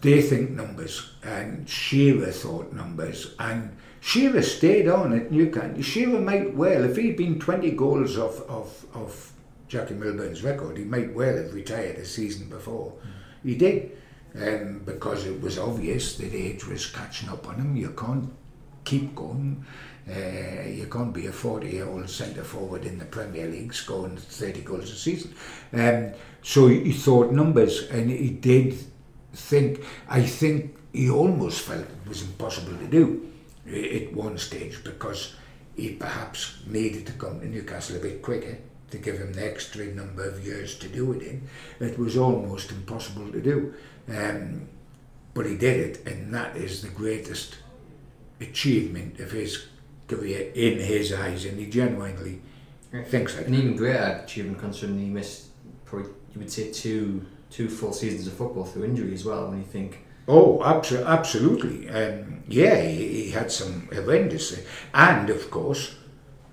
they 0.00 0.22
think 0.22 0.50
numbers, 0.50 1.12
and 1.22 1.68
Shearer 1.68 2.30
thought 2.30 2.72
numbers, 2.72 3.34
and 3.38 3.76
Shearer 4.00 4.42
stayed 4.42 4.88
on 4.88 5.12
at 5.14 5.32
Newcastle. 5.32 5.82
Shearer 5.82 6.20
might 6.20 6.54
well, 6.54 6.84
if 6.84 6.96
he'd 6.96 7.16
been 7.16 7.38
20 7.38 7.70
goals 7.72 8.18
off, 8.18 8.40
of 8.42 8.86
of 8.94 9.32
Jackie 9.68 9.94
Milburn's 9.94 10.42
record, 10.42 10.76
he 10.78 10.84
might 10.84 11.12
well 11.12 11.36
have 11.36 11.52
retired 11.52 11.96
a 11.96 12.04
season 12.04 12.48
before. 12.48 12.92
Mm. 12.92 13.48
He 13.48 13.54
did 13.56 13.96
um, 14.40 14.82
because 14.84 15.26
it 15.26 15.40
was 15.40 15.58
obvious 15.58 16.16
that 16.16 16.34
age 16.34 16.66
was 16.66 16.86
catching 16.86 17.28
up 17.28 17.48
on 17.48 17.56
him. 17.56 17.76
You 17.76 17.90
can't 17.90 18.30
keep 18.84 19.14
going. 19.14 19.64
Uh, 20.08 20.68
you 20.68 20.86
can't 20.86 21.12
be 21.12 21.26
a 21.26 21.32
40 21.32 21.68
year 21.68 21.88
old 21.88 22.08
centre 22.08 22.44
forward 22.44 22.84
in 22.84 22.98
the 22.98 23.04
Premier 23.04 23.48
League 23.48 23.74
scoring 23.74 24.16
30 24.16 24.60
goals 24.60 24.90
a 24.90 24.94
season. 24.94 25.34
Um, 25.72 26.12
so 26.42 26.68
he 26.68 26.92
thought 26.92 27.32
numbers 27.32 27.88
and 27.90 28.10
he 28.10 28.30
did 28.30 28.76
think, 29.32 29.84
I 30.08 30.22
think 30.22 30.76
he 30.92 31.10
almost 31.10 31.60
felt 31.60 31.82
it 31.82 32.08
was 32.08 32.22
impossible 32.22 32.76
to 32.78 32.86
do 32.86 33.28
at 33.66 34.12
one 34.12 34.38
stage 34.38 34.84
because 34.84 35.34
he 35.74 35.90
perhaps 35.90 36.58
needed 36.66 37.06
to 37.06 37.12
come 37.12 37.40
to 37.40 37.48
Newcastle 37.48 37.96
a 37.96 38.00
bit 38.00 38.22
quicker 38.22 38.58
to 38.90 38.98
give 38.98 39.18
him 39.18 39.32
the 39.32 39.44
extra 39.44 39.86
number 39.86 40.24
of 40.24 40.46
years 40.46 40.78
to 40.78 40.88
do 40.88 41.12
it 41.12 41.22
in. 41.22 41.48
It 41.80 41.98
was 41.98 42.16
almost 42.16 42.70
impossible 42.70 43.30
to 43.32 43.40
do. 43.40 43.74
Um, 44.08 44.68
but 45.34 45.46
he 45.46 45.56
did 45.56 45.78
it, 45.80 46.06
and 46.06 46.32
that 46.32 46.56
is 46.56 46.82
the 46.82 46.88
greatest 46.88 47.56
achievement 48.40 49.20
of 49.20 49.32
his 49.32 49.66
career 50.08 50.50
in 50.54 50.78
his 50.78 51.12
eyes, 51.12 51.44
and 51.44 51.58
he 51.58 51.66
genuinely 51.66 52.40
thinks 53.06 53.36
like 53.36 53.48
An 53.48 53.54
even 53.54 53.76
greater 53.76 54.22
achievement 54.24 54.58
considering 54.58 54.98
he 54.98 55.06
missed, 55.06 55.48
probably, 55.84 56.10
you 56.32 56.40
would 56.40 56.50
say, 56.50 56.70
two 56.70 57.26
two 57.50 57.68
full 57.68 57.92
seasons 57.92 58.26
of 58.26 58.32
football 58.32 58.64
through 58.64 58.84
injury 58.84 59.14
as 59.14 59.24
well, 59.24 59.48
when 59.48 59.58
you 59.58 59.64
think. 59.64 60.04
Oh, 60.28 60.58
abso- 60.64 61.06
absolutely. 61.06 61.88
Um, 61.88 62.42
yeah, 62.48 62.80
he, 62.82 63.24
he 63.24 63.30
had 63.30 63.52
some 63.52 63.88
horrendous, 63.92 64.60
and 64.92 65.30
of 65.30 65.50
course, 65.50 65.94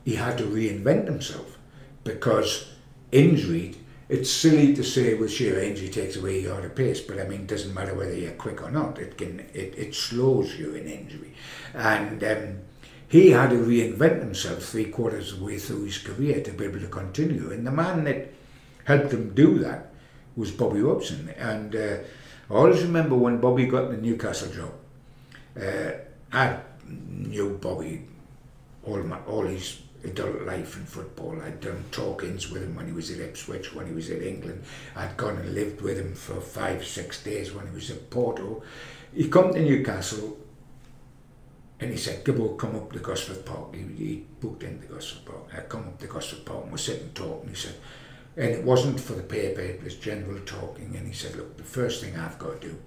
he 0.05 0.15
had 0.15 0.37
to 0.37 0.43
reinvent 0.43 1.05
himself 1.05 1.57
because 2.03 2.67
injury 3.11 3.75
it's 4.09 4.29
silly 4.29 4.73
to 4.75 4.83
say 4.83 5.13
with 5.13 5.31
sheer 5.31 5.59
injury 5.59 5.89
takes 5.89 6.17
away 6.17 6.41
your 6.41 6.69
pace, 6.69 7.01
but 7.01 7.19
I 7.19 7.23
mean, 7.23 7.41
it 7.41 7.47
doesn't 7.47 7.73
matter 7.73 7.93
whether 7.93 8.15
you're 8.15 8.31
quick 8.31 8.61
or 8.61 8.71
not. 8.71 8.99
It 8.99 9.17
can 9.17 9.39
it, 9.53 9.75
it 9.77 9.95
slows 9.95 10.57
you 10.57 10.75
in 10.75 10.87
injury, 10.87 11.33
and 11.73 12.23
um, 12.23 12.59
he 13.07 13.29
had 13.29 13.51
to 13.51 13.57
reinvent 13.57 14.19
himself 14.19 14.63
three 14.63 14.85
quarters 14.85 15.33
of 15.33 15.39
the 15.39 15.45
way 15.45 15.57
through 15.57 15.85
his 15.85 15.99
career 15.99 16.41
to 16.41 16.51
be 16.51 16.65
able 16.65 16.79
to 16.79 16.87
continue. 16.87 17.51
And 17.51 17.65
the 17.65 17.71
man 17.71 18.03
that 18.05 18.33
helped 18.85 19.13
him 19.13 19.33
do 19.33 19.59
that 19.59 19.93
was 20.35 20.51
Bobby 20.51 20.81
Robson. 20.81 21.29
And 21.37 21.75
uh, 21.75 21.97
I 22.49 22.53
always 22.53 22.81
remember 22.83 23.15
when 23.15 23.39
Bobby 23.39 23.67
got 23.67 23.91
the 23.91 23.97
Newcastle 23.97 24.51
job. 24.51 24.73
Uh, 25.55 25.91
I 26.31 26.57
knew 26.87 27.57
Bobby 27.61 28.05
all 28.83 29.01
my 29.03 29.19
all 29.21 29.45
his 29.45 29.79
adult 30.03 30.41
life 30.41 30.75
in 30.77 30.85
football. 30.85 31.41
I'd 31.41 31.61
done 31.61 31.83
talk-ins 31.91 32.49
with 32.49 32.63
him 32.63 32.75
when 32.75 32.87
he 32.87 32.91
was 32.91 33.11
at 33.11 33.19
Ipswich, 33.19 33.73
when 33.73 33.87
he 33.87 33.93
was 33.93 34.09
at 34.09 34.21
England. 34.21 34.63
I'd 34.95 35.17
gone 35.17 35.37
and 35.37 35.53
lived 35.53 35.81
with 35.81 35.97
him 35.97 36.13
for 36.13 36.39
five, 36.41 36.85
six 36.85 37.23
days 37.23 37.53
when 37.53 37.67
he 37.67 37.73
was 37.73 37.89
at 37.89 38.09
Porto. 38.09 38.63
He 39.13 39.29
come 39.29 39.53
to 39.53 39.61
Newcastle 39.61 40.37
and 41.79 41.91
he 41.91 41.97
said, 41.97 42.23
Gibbo, 42.23 42.57
come 42.57 42.75
up 42.75 42.91
to 42.93 42.99
Gosforth 42.99 43.45
Park. 43.45 43.75
He, 43.75 43.81
he 43.81 44.25
booked 44.39 44.63
into 44.63 44.87
Gosforth 44.87 45.25
Park. 45.25 45.43
I 45.55 45.61
come 45.61 45.81
up 45.81 45.99
to 45.99 46.07
Gosforth 46.07 46.45
Park 46.45 46.63
and 46.63 46.71
we're 46.71 46.77
sitting 46.77 47.11
talking. 47.13 47.49
He 47.49 47.55
said, 47.55 47.75
and 48.35 48.49
it 48.49 48.63
wasn't 48.63 48.99
for 48.99 49.13
the 49.13 49.23
paper, 49.23 49.61
it 49.61 49.83
was 49.83 49.95
general 49.95 50.39
talking. 50.45 50.95
And 50.95 51.05
he 51.05 51.13
said, 51.13 51.35
look, 51.35 51.57
the 51.57 51.63
first 51.63 52.03
thing 52.03 52.17
I've 52.17 52.39
got 52.39 52.61
to 52.61 52.67
do 52.69 52.77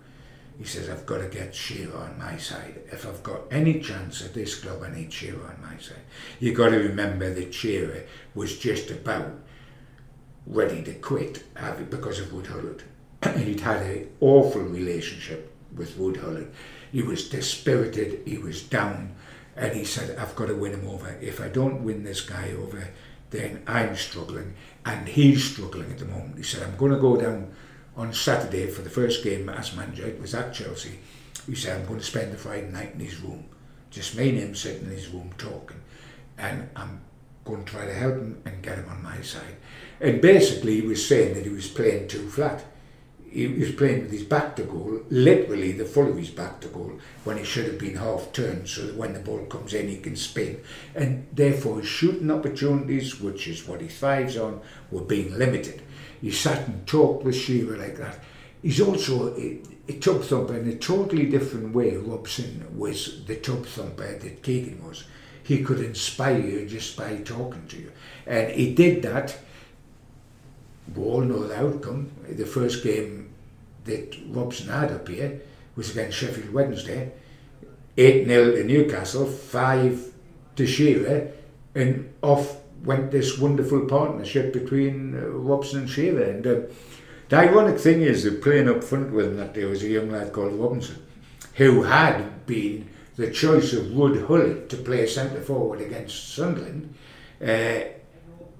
he 0.58 0.64
says, 0.64 0.88
I've 0.88 1.04
got 1.04 1.18
to 1.18 1.28
get 1.28 1.54
Shearer 1.54 1.96
on 1.96 2.18
my 2.18 2.38
side. 2.38 2.80
If 2.90 3.06
I've 3.06 3.22
got 3.22 3.42
any 3.50 3.80
chance 3.80 4.24
at 4.24 4.32
this 4.32 4.54
club, 4.54 4.82
I 4.82 4.94
need 4.94 5.12
Shearer 5.12 5.44
on 5.44 5.60
my 5.60 5.76
side. 5.78 6.00
You've 6.40 6.56
got 6.56 6.70
to 6.70 6.78
remember 6.78 7.32
that 7.34 7.52
Shearer 7.52 8.04
was 8.34 8.58
just 8.58 8.90
about 8.90 9.32
ready 10.46 10.82
to 10.84 10.94
quit 10.94 11.44
because 11.90 12.20
of 12.20 12.32
Wood. 12.32 12.84
He'd 13.36 13.60
had 13.60 13.82
an 13.82 14.10
awful 14.20 14.62
relationship 14.62 15.54
with 15.74 15.98
Wood. 15.98 16.50
He 16.90 17.02
was 17.02 17.28
dispirited, 17.28 18.22
he 18.26 18.38
was 18.38 18.62
down, 18.62 19.14
and 19.56 19.74
he 19.74 19.84
said, 19.84 20.18
I've 20.18 20.36
got 20.36 20.46
to 20.46 20.54
win 20.54 20.72
him 20.72 20.88
over. 20.88 21.18
If 21.20 21.40
I 21.40 21.48
don't 21.48 21.84
win 21.84 22.04
this 22.04 22.22
guy 22.22 22.52
over, 22.52 22.88
then 23.30 23.62
I'm 23.66 23.96
struggling, 23.96 24.54
and 24.84 25.08
he's 25.08 25.44
struggling 25.44 25.90
at 25.90 25.98
the 25.98 26.06
moment. 26.06 26.38
He 26.38 26.44
said, 26.44 26.62
I'm 26.62 26.76
going 26.76 26.92
to 26.92 26.98
go 26.98 27.16
down 27.16 27.54
on 27.96 28.12
Saturday 28.12 28.66
for 28.66 28.82
the 28.82 28.90
first 28.90 29.24
game 29.24 29.48
as 29.48 29.74
manager, 29.74 30.06
it 30.06 30.20
was 30.20 30.34
at 30.34 30.52
Chelsea. 30.52 30.98
He 31.46 31.54
said, 31.54 31.80
I'm 31.80 31.86
going 31.86 32.00
to 32.00 32.04
spend 32.04 32.32
the 32.32 32.36
Friday 32.36 32.70
night 32.70 32.92
in 32.94 33.00
his 33.00 33.20
room. 33.20 33.46
Just 33.90 34.16
me 34.16 34.30
and 34.30 34.38
him 34.38 34.54
sitting 34.54 34.84
in 34.84 34.90
his 34.90 35.08
room 35.08 35.30
talking. 35.38 35.80
And 36.36 36.68
I'm 36.76 37.00
going 37.44 37.64
to 37.64 37.70
try 37.70 37.86
to 37.86 37.94
help 37.94 38.14
him 38.14 38.42
and 38.44 38.62
get 38.62 38.78
him 38.78 38.88
on 38.90 39.02
my 39.02 39.20
side. 39.22 39.56
And 40.00 40.20
basically, 40.20 40.80
he 40.80 40.86
was 40.86 41.06
saying 41.06 41.34
that 41.34 41.44
he 41.44 41.50
was 41.50 41.68
playing 41.68 42.08
too 42.08 42.28
flat. 42.28 42.64
He 43.30 43.46
was 43.46 43.72
playing 43.72 44.02
with 44.02 44.12
his 44.12 44.24
back 44.24 44.56
to 44.56 44.62
goal, 44.62 45.02
literally 45.10 45.72
the 45.72 45.84
full 45.84 46.08
of 46.08 46.16
his 46.16 46.30
back 46.30 46.60
to 46.60 46.68
goal, 46.68 46.98
when 47.24 47.36
he 47.36 47.44
should 47.44 47.66
have 47.66 47.78
been 47.78 47.96
half 47.96 48.32
turned 48.32 48.68
so 48.68 48.86
that 48.86 48.96
when 48.96 49.12
the 49.12 49.20
ball 49.20 49.44
comes 49.46 49.74
in, 49.74 49.88
he 49.88 49.98
can 49.98 50.16
spin. 50.16 50.60
And 50.94 51.26
therefore, 51.32 51.80
his 51.80 51.88
shooting 51.88 52.30
opportunities, 52.30 53.20
which 53.20 53.46
is 53.46 53.66
what 53.66 53.80
he 53.80 53.88
thrives 53.88 54.36
on, 54.36 54.60
were 54.90 55.02
being 55.02 55.36
limited 55.38 55.82
he 56.20 56.30
sat 56.30 56.66
and 56.66 56.86
talked 56.86 57.24
with 57.24 57.36
Shearer 57.36 57.76
like 57.76 57.96
that. 57.98 58.18
He's 58.62 58.80
also 58.80 59.36
a, 59.36 59.60
a 59.88 59.92
tub 59.94 60.22
thumper 60.22 60.56
in 60.56 60.68
a 60.68 60.76
totally 60.76 61.26
different 61.26 61.74
way. 61.74 61.96
Robson 61.96 62.66
was 62.76 63.24
the 63.26 63.36
tub 63.36 63.66
thumper 63.66 64.18
that 64.18 64.42
Keegan 64.42 64.84
was. 64.86 65.04
He 65.42 65.62
could 65.62 65.80
inspire 65.80 66.40
you 66.40 66.66
just 66.66 66.96
by 66.96 67.18
talking 67.18 67.66
to 67.68 67.76
you. 67.76 67.92
And 68.26 68.50
he 68.50 68.74
did 68.74 69.02
that. 69.02 69.38
We 70.94 71.02
all 71.02 71.20
know 71.20 71.46
the 71.46 71.56
outcome. 71.56 72.10
The 72.28 72.46
first 72.46 72.82
game 72.82 73.30
that 73.84 74.16
Robson 74.28 74.68
had 74.68 74.90
up 74.90 75.06
here 75.06 75.40
was 75.76 75.90
against 75.90 76.18
Sheffield 76.18 76.52
Wednesday. 76.52 77.12
8 77.96 78.26
0 78.26 78.52
to 78.52 78.64
Newcastle, 78.64 79.26
5 79.26 80.12
to 80.56 80.66
Shearer, 80.66 81.32
and 81.74 82.12
off 82.22 82.56
went 82.86 83.10
this 83.10 83.38
wonderful 83.38 83.86
partnership 83.86 84.52
between 84.52 85.16
uh, 85.16 85.26
Robson 85.28 85.80
and 85.80 85.90
Shearer. 85.90 86.22
And 86.22 86.46
uh, 86.46 86.60
the 87.28 87.36
ironic 87.36 87.78
thing 87.78 88.02
is 88.02 88.22
that 88.24 88.42
playing 88.42 88.68
up 88.68 88.84
front 88.84 89.12
with 89.12 89.26
him 89.26 89.36
that 89.36 89.54
day 89.54 89.64
was 89.64 89.82
a 89.82 89.88
young 89.88 90.10
lad 90.10 90.32
called 90.32 90.54
Robinson, 90.54 91.04
who 91.54 91.82
had 91.82 92.46
been 92.46 92.88
the 93.16 93.30
choice 93.30 93.72
of 93.72 93.86
Ruud 93.86 94.26
Gullit 94.26 94.68
to 94.70 94.76
play 94.76 95.06
centre 95.06 95.40
forward 95.40 95.80
against 95.80 96.34
Sunderland. 96.34 96.94
Uh, 97.44 97.80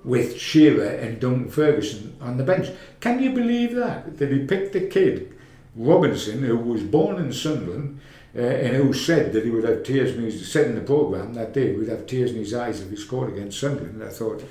with 0.07 0.39
Shearer 0.39 0.87
and 0.87 1.19
Duncan 1.19 1.51
Ferguson 1.51 2.17
on 2.21 2.37
the 2.37 2.45
bench. 2.45 2.69
Can 3.01 3.21
you 3.21 3.33
believe 3.33 3.75
that? 3.75 4.19
That 4.19 4.31
he 4.31 4.47
picked 4.47 4.73
the 4.73 4.87
kid, 4.87 5.37
Robinson, 5.75 6.45
who 6.45 6.57
was 6.57 6.85
born 6.85 7.17
in 7.17 7.33
Sunderland, 7.33 8.01
uh, 8.37 8.41
and 8.41 8.77
who 8.77 8.93
said 8.93 9.33
that 9.33 9.45
he 9.45 9.51
would 9.51 9.65
have 9.65 9.83
tears 9.83 10.15
in 10.17 10.23
his 10.23 10.51
said 10.53 10.67
in 10.67 10.75
the 10.75 10.81
programme 10.83 11.35
that 11.35 11.53
day 11.55 11.73
he 11.73 11.77
would 11.77 11.89
have 11.89 12.07
tears 12.07 12.31
in 12.33 12.39
his 12.39 12.55
eyes 12.55 12.81
if 12.81 12.91
he 12.91 12.97
scored 12.97 13.33
against 13.33 13.59
Sunderland. 13.61 14.03
I 14.03 14.09
thought 14.11 14.43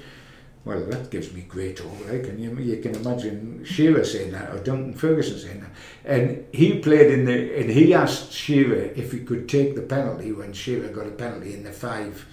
Well, 0.65 0.83
that 0.87 1.11
gives 1.11 1.31
me 1.31 1.41
great 1.41 1.77
hope. 1.77 2.09
Like, 2.09 2.25
and 2.27 2.39
you, 2.39 2.57
you 2.57 2.81
can 2.81 2.95
imagine 2.95 3.63
Shearer 3.63 4.03
saying 4.03 4.31
that 4.31 4.49
or 4.51 4.57
Duncan 4.63 4.95
Ferguson 4.95 5.37
saying 5.37 5.59
that. 5.61 5.71
And 6.03 6.45
he 6.51 6.79
played 6.79 7.11
in 7.11 7.25
the, 7.25 7.59
and 7.59 7.69
he 7.69 7.93
asked 7.93 8.31
Shearer 8.33 8.91
if 8.95 9.11
he 9.11 9.19
could 9.19 9.47
take 9.47 9.75
the 9.75 9.83
penalty 9.83 10.31
when 10.31 10.53
Shearer 10.53 10.89
got 10.89 11.05
a 11.05 11.11
penalty 11.11 11.53
in 11.53 11.63
the 11.63 11.71
five, 11.71 12.25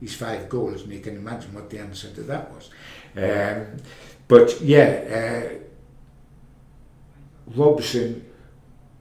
his 0.00 0.14
five 0.14 0.48
goals, 0.48 0.82
and 0.82 0.92
you 0.92 1.00
can 1.00 1.16
imagine 1.16 1.52
what 1.52 1.68
the 1.68 1.78
answer 1.78 2.10
to 2.10 2.22
that 2.22 2.50
was. 2.54 2.70
Um, 3.16 3.76
but 4.28 4.58
yeah, 4.62 4.88
uh, 5.20 5.58
Robson 7.54 8.24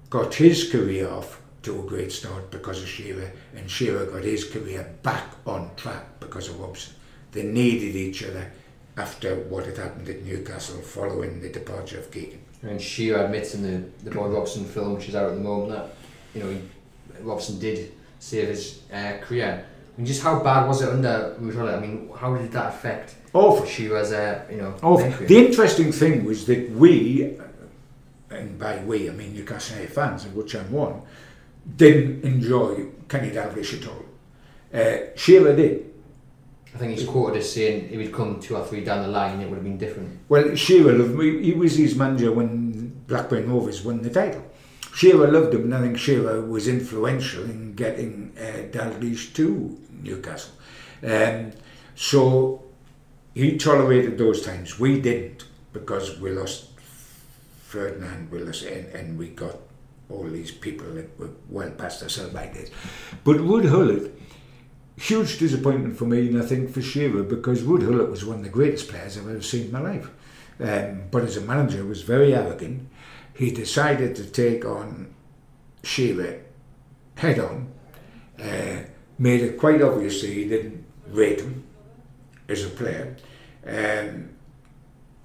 got 0.09 0.35
his 0.35 0.69
career 0.69 1.09
off 1.09 1.39
to 1.63 1.79
a 1.79 1.83
great 1.83 2.11
start 2.11 2.51
because 2.51 2.81
of 2.81 2.87
Shearer, 2.87 3.31
and 3.55 3.69
Shearer 3.69 4.05
got 4.05 4.23
his 4.23 4.43
career 4.43 4.87
back 5.01 5.25
on 5.45 5.71
track 5.75 6.19
because 6.19 6.49
of 6.49 6.59
Robson. 6.59 6.93
They 7.31 7.43
needed 7.43 7.95
each 7.95 8.23
other 8.23 8.51
after 8.97 9.35
what 9.35 9.65
had 9.65 9.77
happened 9.77 10.07
at 10.09 10.23
Newcastle 10.23 10.81
following 10.81 11.41
the 11.41 11.49
departure 11.49 11.99
of 11.99 12.11
Keegan. 12.11 12.39
And 12.61 12.81
Shearer 12.81 13.25
admits 13.25 13.55
in 13.55 13.63
the, 13.63 13.89
the 14.03 14.15
Bobby 14.15 14.33
Robson 14.35 14.65
film, 14.65 14.95
which 14.95 15.09
is 15.09 15.15
out 15.15 15.29
at 15.29 15.35
the 15.35 15.41
moment, 15.41 15.71
that 15.71 15.89
you 16.35 16.43
know 16.43 16.49
he, 16.49 16.61
Robson 17.21 17.59
did 17.59 17.91
save 18.19 18.49
his 18.49 18.81
uh, 18.91 19.17
career. 19.21 19.65
I 19.65 19.97
mean, 19.97 20.05
just 20.05 20.23
how 20.23 20.41
bad 20.41 20.67
was 20.67 20.81
it 20.81 20.89
under 20.89 21.35
Ruud 21.39 21.77
I 21.77 21.79
mean, 21.79 22.09
how 22.15 22.35
did 22.35 22.51
that 22.51 22.73
affect 22.73 23.15
Awful. 23.33 23.65
Shearer's, 23.65 24.11
uh, 24.11 24.45
you 24.49 24.57
know, 24.57 24.75
Awful. 24.83 25.09
The 25.25 25.47
interesting 25.47 25.91
thing 25.91 26.23
was 26.23 26.45
that 26.45 26.69
we, 26.71 27.35
and 28.29 28.59
by 28.59 28.77
we 28.83 29.09
I 29.09 29.13
mean 29.13 29.33
Newcastle 29.33 29.77
United 29.77 29.93
fans, 29.93 30.25
of 30.25 30.35
which 30.35 30.55
I'm 30.55 30.71
one, 30.71 31.01
didn't 31.75 32.23
enjoy 32.23 32.87
Kenny 33.07 33.31
Dalglish 33.31 33.81
at 33.81 33.87
all. 33.87 34.05
Uh, 34.73 35.15
Shearer 35.15 35.55
did. 35.55 35.91
I 36.73 36.77
think 36.79 36.97
he's 36.97 37.07
quoted 37.07 37.37
as 37.37 37.53
saying 37.53 37.89
if 37.91 37.99
he'd 37.99 38.11
come 38.11 38.39
two 38.39 38.55
or 38.55 38.65
three 38.65 38.83
down 38.83 39.03
the 39.03 39.09
line, 39.09 39.39
it 39.39 39.47
would 39.47 39.55
have 39.55 39.63
been 39.63 39.77
different. 39.77 40.19
Well, 40.27 40.55
Shearer 40.55 40.93
loved 40.93 41.15
me. 41.15 41.43
He 41.43 41.53
was 41.53 41.77
his 41.77 41.95
manager 41.95 42.31
when 42.31 43.03
Blackburn 43.07 43.49
Rovers 43.49 43.83
won 43.83 44.01
the 44.01 44.09
title. 44.09 44.43
Shearer 44.95 45.31
loved 45.31 45.53
him, 45.53 45.63
and 45.63 45.75
I 45.75 45.81
think 45.81 45.97
Shearer 45.97 46.41
was 46.41 46.67
influential 46.67 47.43
in 47.43 47.75
getting 47.75 48.33
uh, 48.37 48.67
Dalglish 48.71 49.33
to 49.35 49.79
Newcastle. 50.01 50.53
Um, 51.03 51.51
so 51.95 52.63
he 53.33 53.57
tolerated 53.57 54.17
those 54.17 54.43
times. 54.43 54.79
We 54.79 55.01
didn't 55.01 55.45
because 55.73 56.19
we 56.19 56.31
lost 56.31 56.69
Ferdinand, 57.63 58.31
we 58.31 58.39
lost, 58.39 58.63
and, 58.63 58.85
and 58.93 59.17
we 59.17 59.29
got 59.29 59.57
all 60.09 60.23
these 60.29 60.51
people 60.51 60.87
that 60.93 61.17
were 61.19 61.31
well 61.49 61.71
past 61.71 61.99
their 61.99 62.09
sell-by 62.09 62.47
days. 62.47 62.71
But 63.23 63.37
Ruud 63.37 63.69
Gullit, 63.69 64.13
huge 64.97 65.39
disappointment 65.39 65.97
for 65.97 66.05
me, 66.05 66.27
and 66.27 66.41
I 66.41 66.45
think 66.45 66.71
for 66.71 66.81
Shearer, 66.81 67.23
because 67.23 67.63
Ruud 67.63 67.81
Gullit 67.81 68.09
was 68.09 68.25
one 68.25 68.37
of 68.37 68.43
the 68.43 68.49
greatest 68.49 68.89
players 68.89 69.17
I've 69.17 69.29
ever 69.29 69.41
seen 69.41 69.65
in 69.65 69.71
my 69.71 69.79
life. 69.79 70.09
Um, 70.59 71.03
but 71.09 71.23
as 71.23 71.37
a 71.37 71.41
manager, 71.41 71.83
was 71.83 72.03
very 72.03 72.33
arrogant. 72.33 72.87
He 73.35 73.51
decided 73.51 74.15
to 74.17 74.25
take 74.25 74.65
on 74.65 75.13
Shearer 75.83 76.41
head 77.15 77.39
on. 77.39 77.71
Uh, 78.39 78.83
made 79.17 79.41
it 79.41 79.57
quite 79.57 79.81
obvious 79.81 80.21
that 80.21 80.29
he 80.29 80.47
didn't 80.47 80.83
rate 81.07 81.41
him 81.41 81.63
as 82.49 82.65
a 82.65 82.69
player. 82.69 83.15
Um, 83.65 84.29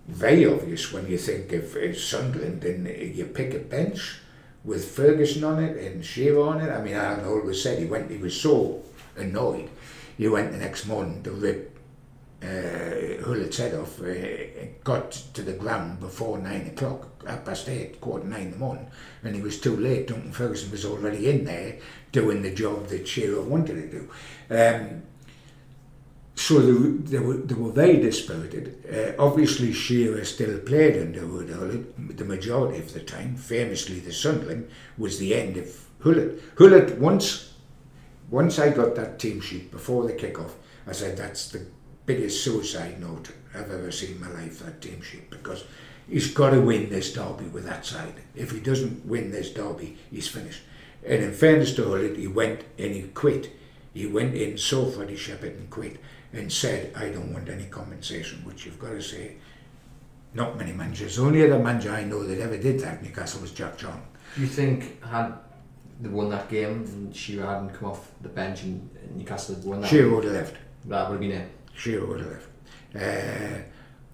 very 0.07 0.47
obvious 0.47 0.93
when 0.93 1.07
you 1.09 1.19
think 1.19 1.53
of 1.53 1.75
uh, 1.77 1.95
Sunderland 1.95 2.65
and 2.65 2.87
you 3.17 3.25
pick 3.27 3.55
a 3.55 3.59
bench 3.59 4.21
with 4.65 4.91
Ferguson 4.91 5.45
on 5.45 5.63
it 5.63 5.77
and 5.77 6.05
Shearer 6.05 6.47
on 6.47 6.61
it. 6.61 6.71
I 6.71 6.83
mean, 6.83 6.95
Alan 6.95 7.25
always 7.25 7.63
said 7.63 7.79
he 7.79 7.87
went. 7.87 8.11
He 8.11 8.19
was 8.19 8.39
so 8.39 8.83
annoyed. 9.17 9.71
He 10.17 10.29
went 10.29 10.53
the 10.53 10.59
next 10.59 10.87
morning 10.87 11.23
to 11.23 11.31
rip 11.31 11.77
uh, 12.43 13.23
Gullit's 13.23 13.59
head 13.59 13.75
off. 13.75 14.01
Uh, 14.01 14.67
got 14.85 15.13
to 15.13 15.43
the 15.43 15.53
ground 15.53 16.01
before 16.01 16.39
nine 16.39 16.67
o'clock, 16.67 17.25
half 17.27 17.45
past 17.45 17.69
eight, 17.69 18.01
quarter 18.01 18.27
nine 18.27 18.43
in 18.43 18.51
the 18.53 18.59
morning, 18.59 18.91
and 19.23 19.35
he 19.35 19.43
was 19.43 19.61
too 19.61 19.77
late. 19.77 20.09
Duncan 20.09 20.33
Ferguson 20.33 20.71
was 20.71 20.85
already 20.85 21.29
in 21.29 21.45
there 21.45 21.79
doing 22.13 22.43
the 22.43 22.55
job 22.55 22.89
that 22.89 23.09
Shearer 23.09 23.43
wanted 23.43 23.75
to 23.75 23.91
do. 23.91 24.11
Um, 24.51 25.03
so 26.39 26.61
they, 26.61 27.17
they, 27.17 27.19
were, 27.19 27.35
they 27.35 27.55
were 27.55 27.73
very 27.73 27.97
dispirited. 27.97 28.85
Uh, 28.89 29.21
obviously, 29.21 29.73
Shearer 29.73 30.25
still 30.25 30.61
played 30.61 30.97
under 30.97 31.23
Ruud 31.23 31.49
Gullit 31.49 32.17
the 32.17 32.25
majority 32.25 32.79
of 32.79 32.93
the 32.93 33.01
time. 33.01 33.35
Famously, 33.37 33.99
the 33.99 34.13
Sunderland 34.13 34.71
was 34.97 35.19
the 35.19 35.35
end 35.35 35.57
of 35.57 35.67
Gullit. 35.99 36.55
Gullit, 36.55 36.97
once, 36.99 37.55
once 38.31 38.61
I 38.61 38.71
got 38.71 38.95
that 38.95 39.19
team 39.19 39.41
sheet 39.41 39.73
before 39.73 40.07
the 40.07 40.13
kick-off, 40.13 40.55
I 40.87 40.93
said, 40.93 41.17
that's 41.17 41.51
the 41.51 41.67
biggest 42.07 42.45
suicide 42.45 43.01
note 43.01 43.33
I've 43.53 43.73
ever 43.73 43.91
seen 43.91 44.13
in 44.13 44.21
my 44.21 44.31
life, 44.31 44.61
that 44.61 44.81
team 44.81 45.03
sheet, 45.03 45.31
because 45.31 45.65
he's 46.09 46.33
got 46.33 46.51
to 46.51 46.61
win 46.61 46.89
this 46.89 47.13
derby 47.13 47.47
with 47.47 47.65
that 47.65 47.85
side. 47.85 48.15
If 48.37 48.53
he 48.53 48.61
doesn't 48.61 49.05
win 49.05 49.33
this 49.33 49.51
derby, 49.51 49.97
he's 50.09 50.29
finished. 50.29 50.63
And 51.05 51.21
in 51.21 51.33
fairness 51.33 51.75
to 51.75 51.83
Gullit, 51.83 52.17
he 52.17 52.29
went 52.29 52.63
and 52.79 52.95
he 52.95 53.03
quit. 53.03 53.51
He 53.93 54.07
went 54.07 54.37
in, 54.37 54.57
saw 54.57 54.89
Freddie 54.89 55.17
Shepherd 55.17 55.57
and 55.57 55.69
quit 55.69 55.97
and 56.33 56.53
said, 56.53 56.93
I 56.95 57.09
don't 57.09 57.33
want 57.33 57.49
any 57.49 57.65
compensation, 57.67 58.45
which 58.45 58.67
you've 58.67 58.79
got 58.79 58.91
to 58.91 59.03
say, 59.03 59.37
not 60.35 60.59
many 60.59 60.73
managers. 60.73 61.17
The 61.17 61.23
only 61.23 61.45
other 61.45 61.59
manager 61.63 61.91
I 61.91 62.05
know 62.05 62.23
that 62.25 62.41
ever 62.41 62.59
did 62.59 62.81
that 62.81 62.99
in 62.99 63.07
Newcastle 63.07 63.41
was 63.41 63.53
Jack 63.53 63.79
John. 63.79 64.03
Do 64.35 64.43
you 64.43 64.47
think 64.47 65.03
had 65.03 65.35
they 66.01 66.09
won 66.09 66.31
that 66.31 66.49
game 66.49 66.85
and 66.85 67.15
Shearer 67.15 67.47
hadn't 67.47 67.71
come 67.71 67.91
off 67.91 68.11
the 68.21 68.29
bench 68.29 68.63
and 68.63 68.89
Newcastle 69.17 69.57
had 69.57 69.65
won 69.65 69.81
that, 69.81 69.89
Shearer 69.89 70.15
would 70.15 70.25
have 70.25 70.35
left. 70.35 70.57
that 70.87 71.09
would 71.09 71.15
have 71.15 71.21
been 71.21 71.33
it? 71.33 71.51
Shearer 71.75 72.07
would 72.07 72.21
have 72.21 72.31
left. 72.31 72.49
Uh, 72.95 73.63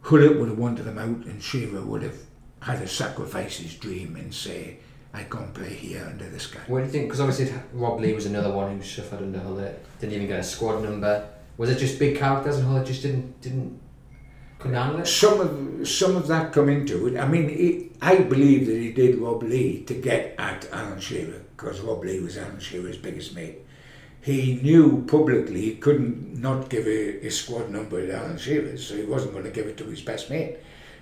Gullit 0.02 0.38
would 0.38 0.48
have 0.48 0.58
wanted 0.58 0.84
them 0.84 0.98
out 0.98 1.26
and 1.26 1.42
Shearer 1.42 1.82
would 1.82 2.02
have 2.02 2.16
had 2.60 2.78
to 2.80 2.86
sacrifice 2.88 3.58
his 3.58 3.74
dream 3.74 4.16
and 4.16 4.32
say, 4.32 4.78
I 5.12 5.24
can't 5.24 5.52
play 5.52 5.74
here 5.74 6.06
under 6.10 6.28
this 6.28 6.46
guy. 6.46 6.60
What 6.66 6.80
do 6.80 6.86
you 6.86 6.90
think? 6.90 7.04
Because 7.04 7.20
obviously 7.20 7.54
Rob 7.72 8.00
Lee 8.00 8.14
was 8.14 8.26
another 8.26 8.50
one 8.50 8.76
who 8.78 8.82
suffered 8.82 9.18
under 9.20 9.38
Gullit. 9.38 9.84
Didn't 10.00 10.14
even 10.14 10.26
get 10.26 10.40
a 10.40 10.44
squad 10.44 10.82
number. 10.82 11.28
Was 11.56 11.70
it 11.70 11.78
just 11.78 11.98
big 11.98 12.16
characters 12.16 12.56
and 12.56 12.66
Gullit 12.66 12.86
just 12.86 13.02
didn't 13.02 13.40
didn't 13.40 13.80
couldn't 14.58 14.76
handle 14.76 15.00
it? 15.00 15.06
Some 15.06 15.40
of 15.40 15.88
some 15.88 16.16
of 16.16 16.26
that 16.28 16.52
come 16.52 16.68
into 16.68 17.06
it. 17.06 17.18
I 17.18 17.26
mean, 17.28 17.48
he, 17.48 17.90
I 18.00 18.18
believe 18.18 18.66
that 18.66 18.76
he 18.76 18.92
did 18.92 19.18
Rob 19.18 19.42
Lee 19.42 19.84
to 19.84 19.94
get 19.94 20.34
at 20.38 20.70
Alan 20.72 21.00
Shearer 21.00 21.42
because 21.56 21.80
Rob 21.80 22.02
Lee 22.02 22.20
was 22.20 22.36
Alan 22.36 22.60
Shearer's 22.60 22.96
biggest 22.96 23.34
mate. 23.34 23.58
He 24.20 24.58
knew 24.62 25.04
publicly 25.06 25.60
he 25.60 25.74
couldn't 25.76 26.40
not 26.40 26.70
give 26.70 26.86
a, 26.86 27.26
a 27.26 27.30
squad 27.30 27.70
number 27.70 28.06
to 28.06 28.16
Alan 28.16 28.38
Shearer, 28.38 28.76
so 28.78 28.96
he 28.96 29.04
wasn't 29.04 29.32
going 29.32 29.44
to 29.44 29.50
give 29.50 29.66
it 29.66 29.76
to 29.76 29.84
his 29.84 30.00
best 30.00 30.30
mate. 30.30 30.56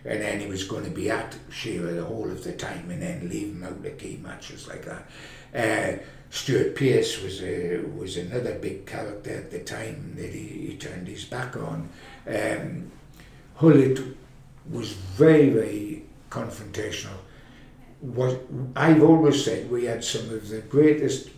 And 0.04 0.20
then 0.20 0.40
he 0.40 0.48
was 0.48 0.64
going 0.64 0.84
to 0.84 0.90
be 0.90 1.08
at 1.08 1.36
Shearer 1.48 1.92
the 1.92 2.04
whole 2.04 2.28
of 2.28 2.42
the 2.42 2.52
time 2.52 2.90
and 2.90 3.00
then 3.00 3.28
leave 3.28 3.52
him 3.52 3.62
out 3.62 3.86
of 3.86 3.98
key 3.98 4.18
matches 4.20 4.66
like 4.66 4.84
that. 4.84 5.06
Uh, 5.54 6.02
Stuart 6.32 6.74
Pearce 6.74 7.22
was 7.22 7.42
a, 7.42 7.76
was 7.94 8.16
another 8.16 8.54
big 8.54 8.86
character 8.86 9.34
at 9.34 9.50
the 9.50 9.58
time 9.58 10.14
that 10.16 10.32
he, 10.32 10.46
he 10.66 10.76
turned 10.78 11.06
his 11.06 11.26
back 11.26 11.54
on. 11.58 11.90
Um, 12.26 12.90
Gullit 13.60 14.00
was 14.70 14.92
very, 14.92 15.50
very 15.50 16.04
confrontational. 16.30 17.18
Was 18.00 18.38
I've 18.74 19.02
always 19.02 19.44
said 19.44 19.70
we 19.70 19.84
had 19.84 20.02
some 20.02 20.30
of 20.30 20.48
the 20.48 20.62
greatest 20.62 21.28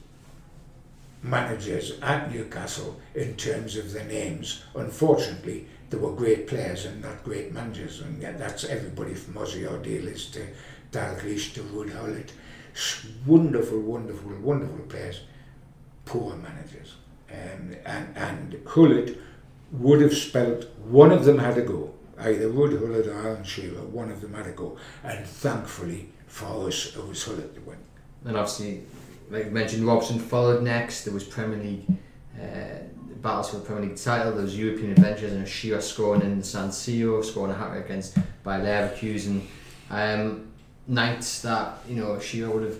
managers 1.24 1.98
at 2.00 2.32
Newcastle 2.32 3.00
in 3.16 3.34
terms 3.34 3.76
of 3.76 3.92
the 3.92 4.04
names. 4.04 4.62
Unfortunately, 4.76 5.66
there 5.90 5.98
were 5.98 6.12
great 6.12 6.46
players 6.46 6.86
and 6.86 7.02
not 7.02 7.24
great 7.24 7.52
managers, 7.52 8.00
and 8.00 8.22
that's 8.22 8.62
everybody 8.62 9.14
from 9.14 9.34
Ossie 9.34 9.68
Ardiles 9.68 10.30
to 10.32 10.46
Dalglish 10.92 11.52
to 11.54 11.62
Ruud 11.62 11.92
Gullit. 11.92 12.32
Wonderful, 13.26 13.80
wonderful, 13.80 14.32
wonderful 14.40 14.84
players, 14.86 15.20
poor 16.04 16.36
managers. 16.36 16.96
Um, 17.30 17.74
and, 17.84 18.16
and 18.16 18.64
Gullit 18.64 19.20
would 19.72 20.00
have 20.00 20.14
spelt 20.14 20.66
one 20.84 21.10
of 21.10 21.24
them 21.24 21.38
had 21.38 21.54
to 21.56 21.62
go. 21.62 21.94
Either 22.18 22.48
Ruud 22.48 22.78
Gullit 22.78 23.06
or 23.06 23.14
Alan 23.14 23.44
Shearer, 23.44 23.82
one 23.82 24.10
of 24.10 24.20
them 24.20 24.34
had 24.34 24.44
to 24.44 24.52
go. 24.52 24.76
And 25.02 25.26
thankfully 25.26 26.10
for 26.26 26.68
us, 26.68 26.96
it 26.96 27.06
was 27.06 27.24
Gullit 27.24 27.54
that 27.54 27.66
went. 27.66 27.80
And 28.24 28.36
obviously, 28.36 28.82
like 29.30 29.46
you 29.46 29.50
mentioned, 29.50 29.84
Robson 29.84 30.18
followed 30.18 30.62
next. 30.62 31.04
There 31.04 31.14
was 31.14 31.24
Premier 31.24 31.58
League 31.58 31.86
uh, 32.40 32.84
battles 33.22 33.50
for 33.50 33.56
the 33.56 33.64
Premier 33.64 33.88
League 33.88 33.96
title. 33.96 34.32
There 34.32 34.42
was 34.42 34.56
European 34.56 34.92
adventures 34.92 35.32
and 35.32 35.48
Shearer 35.48 35.80
scoring 35.80 36.22
in 36.22 36.42
San 36.42 36.68
Siro, 36.68 37.24
scoring 37.24 37.52
a 37.52 37.54
hat 37.54 37.70
trick 37.72 37.86
against 37.86 38.16
Bayer 38.44 38.60
Leverkusen. 38.60 39.42
Um, 39.90 40.52
nights 40.86 41.42
that 41.42 41.78
you 41.88 41.96
know 41.96 42.18
Shearer 42.18 42.50
would 42.50 42.62
have 42.62 42.78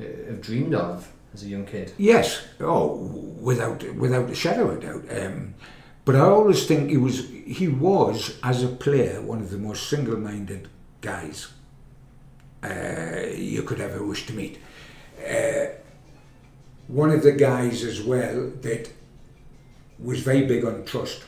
uh, 0.00 0.26
have 0.26 0.40
dreamed 0.40 0.74
of 0.74 1.10
as 1.34 1.42
a 1.42 1.48
young 1.48 1.66
kid. 1.66 1.92
Yes, 1.98 2.42
oh, 2.60 2.96
without 3.40 3.82
without 3.94 4.30
a 4.30 4.34
shadow 4.34 4.70
of 4.70 4.80
doubt. 4.80 5.04
Um, 5.10 5.54
but 6.04 6.16
I 6.16 6.20
always 6.20 6.66
think 6.66 6.90
he 6.90 6.96
was 6.96 7.28
he 7.28 7.68
was 7.68 8.38
as 8.42 8.62
a 8.62 8.68
player 8.68 9.20
one 9.20 9.40
of 9.40 9.50
the 9.50 9.58
most 9.58 9.88
single-minded 9.88 10.68
guys 11.00 11.48
uh, 12.62 13.26
you 13.34 13.62
could 13.62 13.80
ever 13.80 14.04
wish 14.04 14.26
to 14.26 14.32
meet. 14.32 14.58
Uh, 15.28 15.66
one 16.88 17.10
of 17.10 17.22
the 17.22 17.32
guys 17.32 17.82
as 17.82 18.02
well 18.02 18.50
that 18.62 18.88
was 19.98 20.20
very 20.20 20.46
big 20.46 20.64
on 20.64 20.84
trust. 20.84 21.24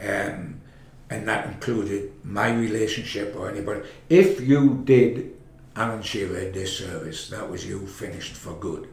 Um, 0.00 0.60
and 1.08 1.26
that 1.28 1.46
included 1.46 2.12
my 2.24 2.52
relationship 2.52 3.34
or 3.36 3.48
anybody. 3.48 3.82
If 4.08 4.40
you 4.40 4.82
did 4.84 5.35
Alan 5.76 6.02
Shearer 6.02 6.38
a 6.38 6.52
disservice, 6.52 7.28
that 7.28 7.50
was 7.50 7.66
you 7.66 7.86
finished 7.86 8.34
for 8.34 8.54
good 8.54 8.88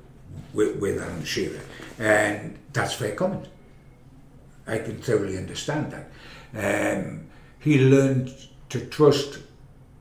with, 0.53 0.77
with 0.77 1.01
Alan 1.01 1.23
Shearer. 1.23 1.61
And 1.97 2.59
that's 2.73 2.93
fair 2.93 3.15
comment. 3.15 3.47
I 4.67 4.79
can 4.79 4.97
thoroughly 5.01 5.37
understand 5.37 5.93
that. 5.93 6.99
Um, 6.99 7.27
he 7.59 7.79
learned 7.79 8.33
to 8.69 8.85
trust 8.87 9.39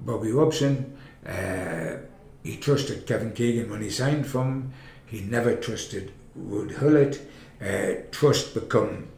Bobby 0.00 0.32
Robson. 0.32 0.96
Uh, 1.26 1.98
he 2.42 2.56
trusted 2.56 3.06
Kevin 3.06 3.32
Keegan 3.32 3.70
when 3.70 3.82
he 3.82 3.90
signed 3.90 4.26
from 4.26 4.48
him. 4.48 4.72
He 5.06 5.20
never 5.20 5.54
trusted 5.54 6.12
Ruud 6.36 6.78
Gullit. 6.78 7.20
Uh, 7.60 8.02
trust 8.10 8.54
become 8.54 9.08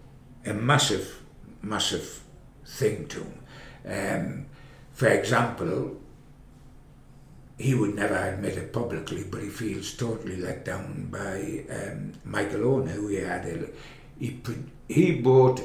a 0.44 0.52
massive, 0.52 1.22
massive 1.62 2.22
thing 2.66 3.06
to 3.08 3.20
him. 3.20 3.40
Um, 3.86 4.46
for 4.92 5.08
example, 5.08 5.96
he 7.58 7.74
would 7.74 7.94
never 7.94 8.16
admit 8.16 8.56
it 8.56 8.72
publicly, 8.72 9.24
but 9.24 9.42
he 9.42 9.48
feels 9.48 9.94
totally 9.94 10.36
let 10.36 10.64
down 10.64 11.08
by 11.10 11.64
um, 11.70 12.12
Michael 12.24 12.64
Owen, 12.64 12.88
who 12.88 13.08
he 13.08 13.16
had. 13.16 13.44
A, 13.46 13.68
he, 14.18 14.40
he 14.88 15.20
brought 15.20 15.60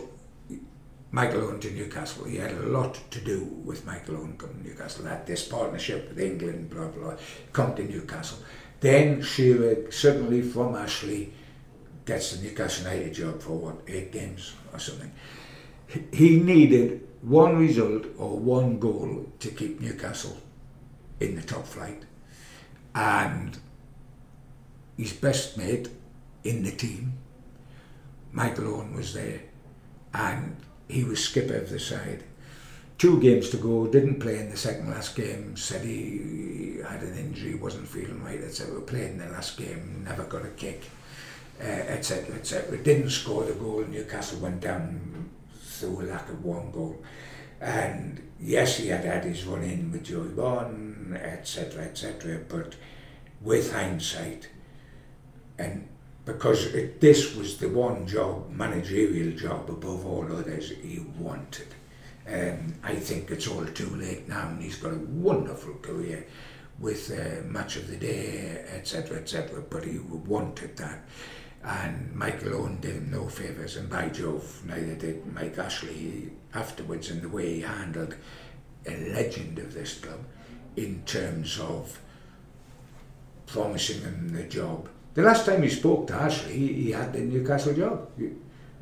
Michael 1.12 1.42
Owen 1.42 1.60
to 1.62 1.72
Newcastle. 1.72 2.26
He 2.26 2.38
had 2.38 2.52
a 2.52 2.68
lot 2.68 3.00
to 3.12 3.20
do 3.20 3.44
with 3.66 3.86
Michael 3.86 4.18
Owen 4.18 4.38
coming 4.38 4.62
to 4.62 4.70
Newcastle. 4.70 5.06
Had 5.06 5.26
this 5.26 5.48
partnership 5.48 6.10
with 6.10 6.20
England, 6.20 6.70
blah 6.70 6.88
blah. 6.90 7.16
Come 7.54 7.76
to 7.76 7.84
Newcastle. 7.84 8.38
Then 8.80 9.22
Shearer 9.22 9.92
suddenly 9.92 10.42
from 10.42 10.76
Ashley 10.76 11.34
gets 12.06 12.36
the 12.36 12.44
Newcastle 12.44 12.92
United 12.92 13.14
job 13.14 13.42
for 13.42 13.58
what 13.58 13.76
eight 13.88 14.12
games 14.12 14.54
or 14.72 14.80
something. 14.80 15.12
He 16.14 16.40
needed 16.40 17.08
one 17.22 17.58
result 17.58 18.06
or 18.18 18.38
one 18.38 18.80
goal 18.80 19.26
to 19.40 19.50
keep 19.50 19.82
Newcastle 19.82 20.38
in 21.20 21.36
the 21.36 21.42
top 21.42 21.66
flight, 21.66 22.04
and 22.96 23.58
his 24.98 25.14
best 25.14 25.58
mate 25.58 25.90
in 26.44 26.64
the 26.64 26.72
team, 26.72 27.14
Michael 28.32 28.76
Owen, 28.76 28.96
was 28.96 29.14
there, 29.14 29.42
and 30.14 30.56
he 30.88 31.04
was 31.04 31.24
skipper 31.24 31.56
of 31.56 31.70
the 31.70 31.80
side. 31.80 32.24
Two 32.98 33.20
games 33.22 33.50
to 33.50 33.58
go, 33.58 33.88
didn't 33.88 34.20
play 34.20 34.40
in 34.40 34.50
the 34.50 34.58
second 34.58 34.90
last 34.90 35.16
game, 35.16 35.56
said 35.56 35.86
he 35.86 36.80
had 36.88 37.02
an 37.02 37.18
injury, 37.18 37.56
wasn't 37.56 37.88
feeling 37.88 38.22
right, 38.24 38.42
etc. 38.42 38.76
We 38.76 38.82
played 38.86 39.12
in 39.12 39.18
the 39.20 39.28
last 39.28 39.58
game, 39.58 40.04
never 40.06 40.24
got 40.24 40.46
a 40.46 40.50
kick, 40.50 40.84
etc. 41.60 42.36
Uh, 42.36 42.38
etc. 42.38 42.78
Et 42.78 42.84
didn't 42.84 43.10
score 43.10 43.44
the 43.44 43.54
goal, 43.54 43.86
Newcastle 43.88 44.40
went 44.40 44.62
down 44.62 45.30
through 45.62 46.02
a 46.02 46.04
lack 46.04 46.30
of 46.30 46.44
one 46.44 46.72
goal. 46.72 47.02
And 47.62 48.30
yes, 48.40 48.78
he 48.78 48.88
had 48.88 49.06
had 49.06 49.26
his 49.26 49.46
run 49.46 49.64
in 49.64 49.92
with 49.92 50.06
Joey 50.06 50.30
Barton, 50.30 51.18
etc., 51.22 51.84
etc., 51.84 52.40
but 52.48 52.76
with 53.42 53.74
hindsight, 53.74 54.50
and 55.58 55.88
because 56.26 56.68
it, 56.68 57.02
this 57.02 57.36
was 57.36 57.58
the 57.58 57.70
one 57.70 58.06
job, 58.06 58.50
managerial 58.52 59.38
job 59.38 59.70
above 59.70 60.06
all 60.06 60.26
others, 60.32 60.70
he 60.70 61.00
wanted. 61.18 61.68
Um, 62.28 62.76
I 62.84 62.96
think 62.96 63.32
it's 63.32 63.48
all 63.48 63.66
too 63.66 63.90
late 63.96 64.28
now, 64.28 64.50
and 64.50 64.62
he's 64.62 64.76
got 64.76 64.94
a 64.94 64.98
wonderful 64.98 65.74
career 65.76 66.28
with 66.80 67.12
uh, 67.12 67.44
Match 67.48 67.78
of 67.78 67.88
the 67.88 67.98
Day, 67.98 68.64
etc., 68.74 69.18
etc., 69.18 69.64
but 69.70 69.84
he 69.84 69.98
wanted 70.00 70.78
that. 70.78 71.04
And 71.64 72.16
Michael 72.16 72.56
Owen 72.56 72.80
did 72.80 72.96
him 72.96 73.12
no 73.12 73.28
favours, 73.28 73.76
and 73.76 73.90
by 73.90 74.10
Jove, 74.10 74.62
neither 74.66 74.96
did 74.96 75.26
Mike 75.34 75.58
Ashley 75.58 76.32
afterwards, 76.54 77.12
in 77.12 77.22
the 77.22 77.30
way 77.30 77.56
he 77.56 77.62
handled 77.62 78.16
a 78.88 79.12
legend 79.14 79.60
of 79.60 79.74
this 79.74 80.00
club 80.00 80.20
in 80.76 81.04
terms 81.06 81.60
of 81.60 82.00
promising 83.48 84.02
him 84.02 84.30
the 84.30 84.44
job. 84.44 84.90
The 85.14 85.24
last 85.24 85.46
time 85.46 85.64
he 85.64 85.70
spoke 85.70 86.08
to 86.08 86.16
Ashley, 86.16 86.54
he, 86.54 86.74
he 86.74 86.92
had 86.92 87.14
the 87.14 87.20
Newcastle 87.20 87.74
job. 87.74 88.10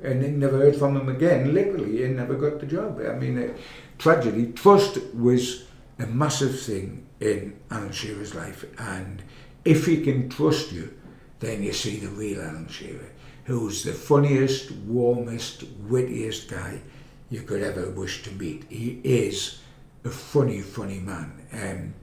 And 0.03 0.23
he 0.23 0.29
never 0.29 0.57
heard 0.57 0.75
from 0.75 0.95
him 0.95 1.09
again. 1.09 1.53
Literally, 1.53 1.97
he 1.97 2.07
never 2.09 2.35
got 2.35 2.59
the 2.59 2.67
job. 2.67 2.99
I 2.99 3.13
mean, 3.13 3.55
tragedy. 3.97 4.51
Trust 4.51 4.99
was 5.15 5.65
a 5.97 6.05
massive 6.05 6.59
thing 6.59 7.07
in 7.19 7.57
Alan 7.71 7.91
Shearer's 7.91 8.35
life. 8.35 8.65
And 8.77 9.23
if 9.65 9.87
he 9.87 10.01
can 10.01 10.29
trust 10.29 10.71
you, 10.71 10.93
then 11.39 11.63
you 11.63 11.73
see 11.73 11.97
the 11.97 12.09
real 12.09 12.41
Alan 12.41 12.67
Shearer, 12.67 13.09
who's 13.45 13.83
the 13.83 13.93
funniest, 13.93 14.71
warmest, 14.71 15.63
wittiest 15.87 16.49
guy 16.49 16.81
you 17.29 17.41
could 17.41 17.61
ever 17.61 17.89
wish 17.89 18.23
to 18.23 18.31
meet. 18.31 18.65
He 18.69 19.01
is 19.03 19.59
a 20.03 20.09
funny, 20.09 20.61
funny 20.61 20.99
man. 20.99 21.31
Um, 21.51 21.93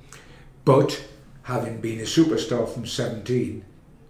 but 0.64 1.04
having 1.42 1.80
been 1.80 2.00
a 2.00 2.04
superstar 2.04 2.68
from 2.68 2.86
17, 2.86 3.64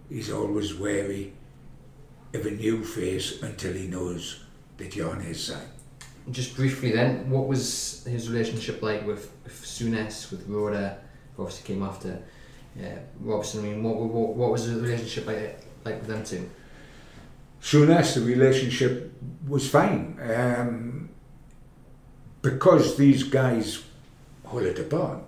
he's 0.09 0.31
always 0.31 0.75
wary 0.75 1.33
of 2.33 2.45
a 2.45 2.51
new 2.51 2.83
face 2.83 3.41
until 3.41 3.73
he 3.73 3.87
knows 3.87 4.43
that 4.77 4.95
you're 4.95 5.09
on 5.09 5.21
his 5.21 5.43
side. 5.43 5.67
Just 6.31 6.55
briefly 6.55 6.91
then, 6.91 7.29
what 7.29 7.47
was 7.47 8.03
his 8.05 8.29
relationship 8.29 8.81
like 8.81 9.05
with, 9.05 9.31
with 9.43 9.53
Souness, 9.53 10.31
with 10.31 10.47
Roeder, 10.47 10.97
who 11.35 11.43
obviously 11.43 11.73
came 11.73 11.83
after 11.83 12.21
yeah, 12.77 12.97
Robson, 13.21 13.61
I 13.61 13.69
mean, 13.69 13.83
what, 13.83 13.95
what, 13.95 14.35
what 14.35 14.51
was 14.51 14.67
the 14.67 14.81
relationship 14.81 15.25
like, 15.27 15.59
like 15.85 15.99
with 15.99 16.07
them 16.07 16.23
two? 16.23 16.49
Souness, 17.65 18.13
the 18.13 18.21
relationship 18.21 19.11
was 19.47 19.67
fine. 19.67 20.19
Um, 20.21 21.09
because 22.43 22.95
these 22.95 23.23
guys, 23.23 23.83
Gullit 24.47 24.77
apart, 24.77 25.23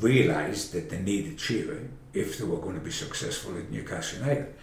realised 0.00 0.72
that 0.72 0.88
they 0.88 1.00
needed 1.00 1.38
Shearer 1.38 1.82
if 2.14 2.38
they 2.38 2.44
were 2.44 2.62
going 2.64 2.76
to 2.76 2.80
be 2.80 2.90
successful 2.90 3.58
at 3.58 3.70
Newcastle 3.70 4.20
United. 4.20 4.54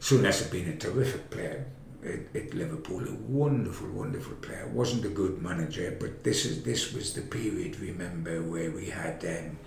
Souness 0.00 0.42
had 0.42 0.50
been 0.50 0.68
a 0.68 0.76
terrific 0.76 1.28
player 1.28 1.66
at, 2.02 2.20
at, 2.34 2.54
Liverpool, 2.54 3.06
a 3.06 3.12
wonderful, 3.12 3.90
wonderful 3.90 4.36
player. 4.36 4.66
wasn't 4.68 5.04
a 5.04 5.10
good 5.10 5.42
manager, 5.42 5.94
but 6.00 6.24
this 6.24 6.46
is 6.46 6.62
this 6.62 6.94
was 6.94 7.12
the 7.12 7.20
period, 7.20 7.78
remember, 7.80 8.42
where 8.42 8.70
we 8.70 8.86
had 8.86 9.22
um, 9.26 9.58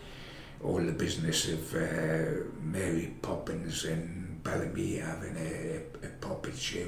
all 0.64 0.80
the 0.80 0.92
business 0.92 1.48
of 1.48 1.76
uh, 1.76 2.46
Mary 2.62 3.14
Poppins 3.22 3.86
and 3.86 4.44
Bellamy 4.44 4.98
having 4.98 5.36
a, 5.38 5.82
a 6.06 6.10
puppet 6.22 6.58
show, 6.58 6.86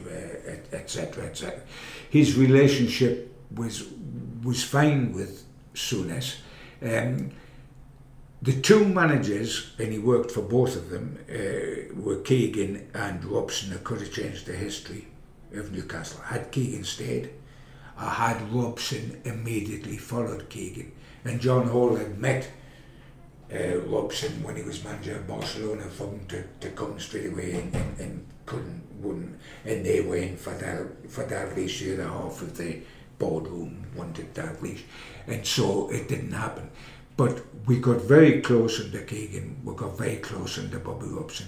etc., 0.72 1.26
etc. 1.26 1.60
His 2.10 2.38
relationship 2.38 3.34
was 3.56 3.88
was 4.44 4.64
fine 4.64 5.14
with 5.14 5.44
Souness. 5.74 6.38
Um, 6.82 7.32
the 8.42 8.60
two 8.60 8.86
managers, 8.86 9.74
and 9.78 9.94
he 9.94 10.00
worked 10.00 10.32
for 10.32 10.42
both 10.42 10.76
of 10.76 10.90
them, 10.90 11.20
uh, 11.30 11.94
were 11.96 12.22
Keegan 12.22 12.90
and 12.94 13.24
Robson, 13.24 13.70
who 13.70 13.78
could 13.80 14.00
have 14.00 14.12
changed 14.12 14.48
the 14.48 14.54
history 14.54 15.08
of 15.54 15.72
Newcastle. 15.72 16.22
Had 16.22 16.52
Keegan 16.52 16.84
stayed, 16.84 17.30
or 17.98 18.10
had 18.10 18.52
Robson 18.52 19.22
immediately 19.26 19.98
followed 19.98 20.50
Keegan. 20.50 20.92
And 21.24 21.40
John 21.40 21.68
Hall 21.68 21.96
had 21.96 22.18
met 22.18 22.50
uh, 23.54 23.80
Robson 23.82 24.44
when 24.44 24.56
he 24.56 24.64
was 24.64 24.84
manager 24.84 25.16
of 25.16 25.28
Barcelona 25.28 25.84
him 25.84 26.26
to, 26.28 26.44
to 26.62 26.70
come 26.70 27.00
straight 27.00 27.32
away 27.32 27.54
and, 27.54 27.76
and, 27.76 28.00
and 28.00 28.26
couldn't, 28.46 28.84
wouldn't. 29.00 29.40
And 29.66 29.86
they 29.86 30.02
were 30.02 30.18
in 30.18 30.38
for 30.38 30.54
that, 30.54 31.10
for 31.10 31.26
Dalglish, 31.26 31.80
the 31.80 31.94
other 31.94 32.10
half 32.10 32.42
of 32.42 32.58
the 32.58 32.82
boardroom 33.20 33.86
wanted 33.96 34.34
Dalglish. 34.34 34.82
And 35.28 35.46
so 35.46 35.90
it 35.90 36.08
didn't 36.08 36.32
happen. 36.32 36.70
But 37.18 37.42
we 37.66 37.80
got 37.80 38.02
very 38.02 38.42
close 38.42 38.84
under 38.84 39.02
Keegan, 39.02 39.62
we 39.64 39.76
got 39.76 39.98
very 39.98 40.18
close 40.18 40.58
under 40.58 40.80
Bobby 40.80 41.08
Robson. 41.08 41.48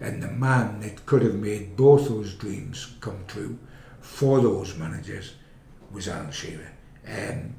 And 0.00 0.22
the 0.22 0.28
man 0.28 0.80
that 0.80 1.06
could 1.06 1.22
have 1.22 1.36
made 1.36 1.76
both 1.76 2.08
those 2.08 2.34
dreams 2.34 2.94
come 3.00 3.24
true 3.28 3.58
for 4.00 4.40
those 4.40 4.76
managers 4.76 5.34
was 5.92 6.08
Alan 6.08 6.32
Shearer. 6.32 6.72
Um, 7.06 7.54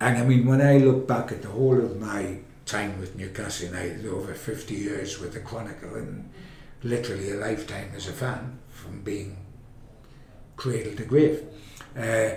and 0.00 0.18
I 0.18 0.24
mean, 0.24 0.46
when 0.46 0.60
I 0.60 0.76
look 0.78 1.08
back 1.08 1.32
at 1.32 1.42
the 1.42 1.48
whole 1.48 1.78
of 1.78 1.98
my 1.98 2.38
time 2.72 2.98
with 2.98 3.16
Newcastle 3.16 3.66
United, 3.66 4.06
over 4.06 4.32
50 4.32 4.74
years 4.74 5.20
with 5.20 5.34
the 5.34 5.40
Chronicle, 5.40 5.94
and 5.94 6.30
literally 6.82 7.30
a 7.30 7.34
lifetime 7.34 7.90
as 7.94 8.08
a 8.08 8.12
fan 8.12 8.58
from 8.70 9.02
being 9.02 9.36
cradle 10.56 10.96
to 10.96 11.04
grave. 11.04 11.44
Uh, 11.94 12.30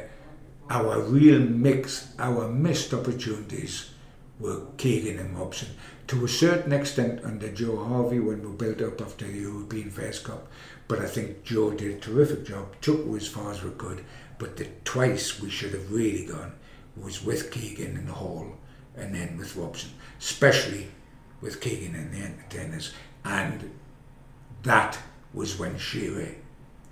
our 0.69 0.99
real 1.03 1.39
mix, 1.39 2.09
our 2.19 2.49
missed 2.49 2.93
opportunities 2.93 3.91
were 4.37 4.65
Keegan 4.75 5.19
and 5.19 5.39
Robson. 5.39 5.69
To 6.07 6.25
a 6.25 6.27
certain 6.27 6.73
extent 6.73 7.23
under 7.23 7.47
Joe 7.47 7.81
Harvey 7.85 8.19
when 8.19 8.43
we 8.43 8.57
built 8.57 8.81
up 8.81 8.99
after 8.99 9.25
the 9.25 9.39
European 9.39 9.89
Fairs 9.89 10.19
Cup, 10.19 10.49
but 10.89 10.99
I 10.99 11.05
think 11.05 11.45
Joe 11.45 11.71
did 11.71 11.95
a 11.95 11.99
terrific 12.01 12.45
job, 12.45 12.75
took 12.81 13.07
as 13.15 13.29
far 13.29 13.51
as 13.51 13.63
we 13.63 13.71
could, 13.71 14.03
but 14.37 14.57
the 14.57 14.67
twice 14.83 15.39
we 15.39 15.49
should 15.49 15.71
have 15.71 15.93
really 15.93 16.25
gone 16.25 16.51
was 16.97 17.23
with 17.23 17.51
Keegan 17.51 17.95
and 17.95 18.09
Hall 18.09 18.57
and 18.97 19.13
then 19.13 19.37
with 19.37 19.55
Robson, 19.55 19.91
especially 20.19 20.87
with 21.41 21.61
Keegan 21.61 21.95
and 21.95 22.13
the 22.13 22.25
entertainers. 22.25 22.93
And 23.23 23.71
that 24.63 24.97
was 25.33 25.59
when 25.59 25.77
Shearer 25.77 26.35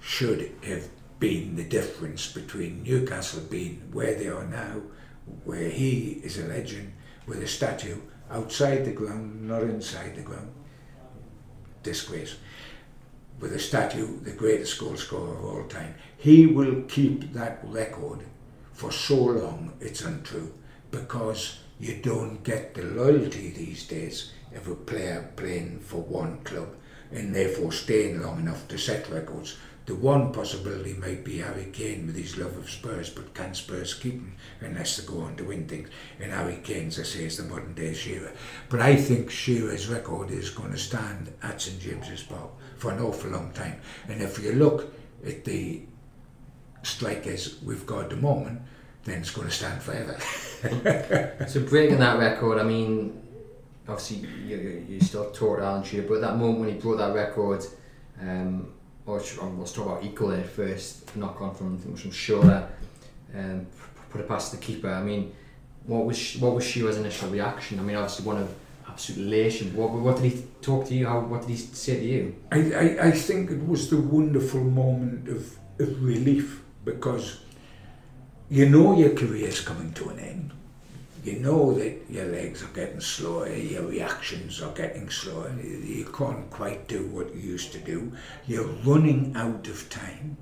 should 0.02 0.52
have 0.64 0.90
been 1.20 1.56
the 1.56 1.64
difference 1.64 2.32
between 2.32 2.84
Newcastle 2.84 3.42
being 3.50 3.82
where 3.92 4.16
they 4.16 4.28
are 4.28 4.46
now, 4.46 4.82
where 5.46 5.70
he 5.70 6.22
is 6.24 6.38
a 6.38 6.48
legend, 6.48 6.94
with 7.26 7.42
a 7.42 7.48
statue 7.48 7.98
outside 8.30 8.84
the 8.84 8.92
ground, 8.92 9.48
not 9.48 9.64
inside 9.64 10.16
the 10.16 10.22
ground. 10.22 10.52
Disgrace. 11.82 12.36
With 13.40 13.54
a 13.54 13.60
statue, 13.60 14.20
the 14.20 14.32
greatest 14.32 14.78
goal 14.80 14.98
scorer 14.98 15.38
of 15.38 15.46
all 15.46 15.64
time. 15.68 15.96
He 16.18 16.46
will 16.46 16.84
keep 16.84 17.34
that 17.34 17.60
record 17.64 18.20
for 18.74 18.92
so 18.92 19.16
long, 19.16 19.74
it's 19.80 20.02
untrue, 20.02 20.54
because 20.92 21.60
you 21.84 21.96
don't 22.02 22.42
get 22.46 22.74
the 22.74 22.82
loyalty 22.82 23.50
these 23.50 23.86
days 23.86 24.32
of 24.56 24.70
a 24.70 24.76
player 24.76 25.30
playing 25.36 25.80
for 25.80 26.02
one 26.02 26.38
club 26.46 26.70
and 27.12 27.36
therefore 27.36 27.74
staying 27.74 28.22
long 28.22 28.40
enough 28.40 28.66
to 28.70 28.78
set 28.78 29.10
records. 29.10 29.58
The 29.86 29.96
one 29.96 30.32
possibility 30.32 30.94
might 30.94 31.26
be 31.26 31.40
Harry 31.40 31.68
Kane 31.74 32.08
with 32.08 32.16
his 32.16 32.38
love 32.38 32.56
of 32.56 32.70
Spurs, 32.70 33.10
but 33.10 33.34
can 33.34 33.54
Spurs 33.54 33.96
keep 33.96 34.14
him 34.14 34.38
unless 34.62 34.96
they 34.96 35.06
go 35.06 35.24
on 35.24 35.36
to 35.36 35.44
win 35.44 35.68
things? 35.68 35.90
And 36.22 36.32
Harry 36.32 36.62
Kane's, 36.64 36.98
I 37.02 37.04
say, 37.04 37.26
is 37.26 37.36
the 37.36 37.44
modern 37.44 37.74
day 37.74 37.94
Shearer. 37.94 38.32
But 38.70 38.80
I 38.80 38.96
think 38.96 39.30
Shearer's 39.30 39.90
record 39.90 40.32
is 40.32 40.52
going 40.52 40.72
to 40.72 40.78
stand 40.78 41.34
at 41.44 41.62
St 41.62 41.82
James's 41.82 42.24
Park 42.24 42.52
for 42.78 42.92
an 42.92 43.02
awful 43.02 43.32
long 43.32 43.52
time. 43.52 43.82
And 44.08 44.22
if 44.22 44.42
you 44.42 44.54
look 44.54 44.94
at 45.28 45.44
the 45.44 45.82
strikers 46.82 47.62
we've 47.62 47.86
got 47.86 48.06
at 48.06 48.10
the 48.12 48.16
moment, 48.16 48.62
then 49.06 49.20
it's 49.20 49.32
going 49.32 49.48
to 49.48 49.54
stand 49.54 49.82
forever. 49.82 50.18
so 51.48 51.62
breaking 51.62 52.00
that 52.00 52.20
record, 52.20 52.60
I 52.60 52.64
mean, 52.64 53.22
obviously 53.88 54.28
you, 54.46 54.86
you 54.88 55.00
still 55.02 55.30
taught 55.32 55.60
Alan 55.60 55.84
Shearer, 55.84 56.08
but 56.08 56.22
that 56.22 56.38
moment 56.38 56.60
when 56.60 56.70
he 56.70 56.76
broke 56.76 56.98
that 56.98 57.14
record, 57.14 57.66
um, 58.22 58.74
or 59.06 59.18
let's 59.18 59.74
talk 59.74 59.86
about 59.86 60.04
equal 60.04 60.42
first, 60.44 61.16
knock 61.16 61.42
on 61.42 61.54
from 61.54 61.78
from 61.78 62.12
Shearer, 62.12 62.70
um, 63.36 63.68
put 64.10 64.22
it 64.22 64.28
past 64.28 64.52
the 64.52 64.58
keeper. 64.58 64.90
I 64.90 65.04
mean, 65.04 65.34
what 65.86 66.06
was 66.06 66.38
what 66.38 66.56
was 66.56 66.66
Shearer's 66.66 66.98
initial 66.98 67.30
reaction? 67.30 67.80
I 67.80 67.84
mean, 67.84 67.98
obviously 67.98 68.26
one 68.26 68.38
of 68.38 68.56
absolute 68.88 69.28
elation. 69.28 69.76
What 69.76 69.92
what 69.92 70.16
did 70.18 70.32
he 70.32 70.46
talk 70.62 70.88
to 70.88 70.94
you? 70.94 71.08
How 71.08 71.20
what 71.20 71.42
did 71.42 71.50
he 71.50 71.58
say 71.58 72.00
to 72.00 72.06
you? 72.06 72.36
I, 72.52 72.58
I, 72.58 73.08
I 73.08 73.12
think 73.12 73.52
it 73.52 73.68
was 73.68 73.90
the 73.90 73.98
wonderful 73.98 74.64
moment 74.64 75.28
of, 75.28 75.58
of 75.80 76.04
relief 76.04 76.64
because 76.86 77.40
you 78.58 78.66
know 78.70 78.88
your 78.96 79.14
career 79.22 79.48
is 79.48 79.62
coming 79.70 79.92
to 79.94 80.10
an 80.10 80.20
end 80.20 80.54
you 81.24 81.40
know 81.40 81.74
that 81.74 82.02
your 82.10 82.26
legs 82.26 82.62
are 82.64 82.74
getting 82.74 83.00
slower, 83.00 83.48
your 83.48 83.84
reactions 83.84 84.62
are 84.62 84.74
getting 84.74 85.10
slower, 85.10 85.54
you 85.62 86.06
can't 86.06 86.50
quite 86.50 86.88
do 86.90 87.08
what 87.08 87.34
you 87.34 87.40
used 87.40 87.72
to 87.72 87.80
do, 87.80 88.12
you're 88.46 88.68
running 88.84 89.34
out 89.36 89.68
of 89.70 89.90
time. 89.90 90.36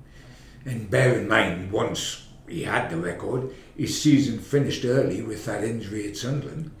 And 0.64 0.90
bear 0.90 1.20
in 1.20 1.28
mind, 1.28 1.70
once 1.70 2.26
he 2.48 2.64
had 2.64 2.90
the 2.90 2.96
record, 2.96 3.54
his 3.76 4.02
season 4.02 4.40
finished 4.40 4.84
early 4.84 5.22
with 5.22 5.44
that 5.46 5.62
injury 5.62 6.08
at 6.08 6.16
Sunderland. 6.16 6.72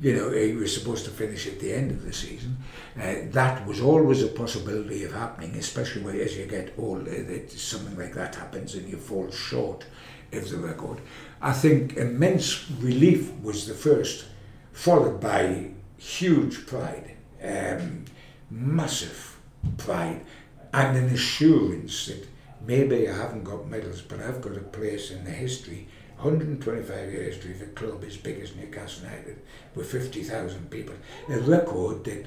You 0.00 0.16
know, 0.16 0.30
he 0.30 0.52
was 0.52 0.72
supposed 0.72 1.04
to 1.06 1.10
finish 1.10 1.46
at 1.46 1.58
the 1.58 1.72
end 1.72 1.90
of 1.90 2.04
the 2.04 2.12
season. 2.12 2.56
Uh, 2.96 3.16
that 3.32 3.66
was 3.66 3.80
always 3.80 4.22
a 4.22 4.28
possibility 4.28 5.04
of 5.04 5.12
happening, 5.12 5.56
especially 5.56 6.22
as 6.22 6.38
you 6.38 6.46
get 6.46 6.72
older, 6.78 7.22
that 7.22 7.50
something 7.50 7.98
like 7.98 8.14
that 8.14 8.36
happens 8.36 8.74
and 8.74 8.88
you 8.88 8.96
fall 8.96 9.30
short 9.30 9.84
of 10.32 10.50
the 10.50 10.58
record. 10.58 11.00
I 11.40 11.52
think 11.52 11.96
immense 11.96 12.70
relief 12.70 13.32
was 13.42 13.66
the 13.66 13.74
first, 13.74 14.26
followed 14.72 15.20
by 15.20 15.70
huge 15.96 16.66
pride, 16.66 17.16
um, 17.42 18.04
massive 18.50 19.38
pride, 19.78 20.24
and 20.72 20.96
an 20.96 21.06
assurance 21.06 22.06
that 22.06 22.26
maybe 22.66 23.08
I 23.08 23.16
haven't 23.16 23.44
got 23.44 23.68
medals, 23.68 24.02
but 24.02 24.20
I've 24.20 24.40
got 24.40 24.56
a 24.56 24.60
place 24.60 25.10
in 25.10 25.24
the 25.24 25.30
history, 25.30 25.88
125 26.16 27.12
year 27.12 27.22
history 27.22 27.54
of 27.54 27.62
a 27.62 27.66
club 27.66 28.04
as 28.06 28.16
big 28.16 28.40
as 28.40 28.54
Newcastle 28.54 29.04
United, 29.04 29.40
with 29.74 29.90
50,000 29.90 30.70
people, 30.70 30.94
a 31.28 31.38
record 31.40 32.04
that 32.04 32.26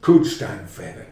could 0.00 0.26
stand 0.26 0.68
forever, 0.68 1.06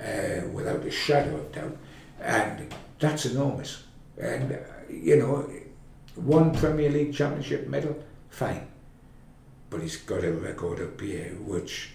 uh, 0.00 0.46
without 0.48 0.84
a 0.84 0.90
shadow 0.90 1.36
of 1.36 1.52
doubt, 1.52 1.76
and 2.20 2.72
that's 2.98 3.26
enormous. 3.26 3.82
And, 4.16 4.58
you 4.90 5.16
know, 5.16 5.48
one 6.16 6.54
Premier 6.54 6.90
League 6.90 7.14
Championship 7.14 7.68
medal, 7.68 8.02
fine. 8.30 8.66
But 9.70 9.82
he's 9.82 9.96
got 9.96 10.24
a 10.24 10.32
record 10.32 10.80
up 10.80 11.00
here 11.00 11.36
which, 11.40 11.90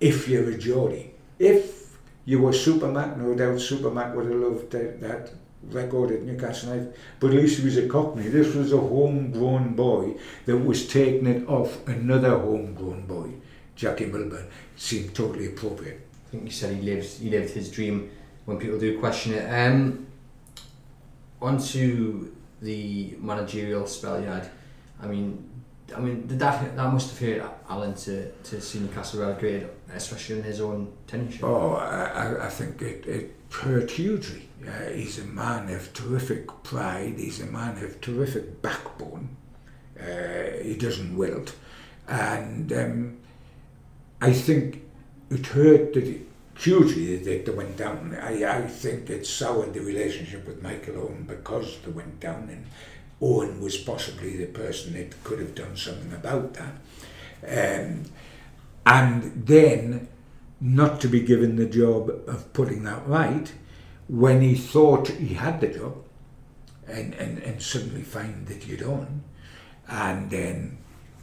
if 0.00 0.28
you're 0.28 0.50
a 0.50 0.58
Geordie, 0.58 1.14
if 1.38 1.96
you 2.24 2.40
were 2.40 2.52
Supermac, 2.52 3.16
no 3.16 3.34
doubt 3.34 3.56
Supermac 3.58 4.14
would 4.14 4.26
have 4.26 4.40
loved 4.40 4.70
that, 4.72 5.00
that 5.00 5.30
record 5.70 6.10
at 6.10 6.22
Newcastle 6.22 6.70
United, 6.70 6.94
but 7.20 7.28
at 7.28 7.36
least 7.36 7.58
he 7.58 7.64
was 7.64 7.76
a 7.76 7.88
Cockney. 7.88 8.28
This 8.28 8.54
was 8.54 8.72
a 8.72 8.78
homegrown 8.78 9.74
boy 9.74 10.14
that 10.46 10.56
was 10.56 10.86
taking 10.88 11.26
it 11.26 11.48
off 11.48 11.86
another 11.86 12.38
homegrown 12.38 13.06
boy, 13.06 13.30
Jackie 13.76 14.06
Milburn. 14.06 14.46
Seemed 14.76 15.14
totally 15.14 15.46
appropriate. 15.46 16.06
I 16.26 16.30
think 16.30 16.44
you 16.44 16.50
said 16.50 16.76
he 16.76 16.82
lives 16.82 17.18
he 17.18 17.30
lived 17.30 17.50
his 17.50 17.70
dream 17.70 18.10
when 18.44 18.58
people 18.58 18.78
do 18.78 18.98
question 18.98 19.34
it. 19.34 19.48
Um, 19.48 20.06
on 21.44 21.58
to 21.58 22.34
the 22.62 23.14
managerial 23.20 23.86
spell 23.86 24.20
you 24.20 24.26
had. 24.26 24.50
I 25.02 25.06
mean, 25.06 25.50
I 25.94 26.00
mean, 26.00 26.26
that 26.26 26.76
that 26.76 26.92
must 26.92 27.10
have 27.10 27.28
hurt 27.28 27.52
Alan 27.68 27.94
to, 27.94 28.30
to 28.30 28.60
see 28.60 28.80
Newcastle 28.80 29.20
relegated, 29.20 29.70
especially 29.92 30.38
in 30.38 30.42
his 30.42 30.60
own 30.60 30.92
tenure. 31.06 31.44
Oh, 31.44 31.74
I, 31.74 32.46
I 32.46 32.48
think 32.48 32.80
it, 32.80 33.06
it 33.06 33.34
hurt 33.50 33.90
hugely. 33.90 34.48
Uh, 34.66 34.90
he's 34.90 35.18
a 35.18 35.24
man 35.24 35.72
of 35.74 35.92
terrific 35.92 36.46
pride. 36.62 37.14
He's 37.18 37.40
a 37.40 37.46
man 37.46 37.82
of 37.84 38.00
terrific 38.00 38.62
backbone. 38.62 39.36
Uh, 40.00 40.62
he 40.62 40.74
doesn't 40.74 41.16
wilt, 41.16 41.54
and 42.08 42.72
um, 42.72 43.18
I 44.20 44.32
think 44.32 44.82
it 45.30 45.46
hurt 45.46 45.92
that 45.94 46.04
he, 46.04 46.22
hugely 46.56 47.16
that 47.16 47.46
they 47.46 47.52
went 47.52 47.76
down. 47.76 48.16
I, 48.20 48.44
I 48.44 48.66
think 48.66 49.10
it 49.10 49.26
soured 49.26 49.74
the 49.74 49.80
relationship 49.80 50.46
with 50.46 50.62
Michael 50.62 51.02
Owen 51.02 51.24
because 51.26 51.78
they 51.84 51.90
went 51.90 52.20
down, 52.20 52.48
and 52.50 52.66
Owen 53.20 53.60
was 53.60 53.76
possibly 53.76 54.36
the 54.36 54.46
person 54.46 54.94
that 54.94 55.22
could 55.24 55.38
have 55.38 55.54
done 55.54 55.76
something 55.76 56.12
about 56.12 56.54
that. 56.54 56.74
Um, 57.46 58.04
and 58.86 59.46
then 59.46 60.08
not 60.60 61.00
to 61.00 61.08
be 61.08 61.20
given 61.20 61.56
the 61.56 61.66
job 61.66 62.10
of 62.26 62.52
putting 62.52 62.84
that 62.84 63.06
right 63.06 63.52
when 64.08 64.40
he 64.40 64.54
thought 64.54 65.08
he 65.08 65.34
had 65.34 65.60
the 65.60 65.68
job 65.68 65.96
and, 66.86 67.14
and, 67.14 67.38
and 67.38 67.62
suddenly 67.62 68.02
find 68.02 68.46
that 68.46 68.66
you 68.66 68.76
don't. 68.76 69.22
And 69.88 70.30
then 70.30 70.78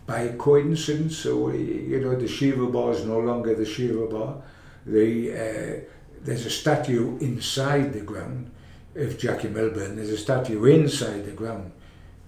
by 0.06 0.30
coincidence, 0.30 1.18
so 1.18 1.52
you 1.52 2.00
know, 2.02 2.16
the 2.16 2.28
Shearer 2.28 2.68
bar 2.68 2.92
is 2.92 3.06
no 3.06 3.20
longer 3.20 3.56
the 3.56 3.66
Shearer 3.66 4.08
bar 4.08 4.42
the, 4.86 5.32
uh, 5.32 5.80
there's 6.22 6.46
a 6.46 6.50
statue 6.50 7.18
inside 7.20 7.94
the 7.94 8.02
ground 8.02 8.52
of 8.96 9.18
Jackie 9.18 9.48
Milburn, 9.48 9.96
there's 9.96 10.10
a 10.10 10.18
statue 10.18 10.66
inside 10.66 11.26
the 11.26 11.32
ground 11.32 11.72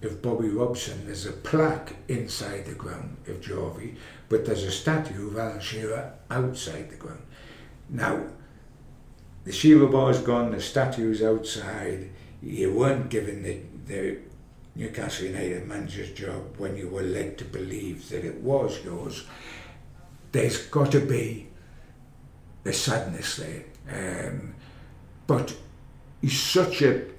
of 0.02 0.22
Bobby 0.22 0.48
Robson, 0.48 1.06
there's 1.06 1.26
a 1.26 1.32
plaque 1.32 1.96
inside 2.08 2.66
the 2.66 2.74
ground 2.74 3.16
of 3.26 3.40
Jorvie, 3.40 3.96
but 4.28 4.44
there's 4.44 4.64
a 4.64 4.70
statue 4.70 5.28
of 5.28 5.38
Alan 5.38 5.60
Shearer 5.60 6.12
outside 6.30 6.90
the 6.90 6.96
ground. 6.96 7.22
Now, 7.88 8.24
the 9.44 9.52
Shearer 9.52 9.86
bar's 9.86 10.20
gone, 10.20 10.52
the 10.52 10.60
statue's 10.60 11.22
outside, 11.22 12.10
you 12.42 12.72
weren't 12.72 13.10
given 13.10 13.42
the, 13.42 13.60
the 13.86 14.18
Newcastle 14.74 15.26
United 15.26 15.66
manager's 15.66 16.10
job 16.12 16.56
when 16.58 16.76
you 16.76 16.88
were 16.88 17.02
led 17.02 17.38
to 17.38 17.44
believe 17.44 18.08
that 18.08 18.24
it 18.24 18.40
was 18.40 18.82
yours. 18.84 19.24
There's 20.32 20.66
got 20.66 20.90
to 20.92 21.00
be 21.00 21.48
the 22.64 22.72
sadness 22.72 23.36
there. 23.36 23.64
Um, 23.90 24.54
but 25.26 25.54
he's 26.20 26.40
such 26.40 26.82
a 26.82 27.14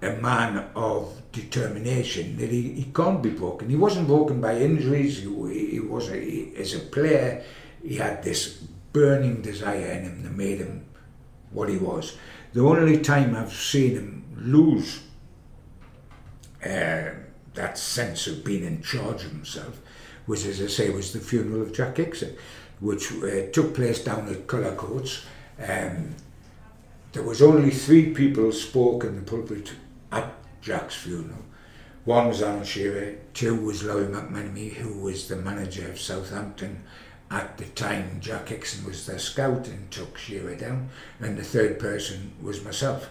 a 0.00 0.12
man 0.12 0.64
of 0.76 1.20
determination 1.32 2.36
that 2.36 2.50
he, 2.50 2.70
he 2.70 2.84
can't 2.94 3.22
be 3.22 3.30
broken. 3.30 3.68
He 3.68 3.76
wasn't 3.76 4.06
broken 4.06 4.40
by 4.40 4.56
injuries. 4.56 5.18
He, 5.18 5.70
he 5.70 5.80
was 5.80 6.08
a, 6.10 6.16
he, 6.16 6.52
as 6.56 6.74
a 6.74 6.78
player. 6.78 7.42
He 7.82 7.96
had 7.96 8.22
this 8.22 8.58
burning 8.92 9.42
desire 9.42 9.92
in 9.92 10.04
him 10.04 10.22
that 10.22 10.32
made 10.36 10.58
him 10.58 10.86
what 11.50 11.68
he 11.68 11.76
was. 11.76 12.16
The 12.52 12.64
only 12.64 12.98
time 12.98 13.34
I've 13.34 13.52
seen 13.52 13.92
him 13.92 14.24
lose 14.36 15.02
uh, 16.64 17.10
that 17.54 17.76
sense 17.76 18.26
of 18.26 18.44
being 18.44 18.64
in 18.64 18.82
charge 18.82 19.24
of 19.24 19.32
himself 19.32 19.80
was, 20.26 20.46
as 20.46 20.62
I 20.62 20.66
say, 20.66 20.90
was 20.90 21.12
the 21.12 21.20
funeral 21.20 21.62
of 21.62 21.72
Jack 21.72 21.96
Hixon 21.96 22.36
which 22.80 23.12
uh, 23.12 23.50
took 23.52 23.74
place 23.74 24.02
down 24.04 24.28
at 24.28 24.46
Cullercoats. 24.46 25.24
Um, 25.58 26.14
there 27.12 27.22
was 27.22 27.42
only 27.42 27.70
three 27.70 28.12
people 28.14 28.52
spoke 28.52 29.04
in 29.04 29.16
the 29.16 29.22
pulpit 29.22 29.72
at 30.12 30.32
Jack's 30.60 30.96
funeral. 30.96 31.44
One 32.04 32.28
was 32.28 32.42
Alan 32.42 32.64
Shearer, 32.64 33.16
two 33.34 33.54
was 33.54 33.82
Lawrie 33.82 34.06
McMenemy, 34.06 34.72
who 34.72 35.00
was 35.00 35.28
the 35.28 35.36
manager 35.36 35.88
of 35.90 36.00
Southampton 36.00 36.82
at 37.30 37.58
the 37.58 37.66
time. 37.66 38.18
Jack 38.20 38.48
Hixon 38.48 38.86
was 38.86 39.04
their 39.06 39.18
scout 39.18 39.68
and 39.68 39.90
took 39.90 40.16
Shearer 40.16 40.54
down, 40.54 40.88
and 41.20 41.36
the 41.36 41.44
third 41.44 41.78
person 41.78 42.32
was 42.40 42.64
myself. 42.64 43.10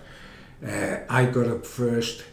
Uh, 0.65 0.97
I 1.09 1.25
got 1.25 1.47
up 1.47 1.65
first, 1.65 2.23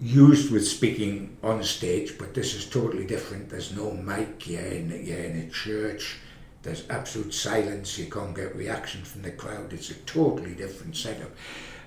used 0.00 0.50
with 0.50 0.66
speaking 0.66 1.36
on 1.42 1.62
stage, 1.62 2.16
but 2.18 2.34
this 2.34 2.54
is 2.54 2.66
totally 2.66 3.06
different. 3.06 3.50
There's 3.50 3.76
no 3.76 3.92
mic, 3.92 4.48
you're 4.48 4.62
in, 4.62 4.90
you're 5.04 5.18
in 5.18 5.38
a 5.40 5.50
church, 5.50 6.18
there's 6.62 6.88
absolute 6.88 7.34
silence, 7.34 7.98
you 7.98 8.10
can't 8.10 8.34
get 8.34 8.56
reaction 8.56 9.02
from 9.02 9.22
the 9.22 9.30
crowd. 9.30 9.72
It's 9.72 9.90
a 9.90 9.94
totally 9.94 10.54
different 10.54 10.96
setup. 10.96 11.30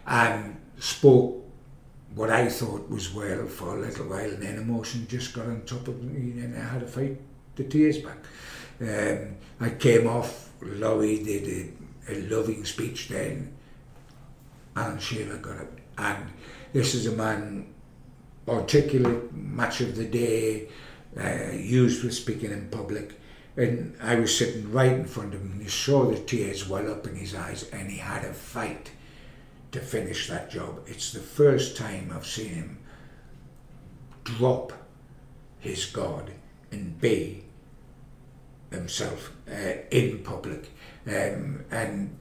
And 0.05 0.57
spoke 0.79 1.43
what 2.13 2.29
I 2.29 2.49
thought 2.49 2.89
was 2.89 3.11
well 3.11 3.47
for 3.47 3.77
a 3.77 3.81
little 3.81 4.05
while, 4.05 4.29
and 4.29 4.43
then 4.43 4.57
emotion 4.57 5.07
just 5.07 5.33
got 5.33 5.47
on 5.47 5.63
top 5.65 5.87
of 5.87 6.03
me, 6.03 6.39
and 6.43 6.55
I 6.55 6.65
had 6.65 6.81
to 6.81 6.87
fight 6.87 7.19
the 7.55 7.63
tears 7.63 7.97
back. 7.97 8.17
Um, 8.79 9.35
I 9.59 9.71
came 9.71 10.07
off, 10.07 10.51
Lawrie 10.61 11.23
did 11.23 11.71
a, 12.07 12.13
a 12.13 12.21
loving 12.29 12.63
speech 12.65 13.09
then, 13.09 13.53
Alan 14.75 14.99
Shearer 14.99 15.37
got 15.37 15.57
it. 15.57 15.71
And 15.97 16.25
this 16.73 16.93
is 16.95 17.07
a 17.07 17.11
man 17.11 17.72
articulate 18.47 19.33
much 19.33 19.81
of 19.81 19.95
the 19.95 20.05
day, 20.05 20.67
uh, 21.17 21.51
used 21.53 22.03
with 22.03 22.13
speaking 22.13 22.51
in 22.51 22.69
public. 22.69 23.19
And 23.55 23.95
I 24.01 24.15
was 24.15 24.35
sitting 24.35 24.71
right 24.71 24.93
in 24.93 25.05
front 25.05 25.33
of 25.33 25.41
him, 25.41 25.51
and 25.53 25.61
you 25.61 25.69
saw 25.69 26.05
the 26.05 26.19
tears 26.19 26.67
well 26.67 26.91
up 26.91 27.05
in 27.07 27.15
his 27.15 27.35
eyes, 27.35 27.69
and 27.71 27.89
he 27.89 27.97
had 27.97 28.25
a 28.25 28.33
fight 28.33 28.91
to 29.71 29.79
finish 29.79 30.27
that 30.27 30.49
job. 30.49 30.81
It's 30.87 31.11
the 31.13 31.19
first 31.19 31.77
time 31.77 32.11
I've 32.13 32.25
seen 32.25 32.53
him 32.53 32.79
drop 34.23 34.73
his 35.59 35.85
God 35.85 36.31
and 36.71 36.99
be 36.99 37.43
himself 38.71 39.31
uh, 39.49 39.73
in 39.91 40.19
public. 40.23 40.71
Um, 41.07 41.65
and 41.71 42.17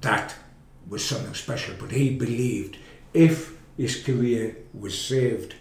that 0.00 0.34
was 0.88 1.04
something 1.04 1.34
special. 1.34 1.74
But 1.78 1.92
he 1.92 2.16
believed 2.16 2.78
if 3.14 3.57
his 3.78 4.02
career 4.02 4.56
was 4.74 5.00
saved 5.00 5.54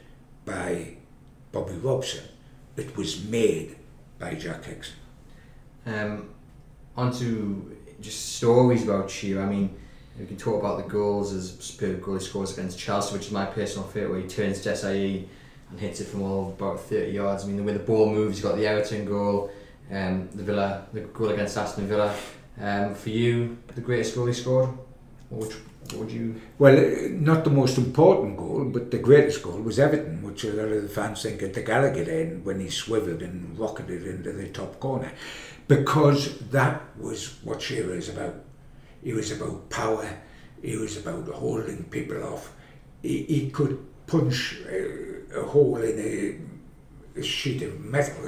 by 0.44 0.98
Bobby 1.52 1.76
Robson, 1.76 2.26
it 2.76 2.98
was 2.98 3.24
made 3.24 3.78
by 4.20 4.34
Jack 4.34 4.66
Hixon. 4.66 4.96
Um, 5.86 6.30
on 6.98 7.14
to 7.20 7.78
just 8.02 8.36
stories 8.36 8.84
about 8.84 9.10
Shearer. 9.10 9.44
I 9.44 9.46
mean, 9.46 9.76
we 10.20 10.26
can 10.26 10.36
talk 10.36 10.60
about 10.60 10.78
the 10.78 10.90
goals 10.90 11.32
as 11.32 11.58
superb 11.60 12.02
goal 12.02 12.16
he 12.16 12.20
scores 12.20 12.58
against 12.58 12.80
Chelsea, 12.80 13.14
which 13.14 13.28
is 13.28 13.32
my 13.32 13.46
personal 13.46 13.88
favourite, 13.88 14.12
where 14.12 14.22
he 14.22 14.28
turns 14.28 14.62
to 14.62 14.76
SIE 14.76 15.28
and 15.70 15.80
hits 15.80 16.02
it 16.02 16.06
from 16.06 16.24
all 16.24 16.50
about 16.50 16.80
30 16.80 17.12
yards. 17.12 17.44
I 17.44 17.48
mean, 17.48 17.58
the 17.58 17.64
way 17.64 17.74
the 17.74 17.80
ball 17.80 18.10
moves, 18.10 18.38
he's 18.38 18.44
got 18.44 18.56
the 18.56 18.66
Everton 18.66 19.06
goal, 19.06 19.52
um, 19.92 20.28
the 20.34 20.44
Villa, 20.44 20.88
the 20.92 21.02
goal 21.02 21.30
against 21.30 21.56
Aston 21.56 21.88
Villa. 21.88 22.16
Um, 22.60 22.96
for 22.96 23.10
you, 23.10 23.58
the 23.76 23.82
greatest 23.82 24.16
goal 24.16 24.26
he 24.26 24.34
scored? 24.34 24.70
What 25.30 25.56
would, 25.94 26.12
you? 26.12 26.42
Well, 26.60 27.10
not 27.12 27.44
the 27.44 27.50
most 27.50 27.78
important 27.78 28.38
goal, 28.38 28.66
but 28.66 28.92
the 28.92 28.98
greatest 28.98 29.42
goal 29.44 29.62
was 29.62 29.80
Everton, 29.80 30.22
which 30.24 30.44
a 30.44 30.54
lot 30.54 30.72
of 30.72 30.84
the 30.84 30.90
fans 30.90 31.24
think 31.24 31.42
at 31.44 31.54
the 31.54 31.64
Gallowgate 31.64 32.08
end 32.08 32.46
when 32.46 32.60
he 32.60 32.70
swiveled 32.70 33.22
and 33.22 33.58
rocketed 33.58 34.06
into 34.06 34.32
the 34.32 34.50
top 34.50 34.80
corner, 34.80 35.12
because 35.68 36.40
that 36.50 36.82
was 36.98 37.38
what 37.44 37.62
Shearer 37.62 37.96
is 37.96 38.10
about. 38.10 38.36
He 39.04 39.14
was 39.14 39.32
about 39.32 39.70
power. 39.70 40.08
He 40.62 40.76
was 40.76 40.98
about 40.98 41.28
holding 41.28 41.84
people 41.86 42.24
off. 42.24 42.52
He, 43.02 43.24
he 43.24 43.50
could 43.50 43.80
punch 44.08 44.58
a, 44.70 45.40
a 45.40 45.44
hole 45.44 45.78
in 45.78 46.00
a, 46.00 47.22
sheet 47.22 47.64
of 47.64 47.80
metal, 47.80 48.24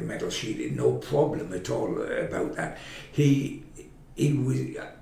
metal 0.00 0.28
sheet, 0.28 0.72
no 0.74 0.94
problem 0.94 1.52
at 1.52 1.70
all 1.70 2.02
about 2.02 2.56
that. 2.56 2.78
He 3.12 3.62
he 4.16 4.32
was 4.32 4.58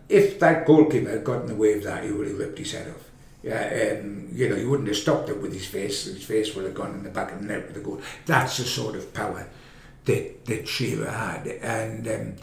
if 0.09 0.39
that 0.41 0.67
goalkeeper 0.67 1.11
had 1.11 1.25
got 1.25 1.43
in 1.43 1.47
the 1.47 1.55
way 1.55 1.75
of 1.75 1.85
that, 1.85 2.05
he 2.05 2.13
would 2.13 2.27
have 2.27 2.39
ripped 2.39 2.59
his 2.59 2.73
head 2.73 2.89
off. 2.89 3.11
Yeah, 3.43 3.99
um, 4.01 4.29
you 4.33 4.49
know, 4.49 4.55
he 4.55 4.65
wouldn't 4.65 4.89
have 4.89 4.97
stopped 4.97 5.29
it 5.29 5.41
with 5.41 5.53
his 5.53 5.67
face. 5.67 6.05
His 6.05 6.25
face 6.25 6.55
would 6.55 6.65
have 6.65 6.75
gone 6.75 6.95
in 6.95 7.03
the 7.03 7.11
back 7.11 7.33
of 7.33 7.41
the 7.41 7.47
net 7.47 7.67
with 7.67 7.75
the 7.75 7.81
goal. 7.81 8.01
That's 8.25 8.57
the 8.57 8.65
sort 8.65 8.95
of 8.95 9.13
power 9.13 9.49
that 10.05 10.45
that 10.47 10.69
Shearer 10.69 11.11
had, 11.11 11.47
and. 11.47 12.09
Um, 12.09 12.35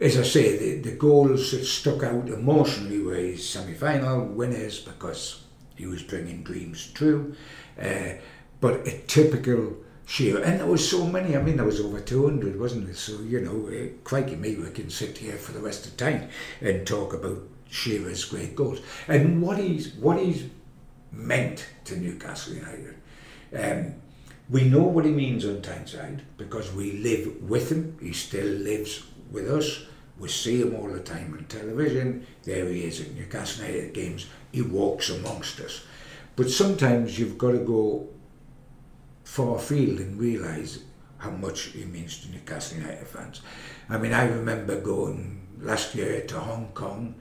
as 0.00 0.16
I 0.16 0.22
say, 0.22 0.56
the, 0.56 0.90
the 0.90 0.96
goals 0.96 1.50
that 1.50 1.64
stuck 1.64 2.04
out 2.04 2.28
emotionally 2.28 3.00
were 3.00 3.16
his 3.16 3.48
semi-final 3.48 4.26
winners 4.26 4.80
because 4.80 5.42
he 5.74 5.86
was 5.86 6.02
bringing 6.02 6.42
dreams 6.44 6.90
true. 6.92 7.34
Uh, 7.80 8.14
but 8.60 8.86
a 8.86 8.98
typical 9.06 9.76
Shearer, 10.08 10.42
and 10.42 10.58
there 10.58 10.66
was 10.66 10.88
so 10.88 11.06
many. 11.06 11.36
I 11.36 11.42
mean, 11.42 11.58
there 11.58 11.66
was 11.66 11.80
over 11.80 12.00
two 12.00 12.24
hundred, 12.26 12.58
wasn't 12.58 12.86
there? 12.86 12.94
So 12.94 13.20
you 13.20 13.40
know, 13.40 13.68
uh, 13.68 13.88
crikey 14.04 14.36
me, 14.36 14.56
we 14.56 14.70
can 14.70 14.88
sit 14.88 15.18
here 15.18 15.36
for 15.36 15.52
the 15.52 15.60
rest 15.60 15.86
of 15.86 15.98
time 15.98 16.30
and 16.62 16.86
talk 16.86 17.12
about 17.12 17.42
Shearer's 17.68 18.24
great 18.24 18.56
goals 18.56 18.80
and 19.06 19.42
what 19.42 19.58
he's 19.58 19.92
what 19.96 20.18
he's 20.18 20.46
meant 21.12 21.66
to 21.84 21.98
Newcastle 21.98 22.54
United. 22.54 22.94
Um, 23.54 23.96
we 24.48 24.64
know 24.64 24.84
what 24.84 25.04
he 25.04 25.10
means 25.10 25.44
on 25.44 25.60
Tyneside 25.60 26.22
because 26.38 26.72
we 26.72 26.92
live 26.92 27.42
with 27.42 27.70
him. 27.70 27.98
He 28.00 28.14
still 28.14 28.46
lives 28.46 29.02
with 29.30 29.50
us. 29.50 29.84
We 30.18 30.28
see 30.28 30.62
him 30.62 30.74
all 30.74 30.88
the 30.88 31.00
time 31.00 31.36
on 31.36 31.44
television. 31.44 32.26
There 32.44 32.66
he 32.70 32.84
is 32.84 33.02
at 33.02 33.14
Newcastle 33.14 33.66
United 33.66 33.92
games. 33.92 34.26
He 34.52 34.62
walks 34.62 35.10
amongst 35.10 35.60
us. 35.60 35.84
But 36.34 36.48
sometimes 36.48 37.18
you've 37.18 37.36
got 37.36 37.52
to 37.52 37.58
go 37.58 38.08
far 39.28 39.56
afield 39.56 40.00
and 40.00 40.18
realise 40.18 40.78
how 41.18 41.30
much 41.30 41.60
he 41.64 41.84
means 41.84 42.18
to 42.18 42.30
Newcastle 42.30 42.78
United 42.78 43.06
fans. 43.06 43.42
I 43.90 43.98
mean, 43.98 44.14
I 44.14 44.26
remember 44.26 44.80
going 44.80 45.46
last 45.60 45.94
year 45.94 46.22
to 46.22 46.40
Hong 46.40 46.68
Kong 46.72 47.14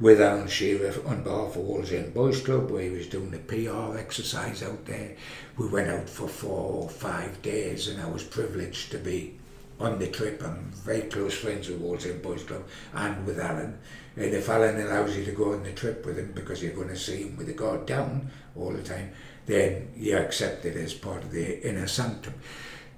with 0.00 0.22
Alan 0.22 0.48
Shearer 0.48 0.94
on 1.06 1.22
behalf 1.22 1.56
of 1.56 1.62
Wallsend 1.62 2.14
Boys 2.14 2.40
Club, 2.40 2.70
where 2.70 2.84
he 2.84 2.88
was 2.88 3.08
doing 3.08 3.30
the 3.30 3.38
PR 3.40 3.98
exercise 3.98 4.62
out 4.62 4.86
there. 4.86 5.16
We 5.58 5.68
went 5.68 5.90
out 5.90 6.08
for 6.08 6.28
four 6.28 6.84
or 6.84 6.88
five 6.88 7.42
days, 7.42 7.88
and 7.88 8.00
I 8.00 8.08
was 8.08 8.24
privileged 8.24 8.90
to 8.92 8.98
be 8.98 9.38
on 9.78 9.98
the 9.98 10.08
trip. 10.08 10.42
I'm 10.42 10.72
very 10.72 11.02
close 11.02 11.34
friends 11.34 11.68
with 11.68 11.82
Wallsend 11.82 12.22
Boys 12.22 12.42
Club 12.42 12.64
and 12.94 13.26
with 13.26 13.38
Alan. 13.38 13.78
And 14.16 14.34
if 14.34 14.48
Alan 14.48 14.80
allows 14.80 15.14
you 15.14 15.26
to 15.26 15.32
go 15.32 15.52
on 15.52 15.62
the 15.62 15.72
trip 15.72 16.06
with 16.06 16.18
him 16.18 16.32
because 16.34 16.62
you're 16.62 16.72
going 16.72 16.88
to 16.88 16.96
see 16.96 17.24
him 17.24 17.36
with 17.36 17.48
the 17.48 17.52
guard 17.52 17.84
down 17.84 18.30
all 18.56 18.72
the 18.72 18.82
time, 18.82 19.12
then 19.50 19.88
you 19.96 20.16
accept 20.16 20.64
it 20.64 20.76
as 20.76 20.94
part 20.94 21.22
of 21.22 21.30
the 21.30 21.66
inner 21.68 21.86
sanctum. 21.86 22.34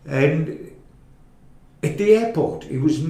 And 0.06 0.72
at 1.82 1.98
the 1.98 2.14
airport, 2.14 2.64
it 2.64 2.80
was 2.80 3.00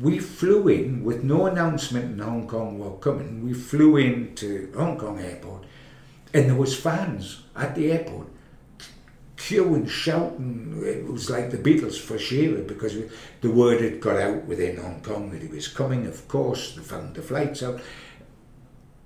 we 0.00 0.18
flew 0.18 0.68
in 0.68 1.04
with 1.04 1.22
no 1.22 1.46
announcement 1.46 2.12
in 2.12 2.18
Hong 2.18 2.46
Kong 2.48 2.78
were 2.78 2.96
coming. 2.98 3.44
We 3.44 3.54
flew 3.54 3.96
into 3.96 4.72
Hong 4.76 4.98
Kong 4.98 5.18
airport, 5.20 5.64
and 6.34 6.46
there 6.48 6.56
was 6.56 6.78
fans 6.78 7.42
at 7.54 7.74
the 7.74 7.92
airport 7.92 8.28
queuing, 9.36 9.88
shouting. 9.88 10.82
It 10.84 11.04
was 11.04 11.30
like 11.30 11.50
the 11.50 11.58
Beatles 11.58 11.98
for 11.98 12.18
Shearer 12.18 12.62
because 12.62 12.96
the 13.40 13.50
word 13.50 13.80
had 13.80 14.00
got 14.00 14.16
out 14.16 14.44
within 14.46 14.76
Hong 14.76 15.00
Kong 15.02 15.30
that 15.30 15.42
he 15.42 15.48
was 15.48 15.68
coming. 15.68 16.06
Of 16.06 16.26
course, 16.26 16.74
they 16.74 16.82
found 16.82 17.14
the 17.14 17.22
flights 17.22 17.62
out, 17.62 17.80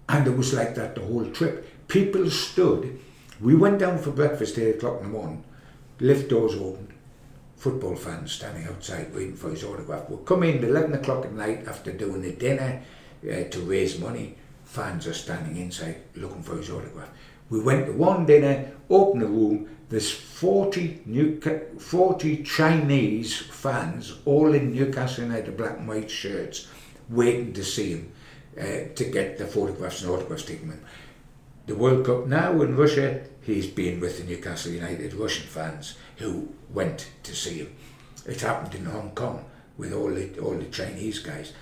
and 0.09 0.27
it 0.27 0.37
was 0.37 0.55
like 0.55 0.75
that 0.77 0.95
the 0.95 1.03
whole 1.03 1.27
trip. 1.31 1.67
People 1.89 2.31
stood. 2.31 2.99
We 3.41 3.55
went 3.55 3.79
down 3.79 3.99
for 3.99 4.11
breakfast 4.11 4.59
eight 4.59 4.77
o'clock 4.77 4.99
in 4.99 5.05
the 5.05 5.19
morning. 5.19 5.45
Lift 5.99 6.29
doors 6.29 6.55
opened. 6.55 6.93
Football 7.57 7.97
fans 7.97 8.33
standing 8.33 8.67
outside 8.67 9.15
waiting 9.15 9.37
for 9.37 9.51
his 9.51 9.65
autograph. 9.65 10.09
We'll 10.09 10.19
come 10.19 10.43
in 10.43 10.59
at 10.59 10.65
11 10.65 10.95
o'clock 10.95 11.25
at 11.25 11.33
night 11.33 11.67
after 11.67 11.91
doing 11.91 12.21
the 12.21 12.33
dinner 12.33 12.83
uh, 13.25 13.45
to 13.45 13.61
raise 13.61 13.99
money. 13.99 14.37
Fans 14.65 15.07
are 15.07 15.15
standing 15.15 15.57
inside 15.57 16.03
looking 16.17 16.43
for 16.43 16.57
his 16.57 16.71
autograph. 16.71 17.09
We 17.49 17.61
went 17.61 17.87
to 17.87 17.93
one 17.93 18.27
dinner, 18.27 18.73
opened 18.89 19.23
the 19.23 19.27
room, 19.27 19.69
there's 19.89 20.11
40, 20.11 21.03
New, 21.07 21.41
40 21.79 22.45
Chinese 22.45 23.37
fans, 23.37 24.19
all 24.25 24.55
in 24.55 24.73
Newcastle 24.73 25.25
United 25.25 25.57
black 25.57 25.79
and 25.79 25.89
white 25.89 26.11
shirts, 26.11 26.69
waiting 27.09 27.53
to 27.55 27.65
see 27.65 27.95
him, 27.95 28.13
uh, 28.57 28.95
to 28.95 29.05
get 29.11 29.37
the 29.37 29.47
photographs 29.47 30.03
and 30.03 30.13
autographs 30.13 30.45
taken. 30.45 30.81
The 31.71 31.77
World 31.77 32.05
Cup 32.05 32.27
now 32.27 32.61
in 32.63 32.77
Russia, 32.77 33.21
he's 33.43 33.69
been 33.69 34.01
with 34.01 34.19
the 34.19 34.25
Newcastle 34.25 34.73
United 34.73 35.15
Russian 35.15 35.47
fans 35.47 35.95
who 36.17 36.49
went 36.75 37.09
to 37.23 37.33
see 37.33 37.59
him. 37.59 37.77
It 38.27 38.41
happened 38.41 38.75
in 38.75 38.87
Hong 38.87 39.13
Kong 39.13 39.45
with 39.79 39.93
all 39.93 40.11
the, 40.11 40.37
all 40.41 40.59
the 40.59 40.65
Chinese 40.65 41.21
guys. 41.21 41.53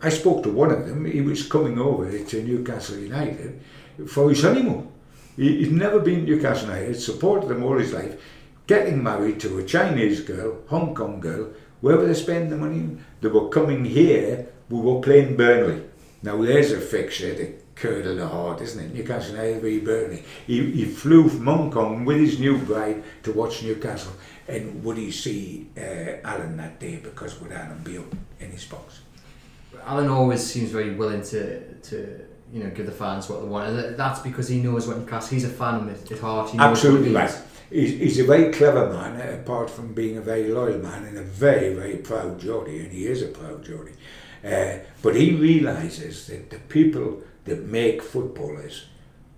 I 0.00 0.08
spoke 0.08 0.42
to 0.44 0.50
one 0.50 0.70
of 0.70 0.86
them, 0.86 1.04
he 1.04 1.20
was 1.20 1.46
coming 1.46 1.78
over 1.78 2.10
to 2.18 2.42
Newcastle 2.42 2.96
United 2.96 3.60
for 4.06 4.30
his 4.30 4.40
honeymoon 4.40 4.90
He'd 5.36 5.70
never 5.70 6.00
been 6.00 6.24
to 6.24 6.36
Newcastle 6.36 6.70
United, 6.70 6.98
supported 6.98 7.50
them 7.50 7.62
all 7.62 7.76
his 7.76 7.92
life, 7.92 8.18
getting 8.66 9.02
married 9.02 9.38
to 9.40 9.58
a 9.58 9.64
Chinese 9.64 10.22
girl, 10.22 10.62
Hong 10.68 10.94
Kong 10.94 11.20
girl, 11.20 11.50
where 11.82 11.98
were 11.98 12.06
they 12.06 12.14
spending 12.14 12.48
the 12.48 12.56
money? 12.56 12.96
They 13.20 13.28
were 13.28 13.50
coming 13.50 13.84
here, 13.84 14.46
we 14.70 14.80
were 14.80 15.02
playing 15.02 15.36
Burnley. 15.36 15.82
Now 16.22 16.40
there's 16.40 16.72
a 16.72 16.80
fixture 16.80 17.34
curdle 17.78 18.16
the 18.16 18.26
heart, 18.26 18.60
isn't 18.60 18.84
it? 18.84 18.94
Newcastle 18.94 19.36
United 19.36 19.62
v 19.62 19.80
Burnley. 19.80 20.24
He, 20.46 20.70
he 20.72 20.84
flew 20.84 21.28
from 21.28 21.46
Hong 21.46 21.70
Kong 21.70 22.04
with 22.04 22.18
his 22.18 22.38
new 22.38 22.58
bride 22.58 23.02
to 23.22 23.32
watch 23.32 23.62
Newcastle. 23.62 24.12
And 24.46 24.82
would 24.84 24.96
he 24.96 25.10
see 25.10 25.68
uh, 25.76 26.26
Alan 26.26 26.56
that 26.56 26.80
day 26.80 26.96
because 26.96 27.40
would 27.40 27.52
Alan 27.52 27.82
be 27.82 27.98
up 27.98 28.14
in 28.40 28.50
his 28.50 28.64
box? 28.64 29.00
Alan 29.84 30.08
always 30.08 30.44
seems 30.44 30.70
very 30.70 30.94
willing 30.94 31.22
to 31.22 31.74
to 31.74 32.20
you 32.52 32.64
know 32.64 32.70
give 32.70 32.86
the 32.86 32.92
fans 32.92 33.28
what 33.28 33.40
they 33.42 33.46
want, 33.46 33.68
and 33.68 33.96
that's 33.96 34.20
because 34.20 34.48
he 34.48 34.60
knows 34.60 34.86
what 34.88 34.98
Newcastle. 34.98 35.34
He's 35.34 35.44
a 35.44 35.48
fan 35.48 35.88
at 35.88 36.18
heart. 36.18 36.50
He 36.50 36.56
knows 36.56 36.70
Absolutely 36.70 37.14
right. 37.14 37.34
He's, 37.70 37.90
he's 37.98 38.18
a 38.20 38.24
very 38.24 38.50
clever 38.50 38.90
man, 38.90 39.20
uh, 39.20 39.40
apart 39.42 39.68
from 39.68 39.92
being 39.92 40.16
a 40.16 40.22
very 40.22 40.48
loyal 40.48 40.78
man 40.78 41.04
and 41.04 41.18
a 41.18 41.22
very, 41.22 41.74
very 41.74 41.96
proud 41.96 42.40
Geordie, 42.40 42.80
and 42.80 42.92
he 42.92 43.06
is 43.06 43.20
a 43.20 43.28
proud 43.28 43.62
Geordie. 43.62 43.92
Uh, 44.42 44.78
but 45.02 45.14
he 45.14 45.34
realises 45.34 46.28
that 46.28 46.48
the 46.48 46.58
people 46.60 47.22
that 47.48 47.66
make 47.66 48.02
footballers 48.02 48.86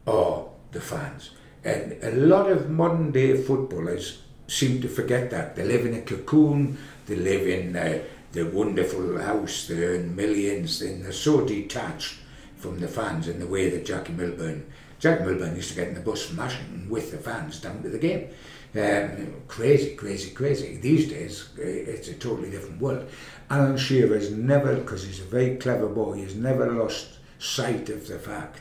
are 0.06 0.46
the 0.72 0.80
fans. 0.80 1.30
And 1.64 2.02
a 2.02 2.12
lot 2.12 2.50
of 2.50 2.70
modern 2.70 3.10
day 3.10 3.36
footballers 3.36 4.22
seem 4.46 4.80
to 4.82 4.88
forget 4.88 5.30
that. 5.30 5.56
They 5.56 5.64
live 5.64 5.86
in 5.86 5.94
a 5.94 6.02
cocoon, 6.02 6.78
they 7.06 7.16
live 7.16 7.46
in 7.46 7.76
uh, 7.76 8.02
the 8.32 8.44
wonderful 8.44 9.18
house, 9.18 9.66
they 9.66 9.84
earn 9.84 10.16
millions, 10.16 10.82
and 10.82 11.04
they're 11.04 11.12
so 11.12 11.44
detached 11.46 12.16
from 12.56 12.78
the 12.78 12.88
fans 12.88 13.28
in 13.28 13.40
the 13.40 13.46
way 13.46 13.70
that 13.70 13.86
Jackie 13.86 14.12
Milburn 14.12 14.66
Jack 15.00 15.22
Milburn 15.22 15.56
used 15.56 15.70
to 15.70 15.76
get 15.76 15.88
in 15.88 15.94
the 15.94 16.00
bus 16.00 16.26
from 16.26 16.40
Ashington 16.40 16.86
with 16.90 17.10
the 17.10 17.16
fans 17.16 17.58
down 17.58 17.82
to 17.82 17.88
the 17.88 17.98
game. 17.98 18.28
Um, 18.74 19.42
crazy, 19.48 19.96
crazy, 19.96 20.30
crazy. 20.30 20.76
These 20.76 21.08
days, 21.08 21.48
uh, 21.58 21.62
it's 21.62 22.08
a 22.08 22.14
totally 22.14 22.50
different 22.50 22.82
world. 22.82 23.08
Alan 23.48 23.78
Shearer 23.78 24.14
has 24.14 24.30
never, 24.30 24.76
because 24.76 25.04
he's 25.04 25.20
a 25.20 25.24
very 25.24 25.56
clever 25.56 25.88
boy, 25.88 26.16
he's 26.16 26.36
never 26.36 26.70
lost 26.70 27.18
sight 27.40 27.88
of 27.88 28.06
the 28.06 28.18
fact 28.18 28.60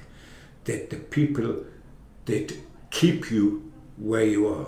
that 0.63 0.89
the 0.89 0.95
people 0.97 1.63
that 2.25 2.57
keep 2.89 3.30
you 3.30 3.71
where 3.97 4.25
you 4.25 4.47
are 4.47 4.67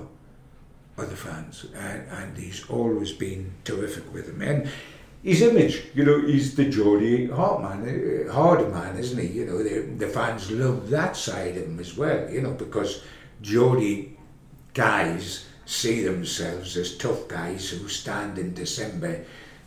are 0.98 1.06
the 1.06 1.16
fans. 1.16 1.66
And, 1.76 2.08
and 2.10 2.38
he's 2.38 2.70
always 2.70 3.12
been 3.14 3.54
terrific 3.64 4.14
with 4.14 4.28
them. 4.28 4.42
And 4.42 4.70
his 5.24 5.42
image, 5.42 5.84
you 5.94 6.04
know, 6.04 6.22
he's 6.22 6.56
the 6.56 6.66
Geordie 6.66 7.28
Hart 7.28 7.62
man, 7.62 8.28
uh, 8.28 8.32
hard 8.32 8.72
man, 8.72 8.98
isn't 8.98 9.20
he? 9.20 9.28
You 9.28 9.46
know, 9.46 9.64
the, 9.64 9.82
the 9.98 10.08
fans 10.08 10.52
love 10.52 10.90
that 10.90 11.16
side 11.16 11.58
of 11.58 11.64
him 11.64 11.80
as 11.80 11.96
well, 11.96 12.30
you 12.30 12.42
know, 12.42 12.52
because 12.52 13.04
Geordie 13.42 14.18
guys 14.74 15.46
see 15.66 16.02
themselves 16.04 16.76
as 16.76 16.98
tough 16.98 17.28
guys 17.28 17.70
who 17.70 17.88
stand 17.88 18.38
in 18.38 18.54
December 18.54 19.24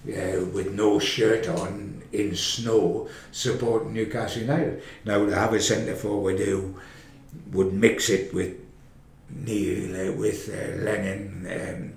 uh, 0.08 0.44
with 0.52 0.72
no 0.72 0.98
shirt 0.98 1.48
on 1.48 2.02
in 2.12 2.34
snow 2.34 3.08
supporting 3.32 3.92
Newcastle 3.92 4.42
United. 4.42 4.82
Now, 5.04 5.24
to 5.24 5.34
have 5.34 5.52
a 5.52 5.60
centre 5.60 5.96
forward 5.96 6.38
who 6.38 6.76
would 7.52 7.72
mix 7.72 8.10
it 8.10 8.32
with 8.32 8.56
Neil, 9.30 10.10
uh, 10.10 10.12
with 10.12 10.48
uh, 10.48 10.82
Lennon, 10.82 11.46
um, 11.50 11.92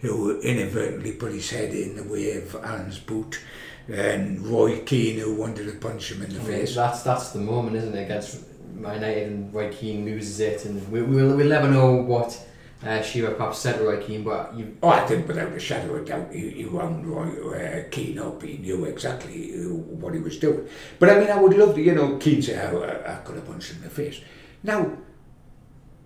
who 0.00 0.40
inadvertently 0.40 1.12
put 1.12 1.32
his 1.32 1.50
head 1.50 1.72
in 1.74 1.96
the 1.96 2.04
way 2.04 2.36
of 2.36 2.54
Alan's 2.56 2.98
boot, 2.98 3.40
and 3.88 4.46
Roy 4.46 4.80
Keane, 4.80 5.18
who 5.18 5.34
wanted 5.34 5.64
to 5.64 5.78
punch 5.78 6.12
him 6.12 6.22
in 6.22 6.32
the 6.32 6.40
I 6.40 6.42
mean, 6.42 6.52
face. 6.60 6.74
that's 6.74 7.02
that's 7.02 7.30
the 7.30 7.40
moment, 7.40 7.76
isn't 7.76 7.96
it? 7.96 8.04
Against 8.04 8.44
Man 8.74 8.94
United 8.94 9.32
and 9.32 9.54
Roy 9.54 9.72
Keane 9.72 10.04
loses 10.04 10.38
it, 10.40 10.64
and 10.66 10.90
we, 10.92 11.02
we'll 11.02 11.34
we'll 11.36 11.48
never 11.48 11.68
know 11.68 11.92
what 11.94 12.38
uh, 12.84 13.02
Shearer 13.02 13.34
perhaps 13.34 13.58
said 13.58 13.80
Roy 13.80 14.00
Keane, 14.02 14.22
but 14.22 14.54
you, 14.56 14.76
Oh, 14.82 14.88
I 14.88 15.04
think 15.06 15.26
without 15.26 15.52
a 15.52 15.58
shadow 15.58 15.94
of 15.96 16.06
doubt, 16.06 16.32
he, 16.32 16.50
he 16.50 16.64
wound 16.66 17.06
Roy 17.06 17.28
uh, 17.52 17.88
Keane 17.90 18.18
up. 18.18 18.42
He 18.42 18.58
knew 18.58 18.84
exactly 18.84 19.52
uh, 19.54 19.74
what 19.74 20.14
he 20.14 20.20
was 20.20 20.38
doing. 20.38 20.68
But 20.98 21.10
I 21.10 21.18
mean, 21.18 21.30
I 21.30 21.40
would 21.40 21.56
love 21.56 21.74
to, 21.74 21.80
you 21.82 21.94
know, 21.94 22.16
Keane 22.18 22.42
say, 22.42 22.58
oh, 22.72 22.82
I, 22.82 23.14
I 23.14 23.16
could 23.16 23.36
have 23.36 23.46
punched 23.46 23.72
him 23.72 23.78
in 23.78 23.84
the 23.84 23.90
face. 23.90 24.20
Now, 24.62 24.92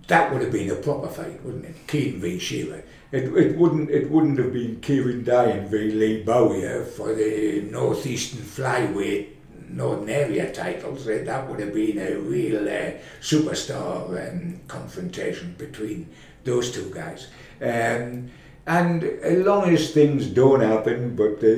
that 0.08 0.32
would 0.32 0.42
have 0.42 0.52
been 0.52 0.70
a 0.70 0.74
proper 0.76 1.08
fight, 1.08 1.42
wouldn't 1.44 1.64
it? 1.64 1.86
Keane 1.86 2.20
v 2.20 2.38
Shearer. 2.38 2.82
It, 3.12 3.24
it 3.36 3.58
wouldn't 3.58 3.90
it 3.90 4.10
wouldn't 4.10 4.38
have 4.38 4.52
been 4.54 4.76
Kieron 4.80 5.24
Dyer 5.24 5.66
v 5.68 5.90
Lee 5.90 6.22
Bowyer 6.22 6.84
for 6.84 7.14
the 7.14 7.60
Northeastern 7.70 8.40
Flyweight 8.40 9.28
Northern 9.68 10.08
Area 10.08 10.50
titles. 10.52 11.06
Uh, 11.06 11.22
That 11.24 11.48
would 11.48 11.60
have 11.60 11.74
been 11.74 11.98
a 11.98 12.16
real 12.18 12.66
uh, 12.66 12.92
superstar 13.20 14.08
um, 14.30 14.60
confrontation 14.66 15.54
between 15.58 16.08
those 16.44 16.70
two 16.70 16.90
guys. 16.94 17.28
Um, 17.60 18.30
and 18.66 19.02
as 19.02 19.44
long 19.44 19.70
as 19.70 19.92
things 19.92 20.26
don't 20.26 20.60
happen, 20.60 21.16
but 21.16 21.42
uh, 21.42 21.48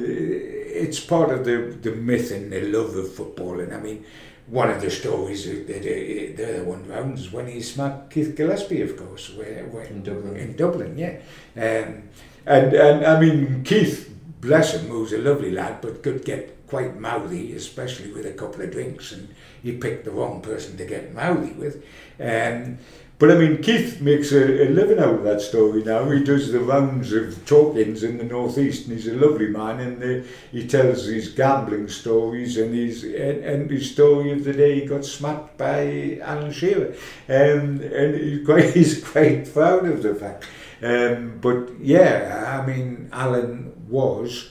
it's 0.75 1.01
part 1.01 1.31
of 1.31 1.45
the, 1.45 1.77
the 1.83 1.93
myth 1.93 2.31
and 2.31 2.53
the 2.53 2.63
love 2.63 2.97
of 2.97 3.13
football. 3.13 3.61
And 3.61 3.75
I 3.75 3.79
mean, 3.79 4.05
one 4.47 4.71
of 4.71 4.81
the 4.81 4.91
stories 4.91 5.47
that 5.47 5.69
uh, 5.69 6.37
the 6.37 6.55
other 6.55 6.65
one 6.65 6.87
round 6.89 7.19
is 7.19 7.33
when 7.33 7.47
he 7.47 7.61
smacked 7.61 8.11
Keith 8.11 8.35
Gillespie, 8.37 8.83
of 8.83 8.97
course, 8.97 9.31
where, 9.35 9.65
where, 9.67 9.85
In 9.85 10.03
Dublin. 10.03 10.37
In 10.37 10.57
Dublin, 10.57 10.99
yeah. 10.99 11.17
Um, 11.57 12.05
and 12.47 12.75
and 12.75 13.07
I 13.07 13.19
mean 13.21 13.65
Keith, 13.65 14.15
bless 14.41 14.75
him, 14.75 14.89
who's 14.89 15.13
a 15.13 15.19
lovely 15.19 15.51
lad, 15.51 15.81
but 15.81 16.03
could 16.03 16.25
get 16.25 16.55
quite 16.67 16.99
mouthy, 16.99 17.55
especially 17.55 18.13
with 18.13 18.27
a 18.27 18.33
couple 18.33 18.63
of 18.63 18.71
drinks, 18.71 19.13
and 19.13 19.29
he 19.63 19.73
picked 19.73 20.05
the 20.05 20.11
wrong 20.11 20.43
person 20.43 20.77
to 20.77 20.85
get 20.85 21.15
mouthy 21.15 21.53
with. 21.53 21.77
Um, 22.21 22.79
but 23.19 23.31
I 23.31 23.37
mean, 23.37 23.63
Keith 23.63 24.01
makes 24.01 24.33
a, 24.33 24.67
a 24.67 24.69
living 24.71 24.99
out 24.99 25.15
of 25.15 25.23
that 25.23 25.41
story 25.41 25.85
now. 25.85 26.11
He 26.11 26.25
does 26.25 26.51
the 26.51 26.61
rounds 26.61 27.13
of 27.13 27.47
talk-ins 27.47 28.03
in 28.03 28.19
the 28.19 28.25
northeast, 28.25 28.87
and 28.87 28.97
he's 28.97 29.07
a 29.07 29.15
lovely 29.15 29.49
man. 29.49 29.81
And 29.81 30.03
uh, 30.03 30.27
he 30.51 30.67
tells 30.67 31.07
his 31.07 31.29
gambling 31.29 31.89
stories 31.89 32.57
and 32.59 32.75
his 32.75 33.05
and, 33.05 33.45
and 33.45 33.71
his 33.71 33.91
story 33.93 34.33
of 34.33 34.45
the 34.45 34.53
day 34.53 34.81
he 34.81 34.87
got 34.87 35.05
smacked 35.05 35.57
by 35.57 36.19
Alan 36.23 36.53
Shearer, 36.53 36.95
um, 37.29 37.81
and 37.81 38.15
he's 38.15 38.45
quite 38.45 38.75
he's 38.75 39.05
quite 39.05 39.53
proud 39.53 39.87
of 39.87 40.03
the 40.03 40.15
fact. 40.15 40.45
Um, 40.83 41.39
but 41.41 41.71
yeah, 41.81 42.61
I 42.61 42.67
mean, 42.67 43.09
Alan 43.13 43.87
was 43.89 44.51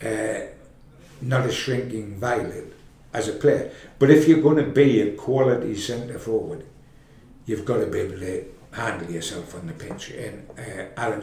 uh, 0.00 0.40
not 1.20 1.46
a 1.46 1.52
shrinking 1.52 2.16
violet 2.16 2.72
as 3.12 3.28
a 3.28 3.32
player. 3.32 3.72
But 3.98 4.10
if 4.10 4.26
you're 4.26 4.40
going 4.40 4.64
to 4.64 4.70
be 4.70 5.00
a 5.00 5.14
quality 5.14 5.76
centre 5.76 6.18
forward, 6.18 6.64
you've 7.46 7.64
got 7.64 7.78
to 7.78 7.86
be 7.86 8.00
able 8.00 8.18
to 8.18 8.44
handle 8.72 9.10
yourself 9.10 9.54
on 9.54 9.66
the 9.66 9.72
pitch. 9.72 10.10
And 10.10 10.48
uh, 10.96 11.20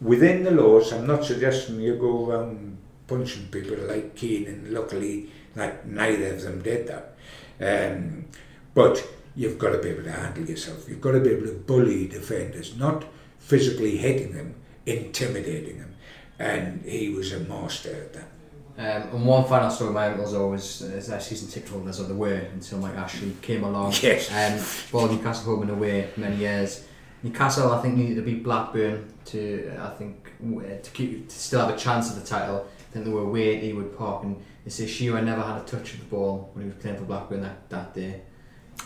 within 0.00 0.44
the 0.44 0.50
laws, 0.50 0.92
I'm 0.92 1.06
not 1.06 1.24
suggesting 1.24 1.80
you 1.80 1.96
go 1.96 2.30
around 2.30 2.78
punching 3.06 3.48
people 3.48 3.76
like 3.86 4.14
Keane, 4.16 4.46
and 4.46 4.72
luckily 4.72 5.30
that 5.54 5.86
neither 5.86 6.34
of 6.34 6.42
them 6.42 6.62
did 6.62 6.88
that. 6.88 7.14
Um, 7.60 8.26
but 8.74 9.06
you've 9.36 9.58
got 9.58 9.70
to 9.70 9.78
be 9.78 9.90
able 9.90 10.04
to 10.04 10.12
handle 10.12 10.44
yourself. 10.44 10.88
You've 10.88 11.00
got 11.00 11.12
to 11.12 11.20
be 11.20 11.30
able 11.30 11.46
to 11.46 11.52
bully 11.52 12.08
defenders, 12.08 12.76
not 12.76 13.04
physically 13.38 13.96
hitting 13.96 14.32
them, 14.32 14.54
intimidating 14.86 15.78
them. 15.78 15.94
And 16.38 16.84
he 16.84 17.10
was 17.10 17.32
a 17.32 17.40
master 17.40 17.90
at 17.90 18.12
that. 18.14 18.28
Um, 18.76 18.84
and 18.84 19.24
one 19.24 19.44
final 19.44 19.70
story 19.70 19.92
my 19.92 20.08
uncle's 20.08 20.34
always 20.34 20.80
is 20.82 21.06
their 21.06 21.20
season 21.20 21.48
ticket 21.48 21.68
holders 21.70 22.00
or 22.00 22.04
they 22.04 22.14
way 22.14 22.48
until 22.52 22.78
Mike 22.78 22.96
Ashley 22.96 23.36
came 23.40 23.62
along. 23.62 23.92
Yes. 24.02 24.30
Um, 24.32 24.90
ball 24.90 25.08
Newcastle 25.08 25.44
home 25.54 25.62
and 25.62 25.70
away 25.70 26.08
for 26.12 26.20
many 26.20 26.36
years. 26.36 26.84
Newcastle, 27.22 27.72
I 27.72 27.80
think, 27.80 27.96
needed 27.96 28.16
to 28.16 28.22
beat 28.22 28.42
Blackburn 28.42 29.12
to, 29.26 29.72
I 29.80 29.90
think, 29.90 30.30
to 30.40 30.90
keep 30.92 31.28
to 31.28 31.34
still 31.34 31.60
have 31.64 31.74
a 31.74 31.78
chance 31.78 32.10
at 32.10 32.20
the 32.20 32.26
title. 32.26 32.66
I 32.68 32.92
think 32.92 33.04
they 33.06 33.10
were 33.12 33.22
away 33.22 33.56
at 33.56 33.62
Ewood 33.62 33.96
Park, 33.96 34.24
and 34.24 34.42
they 34.64 34.70
say 34.70 34.86
Shearer 34.86 35.22
never 35.22 35.40
had 35.42 35.56
a 35.62 35.64
touch 35.64 35.94
of 35.94 36.00
the 36.00 36.06
ball 36.06 36.50
when 36.52 36.64
he 36.64 36.70
was 36.70 36.80
playing 36.82 36.98
for 36.98 37.04
Blackburn 37.04 37.42
that, 37.42 37.68
that 37.70 37.94
day. 37.94 38.22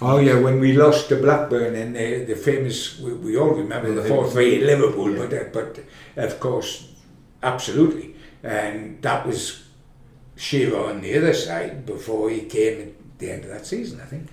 Oh 0.00 0.18
yeah, 0.18 0.38
when 0.38 0.60
we 0.60 0.74
lost 0.74 1.08
to 1.08 1.16
Blackburn 1.16 1.74
and 1.74 1.96
the, 1.96 2.24
the 2.26 2.36
famous, 2.36 3.00
we, 3.00 3.14
we 3.14 3.36
all 3.38 3.50
remember 3.54 3.92
the 3.92 4.04
four 4.04 4.30
three 4.30 4.56
at 4.56 4.62
Liverpool, 4.66 5.10
Yeah. 5.10 5.18
but 5.26 5.32
uh, 5.32 5.44
but 5.52 6.24
of 6.24 6.38
course, 6.38 6.92
absolutely, 7.42 8.14
and 8.42 9.00
that 9.02 9.26
was 9.26 9.64
Shearer 10.38 10.88
on 10.90 11.00
the 11.00 11.16
other 11.16 11.34
side 11.34 11.84
before 11.84 12.30
he 12.30 12.42
came 12.42 12.80
at 12.80 13.18
the 13.18 13.30
end 13.32 13.44
of 13.44 13.50
that 13.50 13.66
season, 13.66 14.00
I 14.00 14.04
think, 14.04 14.28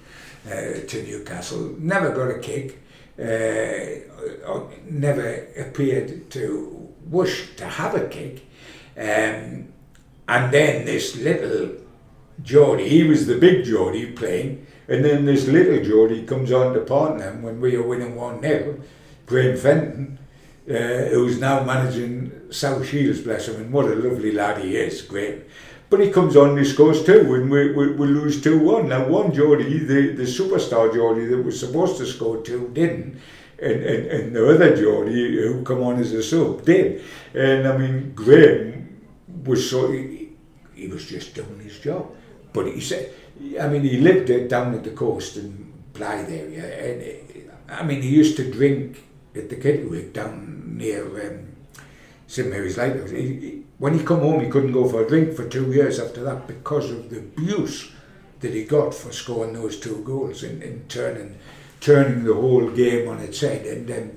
uh, 0.45 0.87
to 0.87 1.03
Newcastle. 1.03 1.75
Never 1.79 2.11
got 2.11 2.29
a 2.29 2.39
kick, 2.39 2.79
uh, 3.19 4.59
never 4.87 5.47
appeared 5.57 6.29
to 6.31 6.93
wish 7.07 7.55
to 7.55 7.65
have 7.65 7.95
a 7.95 8.07
kick, 8.07 8.45
um, 8.97 9.67
and 10.27 10.51
then 10.51 10.85
this 10.85 11.15
little 11.15 11.71
Geordie, 12.43 12.89
he 12.89 13.03
was 13.03 13.25
the 13.25 13.37
big 13.37 13.65
Geordie 13.65 14.11
playing, 14.11 14.67
and 14.87 15.03
then 15.03 15.25
this 15.25 15.47
little 15.47 15.83
Geordie 15.83 16.25
comes 16.25 16.51
on 16.51 16.73
to 16.73 16.81
partner 16.81 17.31
him 17.31 17.41
when 17.41 17.59
we 17.59 17.75
are 17.75 17.83
winning 17.83 18.15
1 18.15 18.41
0. 18.41 18.79
Graham 19.25 19.57
Fenton, 19.57 20.19
uh, 20.69 21.09
who's 21.13 21.39
now 21.39 21.63
managing 21.63 22.51
South 22.51 22.87
Shields, 22.87 23.21
bless 23.21 23.47
him, 23.47 23.55
and 23.55 23.71
what 23.71 23.85
a 23.85 23.95
lovely 23.95 24.31
lad 24.31 24.63
he 24.63 24.75
is, 24.75 25.01
Graham. 25.01 25.41
But 25.95 26.03
he 26.03 26.11
comes 26.11 26.35
on 26.35 26.49
and 26.49 26.59
he 26.59 26.65
scores 26.65 27.05
two, 27.05 27.35
and 27.35 27.49
we, 27.49 27.71
we, 27.71 27.93
we 27.93 28.07
lose 28.07 28.41
2 28.41 28.59
1. 28.59 28.89
Now, 28.89 29.07
one 29.07 29.33
Geordie, 29.33 29.79
the, 29.79 30.11
the 30.11 30.23
superstar 30.23 30.93
Geordie 30.93 31.27
that 31.27 31.41
was 31.41 31.57
supposed 31.57 31.95
to 31.99 32.05
score 32.05 32.41
two, 32.41 32.69
didn't. 32.73 33.21
And, 33.57 33.81
and, 33.81 34.07
and 34.07 34.35
the 34.35 34.53
other 34.53 34.75
Geordie 34.75 35.37
who 35.37 35.63
come 35.63 35.81
on 35.83 35.97
as 36.01 36.11
a 36.11 36.21
sub 36.21 36.65
did. 36.65 37.01
And 37.33 37.65
I 37.65 37.77
mean, 37.77 38.11
Graham 38.13 39.05
was 39.45 39.69
so. 39.69 39.89
He, 39.89 40.31
he 40.73 40.87
was 40.89 41.07
just 41.07 41.33
doing 41.33 41.61
his 41.61 41.79
job. 41.79 42.13
But 42.51 42.67
he 42.73 42.81
said, 42.81 43.13
I 43.57 43.69
mean, 43.69 43.83
he 43.83 44.01
lived 44.01 44.29
uh, 44.29 44.49
down 44.49 44.75
at 44.75 44.83
the 44.83 44.91
coast 44.91 45.37
in 45.37 45.71
Blyth 45.93 46.29
area, 46.29 46.65
and 46.89 47.49
uh, 47.69 47.73
I 47.73 47.83
mean, 47.83 48.01
he 48.01 48.09
used 48.09 48.35
to 48.35 48.51
drink 48.51 49.01
at 49.33 49.47
the 49.47 49.55
Kittiwake 49.55 50.11
down 50.11 50.75
near 50.75 51.05
um, 51.05 51.55
St 52.27 52.49
Mary's 52.49 52.77
Lighthouse. 52.77 53.11
He, 53.11 53.63
when 53.77 53.97
he 53.97 54.05
come 54.05 54.19
home, 54.19 54.43
he 54.43 54.49
couldn't 54.49 54.71
go 54.71 54.87
for 54.87 55.03
a 55.03 55.07
drink 55.07 55.33
for 55.33 55.47
two 55.47 55.71
years 55.71 55.99
after 55.99 56.23
that 56.23 56.47
because 56.47 56.91
of 56.91 57.09
the 57.09 57.19
abuse 57.19 57.91
that 58.39 58.53
he 58.53 58.63
got 58.63 58.93
for 58.93 59.11
scoring 59.11 59.53
those 59.53 59.79
two 59.79 60.03
goals 60.03 60.43
and, 60.43 60.61
and 60.63 60.87
turning 60.89 61.37
turning 61.81 62.23
the 62.23 62.33
whole 62.33 62.69
game 62.71 63.07
on 63.07 63.19
its 63.19 63.41
head. 63.41 63.65
And 63.65 63.91
um, 63.91 64.11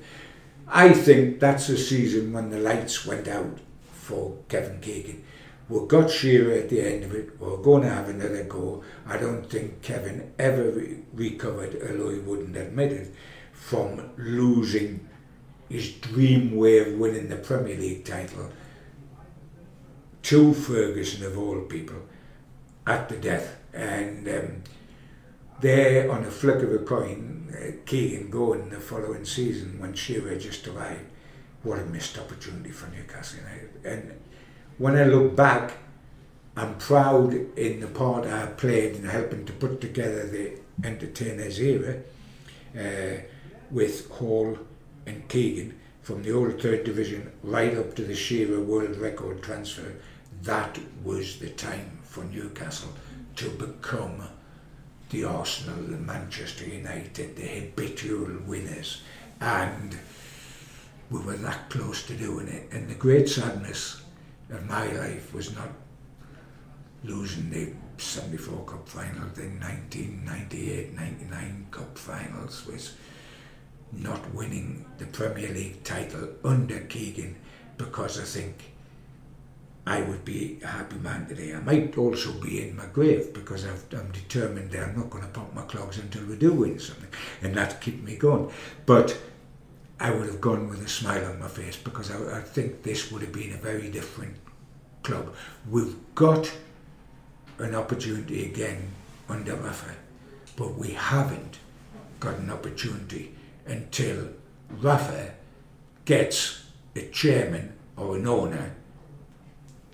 I 0.67 0.93
think 0.93 1.41
that's 1.41 1.67
the 1.67 1.77
season 1.77 2.33
when 2.33 2.51
the 2.51 2.59
lights 2.59 3.05
went 3.05 3.29
out 3.29 3.59
for 3.93 4.39
Kevin 4.49 4.81
Keegan. 4.81 5.25
We 5.69 5.87
got 5.87 6.11
Shearer 6.11 6.53
at 6.53 6.71
the 6.71 6.81
end 6.81 7.05
of 7.05 7.15
it. 7.15 7.39
We're 7.39 7.59
going 7.59 7.83
to 7.83 7.91
have 7.91 8.09
another 8.09 8.45
go. 8.45 8.83
I 9.07 9.19
don't 9.19 9.51
think 9.51 9.83
Kevin 9.83 10.33
ever 10.39 10.71
re- 10.71 11.01
recovered, 11.13 11.77
although 11.83 12.11
he 12.11 12.21
wouldn't 12.21 12.57
admit 12.57 12.93
it, 12.93 13.15
from 13.53 14.13
losing 14.17 15.07
his 15.69 15.93
dream 15.93 16.57
way 16.57 16.79
of 16.79 16.99
winning 16.99 17.29
the 17.29 17.37
Premier 17.37 17.77
League 17.77 18.07
title 18.07 18.51
to 20.23 20.55
Ferguson 20.55 21.25
of 21.25 21.39
all 21.39 21.61
people 21.63 22.03
at 22.87 23.09
the 23.09 23.17
death. 23.17 23.57
And 23.73 24.29
um, 24.29 24.63
there, 25.61 26.11
on 26.11 26.25
a 26.25 26.31
flick 26.31 26.63
of 26.63 26.73
a 26.73 26.79
coin, 26.79 27.55
uh, 27.55 27.73
Keegan 27.87 28.31
going 28.31 28.71
the 28.71 28.81
following 28.81 29.25
season 29.25 29.79
when 29.79 29.95
Shearer 29.95 30.37
just 30.37 30.67
arrived. 30.69 31.07
What 31.63 31.79
a 31.79 31.85
missed 31.85 32.19
opportunity 32.19 32.71
for 32.71 32.89
Newcastle 32.91 33.41
United. 33.41 33.71
And 33.85 34.21
when 34.79 34.97
I 34.97 35.05
look 35.05 35.35
back, 35.35 35.73
I'm 36.57 36.77
proud 36.79 37.35
in 37.57 37.81
the 37.81 37.87
part 37.87 38.27
I 38.27 38.47
played 38.47 38.97
in 38.97 39.05
helping 39.05 39.45
to 39.47 39.53
put 39.53 39.81
together 39.81 40.27
the 40.27 40.59
entertainers 40.85 41.61
era 41.61 42.01
uh, 42.77 43.21
with 43.71 44.11
Hall 44.11 44.59
and 45.07 45.29
Keegan 45.29 45.79
from 46.09 46.23
the 46.23 46.33
old 46.33 46.59
third 46.59 46.85
division 46.85 47.31
right 47.43 47.77
up 47.77 47.95
to 47.95 48.03
the 48.03 48.15
Shearer 48.15 48.63
world 48.63 48.97
record 48.97 49.43
transfer. 49.43 49.97
That 50.41 50.79
was 51.05 51.39
the 51.39 51.51
time 51.51 51.99
for 52.03 52.25
Newcastle 52.25 52.95
to 53.37 53.51
become 53.51 54.23
the 55.11 55.25
Arsenal, 55.25 55.83
the 55.83 55.99
Manchester 55.99 56.67
United, 56.67 57.37
the 57.37 57.47
habitual 57.47 58.39
winners. 58.47 59.03
And 59.43 59.99
we 61.11 61.21
were 61.21 61.37
that 61.37 61.69
close 61.69 62.07
to 62.07 62.15
doing 62.15 62.49
it. 62.49 62.73
And 62.73 62.89
the 62.89 62.95
great 62.95 63.29
sadness 63.29 64.01
of 64.49 64.67
my 64.67 64.91
life 64.91 65.35
was 65.35 65.55
not 65.55 65.69
losing 67.05 67.51
the 67.51 67.75
74 67.99 68.65
Cup 68.65 68.89
final, 68.89 69.29
the 69.35 69.43
1998-99 69.43 71.71
Cup 71.71 71.99
finals, 71.99 72.67
was 72.67 72.95
not 73.93 74.35
winning 74.35 74.85
the 74.99 75.07
Premier 75.07 75.49
League 75.49 75.83
title 75.85 76.29
under 76.45 76.81
Keegan 76.81 77.37
because 77.77 78.19
I 78.21 78.25
think 78.25 78.73
I 79.87 80.03
would 80.03 80.25
be 80.25 80.59
a 80.63 80.67
happy 80.67 80.97
man 80.97 81.27
today. 81.27 81.55
I 81.55 81.61
might 81.61 81.97
also 81.97 82.33
be 82.33 82.69
in 82.69 82.77
my 82.77 82.85
grave 82.87 83.33
because 83.33 83.65
i 83.65 83.71
am 83.71 84.11
determined 84.13 84.71
that 84.73 84.87
I'm 84.87 84.97
not 84.97 85.09
going 85.09 85.25
to 85.25 85.31
pop 85.31 85.55
my 85.55 85.63
clogs 85.63 85.99
until 85.99 86.27
we 86.27 86.37
do 86.37 86.53
win 86.53 86.79
something, 86.79 87.09
and 87.41 87.55
that 87.55 87.81
keep 87.81 88.03
me 88.05 88.17
going. 88.17 88.51
But 88.85 89.17
I 89.99 90.11
would 90.11 90.27
have 90.27 90.43
gone 90.43 90.69
with 90.69 90.85
a 90.85 90.89
smile 90.89 91.25
on 91.25 91.41
my 91.41 91.49
face 91.49 91.77
because 91.77 92.11
I, 92.11 92.39
I 92.39 92.41
think 92.43 92.83
this 92.83 93.11
would 93.11 93.23
have 93.23 93.33
been 93.33 93.55
a 93.55 93.57
very 93.57 93.91
different 93.91 94.37
club. 95.03 95.35
We've 95.71 95.97
got 96.15 96.53
an 97.59 97.75
opportunity 97.75 98.45
again 98.45 98.91
under 99.29 99.57
Rafa, 99.57 99.95
but 100.57 100.75
we 100.75 100.91
haven't 100.91 101.59
got 102.21 102.37
an 102.37 102.51
opportunity 102.51 103.33
until 103.69 104.29
Rafa 104.71 105.33
gets 106.05 106.65
a 106.97 107.09
chairman 107.09 107.75
or 107.97 108.17
an 108.17 108.27
owner 108.27 108.75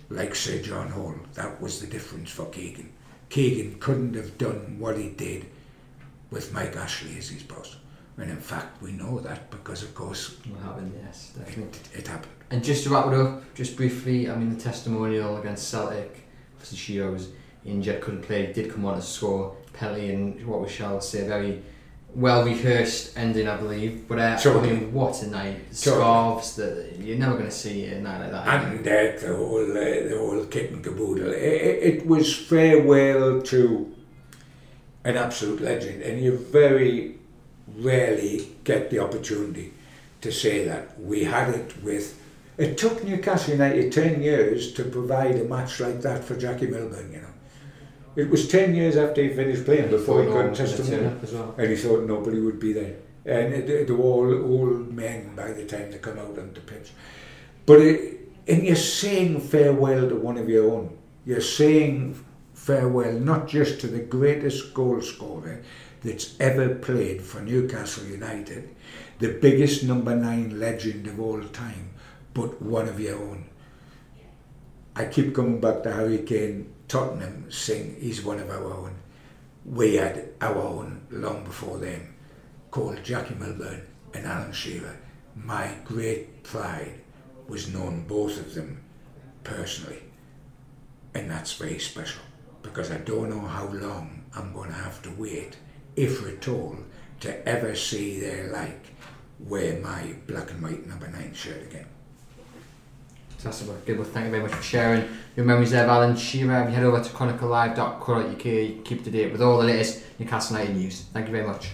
like 0.09 0.35
Sir 0.35 0.59
John 0.59 0.89
Hall. 0.89 1.15
That 1.33 1.61
was 1.61 1.81
the 1.81 1.87
difference 1.87 2.31
for 2.31 2.45
Keegan. 2.45 2.91
Keegan 3.29 3.79
couldn't 3.79 4.15
have 4.15 4.37
done 4.37 4.77
what 4.79 4.97
he 4.97 5.09
did 5.09 5.45
with 6.31 6.53
Mike 6.53 6.75
Ashley 6.75 7.17
as 7.17 7.29
his 7.29 7.43
boss. 7.43 7.77
And 8.17 8.31
in 8.31 8.37
fact, 8.37 8.81
we 8.81 8.91
know 8.91 9.19
that 9.19 9.51
because, 9.51 9.83
of 9.83 9.93
course, 9.93 10.37
what 10.47 10.61
happened? 10.61 10.93
Yes, 11.03 11.33
definitely. 11.37 11.79
It, 11.93 11.99
it, 11.99 12.07
happened. 12.07 12.31
And 12.49 12.63
just 12.63 12.85
to 12.85 12.89
wrap 12.89 13.07
it 13.07 13.13
up, 13.13 13.53
just 13.55 13.75
briefly, 13.75 14.29
I 14.29 14.35
mean, 14.35 14.55
the 14.55 14.61
testimonial 14.61 15.37
against 15.37 15.67
Celtic, 15.67 16.23
obviously 16.53 16.77
Shearer 16.77 17.11
was 17.11 17.29
injured, 17.65 18.01
couldn't 18.01 18.21
play, 18.21 18.53
did 18.53 18.71
come 18.71 18.85
on 18.85 18.95
to 18.95 19.01
score 19.01 19.57
penalty, 19.73 20.13
and 20.13 20.45
what 20.47 20.61
we 20.61 20.69
shall 20.69 21.01
say, 21.01 21.27
very 21.27 21.61
well 22.15 22.45
rehearsed 22.45 23.17
ending, 23.17 23.47
I 23.47 23.57
believe. 23.57 24.07
But 24.07 24.19
uh, 24.19 24.37
totally. 24.37 24.69
I 24.69 24.73
mean, 24.73 24.93
what 24.93 25.21
a 25.21 25.27
night! 25.27 25.57
Scarves 25.71 26.55
that 26.55 26.97
you're 26.99 27.17
never 27.17 27.33
going 27.33 27.45
to 27.45 27.51
see 27.51 27.85
a 27.85 27.99
night 27.99 28.19
like 28.19 28.31
that. 28.31 28.63
And 28.63 28.79
uh, 28.79 29.19
the 29.19 29.35
whole 29.35 29.71
uh, 29.71 30.09
the 30.09 30.15
whole 30.17 30.45
kit 30.45 30.71
and 30.71 30.83
caboodle. 30.83 31.31
It, 31.31 31.99
it, 31.99 32.07
was 32.07 32.33
farewell 32.33 33.41
to 33.41 33.93
an 35.03 35.17
absolute 35.17 35.61
legend, 35.61 36.01
and 36.01 36.21
you 36.23 36.37
very 36.37 37.17
rarely 37.77 38.55
get 38.63 38.89
the 38.89 38.99
opportunity 38.99 39.73
to 40.21 40.31
say 40.31 40.65
that. 40.65 40.99
We 40.99 41.25
had 41.25 41.53
it 41.53 41.83
with. 41.83 42.21
It 42.57 42.77
took 42.77 43.03
Newcastle 43.03 43.53
United 43.53 43.91
ten 43.91 44.21
years 44.21 44.71
to 44.73 44.85
provide 44.85 45.35
a 45.35 45.43
match 45.43 45.81
like 45.81 46.01
that 46.01 46.23
for 46.23 46.37
Jackie 46.37 46.67
Milburn. 46.67 47.11
You 47.11 47.21
know. 47.21 47.34
It 48.15 48.29
was 48.29 48.47
10 48.47 48.75
years 48.75 48.95
after 48.95 49.21
he 49.21 49.29
finished 49.29 49.65
playing 49.65 49.89
before 49.89 50.23
he 50.23 50.29
got 50.29 50.55
testimony. 50.55 51.15
Well. 51.33 51.55
And 51.57 51.69
he 51.69 51.75
thought 51.75 52.03
nobody 52.03 52.39
would 52.39 52.59
be 52.59 52.73
there. 52.73 52.95
And 53.25 53.67
they 53.67 53.83
were 53.91 53.97
all 53.97 54.33
old 54.33 54.93
men 54.93 55.35
by 55.35 55.51
the 55.51 55.65
time 55.65 55.91
they 55.91 55.97
come 55.97 56.19
out 56.19 56.37
on 56.37 56.53
the 56.53 56.61
pitch. 56.61 56.91
But 57.65 57.81
it, 57.81 58.29
and 58.47 58.63
you're 58.63 58.75
saying 58.75 59.41
farewell 59.41 60.07
to 60.07 60.15
one 60.15 60.37
of 60.37 60.47
your 60.47 60.71
own. 60.71 60.97
You're 61.25 61.41
saying 61.41 62.23
farewell 62.53 63.13
not 63.13 63.47
just 63.47 63.81
to 63.81 63.87
the 63.87 63.99
greatest 63.99 64.73
goal 64.73 65.01
scorer 65.01 65.63
that's 66.03 66.39
ever 66.39 66.75
played 66.75 67.23
for 67.23 67.41
Newcastle 67.41 68.05
United, 68.05 68.75
the 69.19 69.33
biggest 69.33 69.83
number 69.83 70.15
nine 70.15 70.59
legend 70.59 71.07
of 71.07 71.19
all 71.19 71.41
time, 71.45 71.89
but 72.33 72.61
one 72.61 72.87
of 72.87 72.99
your 72.99 73.17
own. 73.17 73.45
I 74.95 75.05
keep 75.05 75.33
coming 75.35 75.59
back 75.59 75.83
to 75.83 75.91
Harry 75.91 76.19
Kane 76.19 76.74
Tottenham 76.87 77.51
sing 77.51 77.97
He's 77.99 78.23
One 78.23 78.39
of 78.39 78.49
Our 78.49 78.71
Own. 78.71 78.95
We 79.65 79.95
had 79.95 80.29
our 80.39 80.55
own 80.55 81.07
long 81.09 81.43
before 81.43 81.79
them, 81.79 82.13
called 82.69 83.03
Jackie 83.03 83.33
Milburn 83.35 83.87
and 84.13 84.25
Alan 84.25 84.53
Shearer. 84.53 84.99
My 85.35 85.73
great 85.83 86.43
pride 86.43 87.01
was 87.47 87.73
knowing 87.73 88.05
both 88.07 88.39
of 88.39 88.53
them 88.53 88.83
personally. 89.43 90.03
And 91.15 91.31
that's 91.31 91.53
very 91.53 91.79
special 91.79 92.21
because 92.61 92.91
I 92.91 92.97
don't 92.97 93.29
know 93.29 93.39
how 93.39 93.67
long 93.67 94.23
I'm 94.35 94.53
going 94.53 94.69
to 94.69 94.75
have 94.75 95.01
to 95.03 95.11
wait, 95.11 95.57
if 95.95 96.25
at 96.27 96.47
all, 96.47 96.77
to 97.21 97.47
ever 97.47 97.75
see 97.75 98.19
their 98.19 98.51
like 98.51 98.85
wear 99.39 99.79
my 99.79 100.15
black 100.27 100.51
and 100.51 100.61
white 100.61 100.85
number 100.85 101.07
nine 101.07 101.33
shirt 101.33 101.63
again. 101.63 101.87
Fantastic. 103.45 103.85
Good. 103.85 103.99
Well, 103.99 104.07
thank 104.07 104.25
you 104.25 104.31
very 104.31 104.41
much 104.41 104.53
for 104.53 104.63
sharing 104.63 105.07
your 105.35 105.45
memories 105.45 105.69
there, 105.69 105.85
Alan 105.85 106.15
Shearer. 106.15 106.63
Head 106.63 106.83
over 106.83 106.99
to 106.99 107.09
chroniclelive.co.uk. 107.11 108.39
Keep 108.39 108.97
up 108.97 109.03
to 109.03 109.11
date 109.11 109.31
with 109.31 109.39
all 109.39 109.59
the 109.59 109.65
latest 109.65 110.03
Newcastle 110.17 110.57
United 110.57 110.75
news. 110.75 111.01
Thank 111.13 111.27
you 111.27 111.31
very 111.31 111.45
much. 111.45 111.69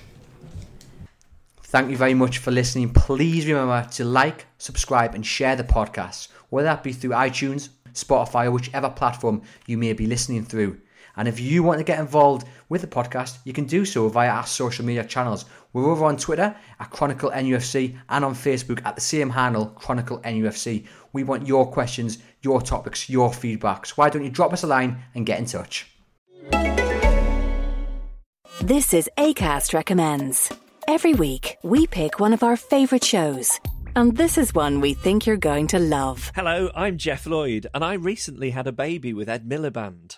Thank 1.63 1.89
you 1.89 1.95
very 1.95 2.13
much 2.13 2.39
for 2.39 2.51
listening. 2.51 2.91
Please 2.91 3.47
remember 3.47 3.87
to 3.91 4.03
like, 4.03 4.47
subscribe, 4.57 5.15
and 5.15 5.25
share 5.25 5.55
the 5.55 5.63
podcast, 5.63 6.27
whether 6.49 6.65
that 6.65 6.83
be 6.83 6.91
through 6.91 7.11
iTunes, 7.11 7.69
Spotify, 7.93 8.47
or 8.47 8.51
whichever 8.51 8.89
platform 8.89 9.41
you 9.65 9.77
may 9.77 9.93
be 9.93 10.07
listening 10.07 10.43
through. 10.43 10.77
And 11.21 11.27
if 11.27 11.39
you 11.39 11.61
want 11.61 11.77
to 11.77 11.83
get 11.83 11.99
involved 11.99 12.47
with 12.67 12.81
the 12.81 12.87
podcast, 12.87 13.37
you 13.43 13.53
can 13.53 13.65
do 13.65 13.85
so 13.85 14.09
via 14.09 14.31
our 14.31 14.47
social 14.47 14.83
media 14.83 15.03
channels. 15.03 15.45
We're 15.71 15.85
over 15.85 16.05
on 16.05 16.17
Twitter 16.17 16.55
at 16.79 16.89
Chronicle 16.89 17.29
NUFC 17.29 17.95
and 18.09 18.25
on 18.25 18.33
Facebook 18.33 18.83
at 18.87 18.95
the 18.95 19.01
same 19.01 19.29
handle, 19.29 19.67
Chronicle 19.67 20.17
NUFC. 20.21 20.87
We 21.13 21.23
want 21.23 21.45
your 21.45 21.71
questions, 21.71 22.17
your 22.41 22.59
topics, 22.59 23.07
your 23.07 23.29
feedbacks. 23.29 23.89
Why 23.89 24.09
don't 24.09 24.23
you 24.23 24.31
drop 24.31 24.51
us 24.51 24.63
a 24.63 24.67
line 24.67 24.97
and 25.13 25.23
get 25.23 25.37
in 25.37 25.45
touch? 25.45 25.95
This 28.59 28.91
is 28.91 29.07
ACAST 29.19 29.75
Recommends. 29.75 30.51
Every 30.87 31.13
week, 31.13 31.59
we 31.61 31.85
pick 31.85 32.19
one 32.19 32.33
of 32.33 32.41
our 32.41 32.57
favourite 32.57 33.03
shows. 33.03 33.59
And 33.95 34.17
this 34.17 34.39
is 34.39 34.55
one 34.55 34.81
we 34.81 34.95
think 34.95 35.27
you're 35.27 35.37
going 35.37 35.67
to 35.67 35.77
love. 35.77 36.31
Hello, 36.33 36.71
I'm 36.73 36.97
Geoff 36.97 37.27
Lloyd, 37.27 37.67
and 37.75 37.85
I 37.85 37.93
recently 37.93 38.49
had 38.49 38.65
a 38.65 38.71
baby 38.71 39.13
with 39.13 39.29
Ed 39.29 39.47
Miliband. 39.47 40.17